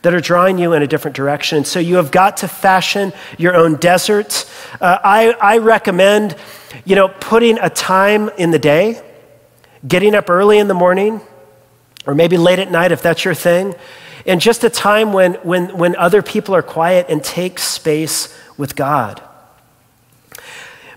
that 0.01 0.13
are 0.13 0.19
drawing 0.19 0.57
you 0.57 0.73
in 0.73 0.81
a 0.83 0.87
different 0.87 1.15
direction. 1.15 1.65
So 1.65 1.79
you 1.79 1.95
have 1.95 2.11
got 2.11 2.37
to 2.37 2.47
fashion 2.47 3.13
your 3.37 3.55
own 3.55 3.75
desert. 3.75 4.45
Uh, 4.79 4.97
I, 5.03 5.31
I 5.41 5.57
recommend, 5.57 6.35
you 6.85 6.95
know, 6.95 7.07
putting 7.07 7.57
a 7.59 7.69
time 7.69 8.29
in 8.37 8.51
the 8.51 8.59
day, 8.59 9.01
getting 9.87 10.15
up 10.15 10.29
early 10.29 10.59
in 10.59 10.67
the 10.67 10.73
morning, 10.73 11.21
or 12.05 12.15
maybe 12.15 12.37
late 12.37 12.59
at 12.59 12.71
night 12.71 12.91
if 12.91 13.01
that's 13.01 13.25
your 13.25 13.33
thing, 13.33 13.75
and 14.25 14.41
just 14.41 14.63
a 14.63 14.69
time 14.69 15.13
when, 15.13 15.33
when, 15.35 15.77
when 15.77 15.95
other 15.95 16.21
people 16.21 16.55
are 16.55 16.61
quiet 16.61 17.07
and 17.09 17.23
take 17.23 17.59
space 17.59 18.37
with 18.57 18.75
God. 18.75 19.21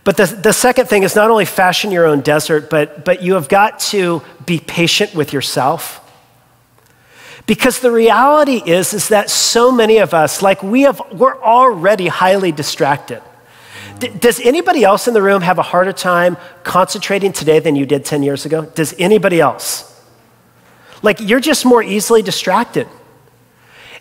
But 0.03 0.17
the, 0.17 0.27
the 0.27 0.53
second 0.53 0.87
thing 0.89 1.03
is 1.03 1.15
not 1.15 1.31
only 1.31 1.45
fashion 1.45 1.93
your 1.93 2.07
own 2.07 2.21
desert, 2.21 2.71
but, 2.71 3.05
but 3.05 3.23
you 3.23 3.35
have 3.35 3.49
got 3.49 3.79
to 3.91 4.23
be 4.47 4.59
patient 4.59 5.15
with 5.15 5.33
yourself. 5.33 6.00
Because 7.51 7.81
the 7.81 7.91
reality 7.91 8.63
is, 8.65 8.95
is 8.95 9.09
that 9.09 9.29
so 9.29 9.73
many 9.73 9.99
of 9.99 10.15
us, 10.15 10.41
like 10.41 10.63
we 10.63 10.83
have, 10.83 11.03
we're 11.11 11.37
already 11.43 12.07
highly 12.07 12.53
distracted. 12.53 13.21
D- 13.99 14.07
does 14.07 14.39
anybody 14.39 14.85
else 14.85 15.09
in 15.09 15.15
the 15.15 15.21
room 15.21 15.43
have 15.43 15.59
a 15.59 15.63
harder 15.63 15.93
time 15.93 16.37
concentrating 16.63 17.33
today 17.33 17.59
than 17.59 17.75
you 17.75 17.87
did 17.87 18.05
10 18.05 18.23
years 18.23 18.47
ago? 18.47 18.67
Does 18.67 18.95
anybody 19.01 19.41
else? 19.41 20.01
Like 21.03 21.19
you're 21.19 21.41
just 21.41 21.65
more 21.65 21.83
easily 21.83 22.23
distracted. 22.23 22.87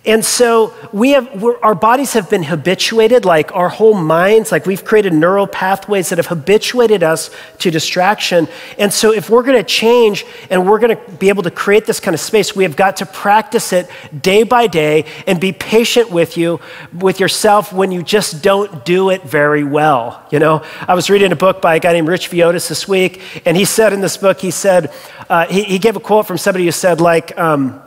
And 0.05 0.23
so 0.23 0.73
we 0.93 1.09
have, 1.11 1.43
our 1.61 1.75
bodies 1.75 2.13
have 2.13 2.29
been 2.29 2.43
habituated, 2.43 3.25
like 3.25 3.53
our 3.53 3.67
whole 3.67 3.93
minds, 3.93 4.49
like 4.49 4.65
we've 4.65 4.85
created 4.85 5.11
neural 5.11 5.45
pathways 5.45 6.07
that 6.09 6.17
have 6.17 6.27
habituated 6.27 7.03
us 7.03 7.29
to 7.59 7.69
distraction. 7.69 8.47
And 8.77 8.93
so 8.93 9.11
if 9.11 9.29
we're 9.29 9.43
going 9.43 9.57
to 9.57 9.63
change 9.63 10.25
and 10.49 10.65
we're 10.65 10.79
going 10.79 10.95
to 10.95 11.11
be 11.17 11.27
able 11.27 11.43
to 11.43 11.51
create 11.51 11.85
this 11.85 11.99
kind 11.99 12.15
of 12.15 12.21
space, 12.21 12.55
we 12.55 12.63
have 12.63 12.77
got 12.77 12.97
to 12.97 13.05
practice 13.05 13.73
it 13.73 13.89
day 14.21 14.43
by 14.43 14.67
day 14.67 15.03
and 15.27 15.39
be 15.39 15.51
patient 15.51 16.09
with 16.09 16.37
you, 16.37 16.61
with 16.97 17.19
yourself 17.19 17.73
when 17.73 17.91
you 17.91 18.01
just 18.01 18.41
don't 18.41 18.85
do 18.85 19.09
it 19.09 19.23
very 19.23 19.65
well. 19.65 20.25
You 20.31 20.39
know, 20.39 20.63
I 20.87 20.95
was 20.95 21.09
reading 21.09 21.33
a 21.33 21.35
book 21.35 21.61
by 21.61 21.75
a 21.75 21.79
guy 21.79 21.91
named 21.91 22.07
Rich 22.07 22.31
Villodas 22.31 22.69
this 22.69 22.87
week, 22.87 23.21
and 23.45 23.57
he 23.57 23.65
said 23.65 23.91
in 23.91 23.99
this 23.99 24.15
book, 24.15 24.39
he 24.39 24.51
said, 24.51 24.93
uh, 25.29 25.45
he, 25.47 25.63
he, 25.63 25.77
gave 25.77 25.95
a 25.95 25.99
quote 25.99 26.25
from 26.25 26.37
somebody 26.37 26.65
who 26.65 26.71
said, 26.71 27.01
like, 27.01 27.37
um, 27.37 27.81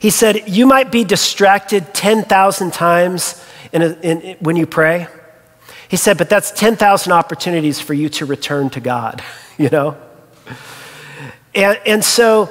he 0.00 0.10
said, 0.10 0.48
You 0.48 0.66
might 0.66 0.90
be 0.90 1.04
distracted 1.04 1.94
10,000 1.94 2.72
times 2.72 3.44
in 3.70 3.82
a, 3.82 3.88
in, 4.00 4.36
when 4.40 4.56
you 4.56 4.66
pray. 4.66 5.06
He 5.88 5.96
said, 5.96 6.18
But 6.18 6.28
that's 6.28 6.50
10,000 6.50 7.12
opportunities 7.12 7.80
for 7.80 7.94
you 7.94 8.08
to 8.08 8.26
return 8.26 8.70
to 8.70 8.80
God, 8.80 9.22
you 9.58 9.68
know? 9.68 9.96
And, 11.54 11.78
and 11.86 12.04
so 12.04 12.48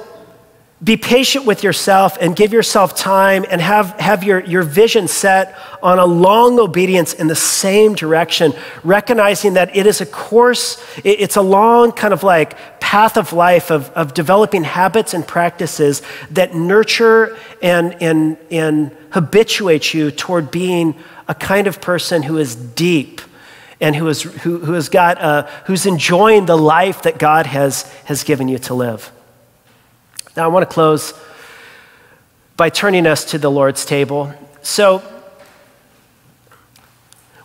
be 0.82 0.96
patient 0.96 1.44
with 1.44 1.62
yourself 1.62 2.16
and 2.20 2.34
give 2.34 2.54
yourself 2.54 2.96
time 2.96 3.44
and 3.50 3.60
have, 3.60 3.90
have 4.00 4.24
your, 4.24 4.40
your 4.40 4.62
vision 4.62 5.08
set 5.08 5.54
on 5.82 5.98
a 5.98 6.06
long 6.06 6.58
obedience 6.58 7.12
in 7.12 7.26
the 7.26 7.36
same 7.36 7.94
direction, 7.94 8.54
recognizing 8.82 9.54
that 9.54 9.76
it 9.76 9.86
is 9.86 10.00
a 10.00 10.06
course, 10.06 10.82
it, 11.04 11.20
it's 11.20 11.36
a 11.36 11.42
long 11.42 11.92
kind 11.92 12.14
of 12.14 12.22
like 12.22 12.80
path 12.80 13.18
of 13.18 13.34
life 13.34 13.70
of, 13.70 13.90
of 13.90 14.14
developing 14.14 14.64
habits 14.64 15.12
and 15.12 15.26
practices 15.28 16.00
that 16.30 16.54
nurture 16.54 17.36
and, 17.60 17.94
and, 18.02 18.38
and 18.50 18.96
habituate 19.10 19.92
you 19.92 20.10
toward 20.10 20.50
being 20.50 20.94
a 21.28 21.34
kind 21.34 21.66
of 21.66 21.82
person 21.82 22.22
who 22.22 22.38
is 22.38 22.56
deep 22.56 23.20
and 23.82 23.94
who, 23.96 24.08
is, 24.08 24.22
who, 24.22 24.58
who 24.58 24.72
has 24.72 24.88
got 24.88 25.18
a, 25.18 25.48
who's 25.66 25.84
enjoying 25.84 26.46
the 26.46 26.56
life 26.56 27.02
that 27.02 27.18
God 27.18 27.44
has, 27.44 27.82
has 28.04 28.24
given 28.24 28.48
you 28.48 28.58
to 28.60 28.74
live. 28.74 29.12
Now, 30.36 30.44
I 30.44 30.48
want 30.48 30.68
to 30.68 30.72
close 30.72 31.12
by 32.56 32.70
turning 32.70 33.06
us 33.06 33.24
to 33.26 33.38
the 33.38 33.50
Lord's 33.50 33.84
table. 33.84 34.32
So, 34.62 35.02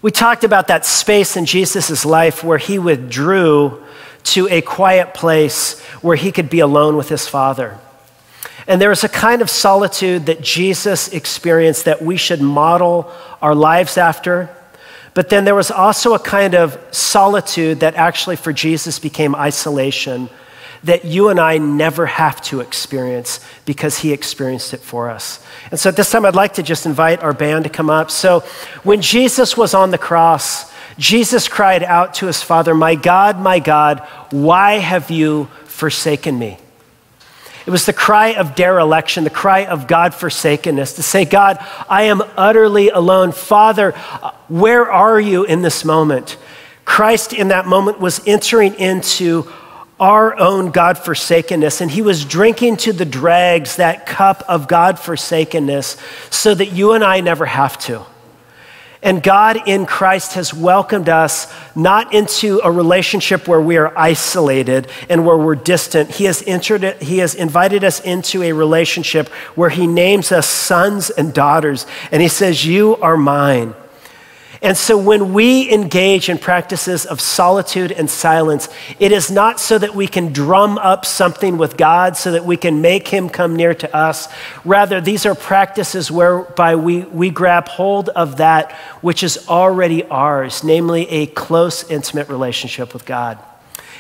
we 0.03 0.11
talked 0.11 0.43
about 0.43 0.67
that 0.67 0.85
space 0.85 1.35
in 1.35 1.45
Jesus' 1.45 2.05
life 2.05 2.43
where 2.43 2.59
he 2.59 2.77
withdrew 2.77 3.83
to 4.25 4.47
a 4.49 4.61
quiet 4.61 5.15
place 5.15 5.79
where 6.01 6.15
he 6.15 6.31
could 6.31 6.47
be 6.47 6.59
alone 6.59 6.95
with 6.95 7.09
his 7.09 7.27
Father. 7.27 7.79
And 8.67 8.79
there 8.79 8.91
is 8.91 9.03
a 9.03 9.09
kind 9.09 9.41
of 9.41 9.49
solitude 9.49 10.27
that 10.27 10.41
Jesus 10.41 11.07
experienced 11.07 11.85
that 11.85 12.03
we 12.03 12.17
should 12.17 12.41
model 12.41 13.11
our 13.41 13.55
lives 13.55 13.97
after. 13.97 14.49
But 15.15 15.29
then 15.29 15.43
there 15.43 15.55
was 15.55 15.71
also 15.71 16.13
a 16.13 16.19
kind 16.19 16.53
of 16.53 16.77
solitude 16.91 17.79
that 17.79 17.95
actually 17.95 18.35
for 18.35 18.53
Jesus 18.53 18.99
became 18.99 19.33
isolation 19.35 20.29
that 20.85 21.03
you 21.03 21.29
and 21.29 21.39
I 21.39 21.57
never 21.57 22.05
have 22.05 22.41
to 22.43 22.61
experience 22.61 23.39
because 23.65 23.99
he 23.99 24.13
experienced 24.13 24.73
it 24.73 24.79
for 24.79 25.09
us. 25.09 25.43
And 25.71 25.79
so 25.79 25.89
at 25.89 25.95
this 25.95 26.11
time, 26.11 26.25
I'd 26.25 26.35
like 26.35 26.53
to 26.53 26.63
just 26.63 26.85
invite 26.85 27.21
our 27.21 27.33
band 27.33 27.63
to 27.65 27.69
come 27.69 27.89
up. 27.89 28.11
So 28.11 28.41
when 28.83 29.01
Jesus 29.01 29.57
was 29.57 29.73
on 29.73 29.89
the 29.89 29.97
cross, 29.97 30.71
Jesus 30.97 31.47
cried 31.47 31.83
out 31.83 32.13
to 32.15 32.27
his 32.27 32.41
Father, 32.41 32.75
My 32.75 32.95
God, 32.95 33.39
my 33.39 33.59
God, 33.59 33.99
why 34.29 34.73
have 34.73 35.09
you 35.09 35.45
forsaken 35.65 36.37
me? 36.37 36.59
It 37.65 37.71
was 37.71 37.87
the 37.87 37.93
cry 37.93 38.35
of 38.35 38.53
dereliction, 38.53 39.23
the 39.23 39.31
cry 39.31 39.65
of 39.65 39.87
God 39.87 40.13
forsakenness, 40.13 40.93
to 40.93 41.03
say, 41.03 41.25
God, 41.25 41.57
I 41.89 42.03
am 42.03 42.21
utterly 42.37 42.89
alone. 42.89 43.31
Father, 43.31 43.91
where 44.47 44.89
are 44.89 45.19
you 45.19 45.45
in 45.45 45.63
this 45.63 45.83
moment? 45.83 46.37
Christ 46.85 47.33
in 47.33 47.47
that 47.47 47.65
moment 47.65 47.99
was 47.99 48.21
entering 48.27 48.75
into 48.75 49.51
our 49.99 50.37
own 50.37 50.71
God 50.71 50.97
forsakenness, 50.97 51.81
and 51.81 51.89
he 51.89 52.01
was 52.01 52.25
drinking 52.25 52.77
to 52.77 52.93
the 52.93 53.05
dregs 53.05 53.77
that 53.77 54.05
cup 54.05 54.43
of 54.47 54.67
God 54.67 54.99
forsakenness 54.99 55.97
so 56.29 56.53
that 56.53 56.67
you 56.67 56.93
and 56.93 57.03
I 57.03 57.21
never 57.21 57.45
have 57.45 57.77
to. 57.79 58.05
And 59.05 59.21
God 59.21 59.67
in 59.67 59.85
Christ 59.85 60.33
has 60.33 60.51
welcomed 60.51 61.09
us 61.09 61.53
not 61.75 62.11
into 62.11 62.59
a 62.63 62.71
relationship 62.71 63.47
where 63.47 63.61
we 63.61 63.77
are 63.77 63.95
isolated 63.95 64.87
and 65.09 65.23
where 65.23 65.37
we're 65.37 65.53
distant. 65.53 66.09
He 66.09 66.23
has, 66.23 66.41
entered 66.47 66.99
he 66.99 67.19
has 67.19 67.35
invited 67.35 67.83
us 67.83 67.99
into 67.99 68.41
a 68.41 68.51
relationship 68.51 69.29
where 69.53 69.69
He 69.69 69.85
names 69.85 70.31
us 70.31 70.47
sons 70.47 71.11
and 71.11 71.35
daughters. 71.35 71.85
And 72.11 72.19
He 72.19 72.27
says, 72.27 72.65
You 72.65 72.95
are 72.97 73.15
mine. 73.15 73.75
And 74.65 74.75
so 74.75 74.97
when 74.97 75.31
we 75.31 75.71
engage 75.71 76.27
in 76.27 76.39
practices 76.39 77.05
of 77.05 77.21
solitude 77.21 77.91
and 77.91 78.09
silence, 78.09 78.67
it 78.97 79.11
is 79.11 79.29
not 79.29 79.59
so 79.59 79.77
that 79.77 79.93
we 79.93 80.07
can 80.07 80.33
drum 80.33 80.79
up 80.79 81.05
something 81.05 81.59
with 81.59 81.77
God 81.77 82.17
so 82.17 82.31
that 82.31 82.45
we 82.45 82.57
can 82.57 82.81
make 82.81 83.07
him 83.07 83.29
come 83.29 83.55
near 83.55 83.75
to 83.75 83.95
us. 83.95 84.27
Rather, 84.65 84.99
these 84.99 85.23
are 85.27 85.35
practices 85.35 86.09
whereby 86.09 86.77
we, 86.77 87.01
we 87.03 87.29
grab 87.29 87.67
hold 87.67 88.09
of 88.09 88.37
that 88.37 88.71
which 89.01 89.21
is 89.21 89.47
already 89.47 90.03
ours, 90.05 90.63
namely 90.63 91.07
a 91.09 91.27
close, 91.27 91.87
intimate 91.87 92.27
relationship 92.27 92.91
with 92.91 93.05
God. 93.05 93.37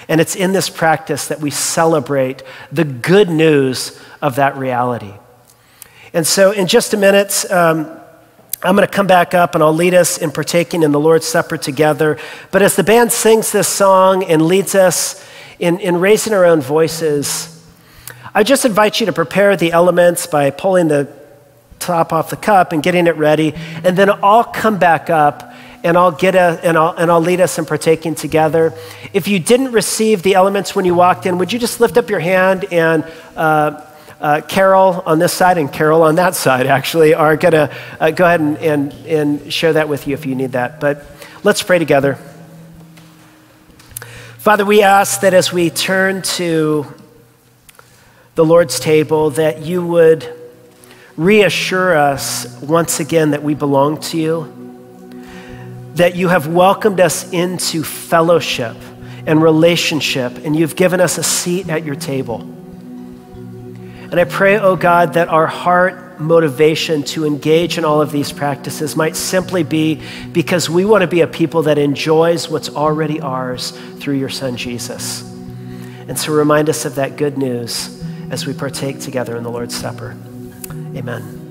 And 0.09 0.19
it's 0.19 0.35
in 0.35 0.53
this 0.53 0.67
practice 0.67 1.27
that 1.27 1.41
we 1.41 1.51
celebrate 1.51 2.41
the 2.71 2.85
good 2.85 3.29
news 3.29 4.01
of 4.19 4.37
that 4.37 4.57
reality. 4.57 5.13
And 6.11 6.25
so, 6.25 6.49
in 6.49 6.65
just 6.65 6.95
a 6.95 6.97
minute, 6.97 7.45
um, 7.51 8.01
I'm 8.65 8.75
going 8.75 8.87
to 8.87 8.93
come 8.93 9.05
back 9.05 9.33
up 9.33 9.53
and 9.53 9.63
I'll 9.63 9.73
lead 9.73 9.93
us 9.93 10.17
in 10.17 10.31
partaking 10.31 10.81
in 10.81 10.91
the 10.91 10.99
Lord's 10.99 11.27
Supper 11.27 11.55
together. 11.55 12.17
But 12.51 12.61
as 12.63 12.75
the 12.75 12.83
band 12.83 13.11
sings 13.11 13.51
this 13.51 13.67
song 13.67 14.23
and 14.23 14.41
leads 14.41 14.73
us 14.73 15.23
in, 15.59 15.79
in 15.79 15.99
raising 15.99 16.33
our 16.33 16.45
own 16.45 16.61
voices, 16.61 17.51
I 18.33 18.43
just 18.43 18.65
invite 18.65 18.99
you 18.99 19.05
to 19.05 19.13
prepare 19.13 19.55
the 19.55 19.71
elements 19.71 20.25
by 20.25 20.49
pulling 20.49 20.87
the 20.87 21.07
top 21.77 22.11
off 22.11 22.31
the 22.31 22.37
cup 22.37 22.71
and 22.71 22.81
getting 22.81 23.05
it 23.05 23.15
ready. 23.17 23.53
And 23.83 23.95
then 23.95 24.09
I'll 24.09 24.43
come 24.43 24.79
back 24.79 25.09
up 25.11 25.53
and 25.83 25.95
I'll, 25.95 26.11
get 26.11 26.33
a, 26.33 26.59
and, 26.63 26.75
I'll, 26.75 26.95
and 26.97 27.11
I'll 27.11 27.21
lead 27.21 27.41
us 27.41 27.59
in 27.59 27.65
partaking 27.65 28.15
together. 28.15 28.73
If 29.13 29.27
you 29.27 29.37
didn't 29.37 29.73
receive 29.73 30.23
the 30.23 30.33
elements 30.33 30.75
when 30.75 30.85
you 30.85 30.95
walked 30.95 31.27
in, 31.27 31.37
would 31.37 31.53
you 31.53 31.59
just 31.59 31.79
lift 31.79 31.97
up 31.97 32.09
your 32.09 32.19
hand 32.19 32.65
and 32.71 33.05
uh, 33.35 33.85
uh, 34.25 34.41
Carol 34.41 35.03
on 35.05 35.19
this 35.19 35.31
side 35.31 35.59
and 35.59 35.71
Carol 35.71 36.01
on 36.01 36.15
that 36.15 36.33
side 36.33 36.65
actually 36.65 37.13
are 37.13 37.37
going 37.37 37.51
to 37.51 37.71
uh, 37.99 38.09
go 38.09 38.25
ahead 38.25 38.39
and, 38.39 38.57
and, 38.57 38.91
and 39.05 39.53
share 39.53 39.73
that 39.73 39.87
with 39.87 40.07
you 40.07 40.15
if 40.15 40.25
you 40.25 40.33
need 40.33 40.53
that. 40.53 40.79
But 40.79 41.05
let's 41.43 41.61
pray 41.61 41.77
together. 41.77 42.15
Father, 44.39 44.65
we 44.65 44.81
ask 44.81 45.21
that 45.21 45.35
as 45.35 45.53
we 45.53 45.69
turn 45.69 46.23
to 46.23 46.87
the 48.33 48.43
Lord's 48.43 48.79
table, 48.79 49.29
that 49.29 49.61
you 49.61 49.85
would 49.85 50.27
reassure 51.15 51.95
us 51.95 52.59
once 52.61 52.99
again 52.99 53.29
that 53.29 53.43
we 53.43 53.53
belong 53.53 53.99
to 53.99 54.17
you, 54.17 55.13
that 55.93 56.15
you 56.15 56.29
have 56.29 56.47
welcomed 56.47 56.99
us 56.99 57.31
into 57.31 57.83
fellowship 57.83 58.75
and 59.27 59.39
relationship, 59.43 60.43
and 60.43 60.55
you've 60.55 60.75
given 60.75 60.99
us 60.99 61.19
a 61.19 61.23
seat 61.23 61.69
at 61.69 61.85
your 61.85 61.95
table. 61.95 62.54
And 64.11 64.19
I 64.19 64.23
pray, 64.23 64.57
oh 64.57 64.75
God, 64.75 65.13
that 65.13 65.29
our 65.29 65.47
heart 65.47 66.19
motivation 66.19 67.03
to 67.03 67.25
engage 67.25 67.77
in 67.77 67.85
all 67.85 68.01
of 68.01 68.11
these 68.11 68.31
practices 68.31 68.95
might 68.95 69.15
simply 69.15 69.63
be 69.63 70.01
because 70.31 70.69
we 70.69 70.85
want 70.85 71.01
to 71.01 71.07
be 71.07 71.21
a 71.21 71.27
people 71.27 71.63
that 71.63 71.77
enjoys 71.77 72.49
what's 72.49 72.69
already 72.69 73.19
ours 73.19 73.71
through 73.99 74.15
your 74.15 74.29
Son, 74.29 74.55
Jesus. 74.55 75.29
And 76.07 76.17
so 76.17 76.33
remind 76.33 76.69
us 76.69 76.85
of 76.85 76.95
that 76.95 77.17
good 77.17 77.37
news 77.37 78.03
as 78.31 78.45
we 78.45 78.53
partake 78.53 78.99
together 78.99 79.35
in 79.35 79.43
the 79.43 79.51
Lord's 79.51 79.75
Supper. 79.75 80.15
Amen. 80.95 81.44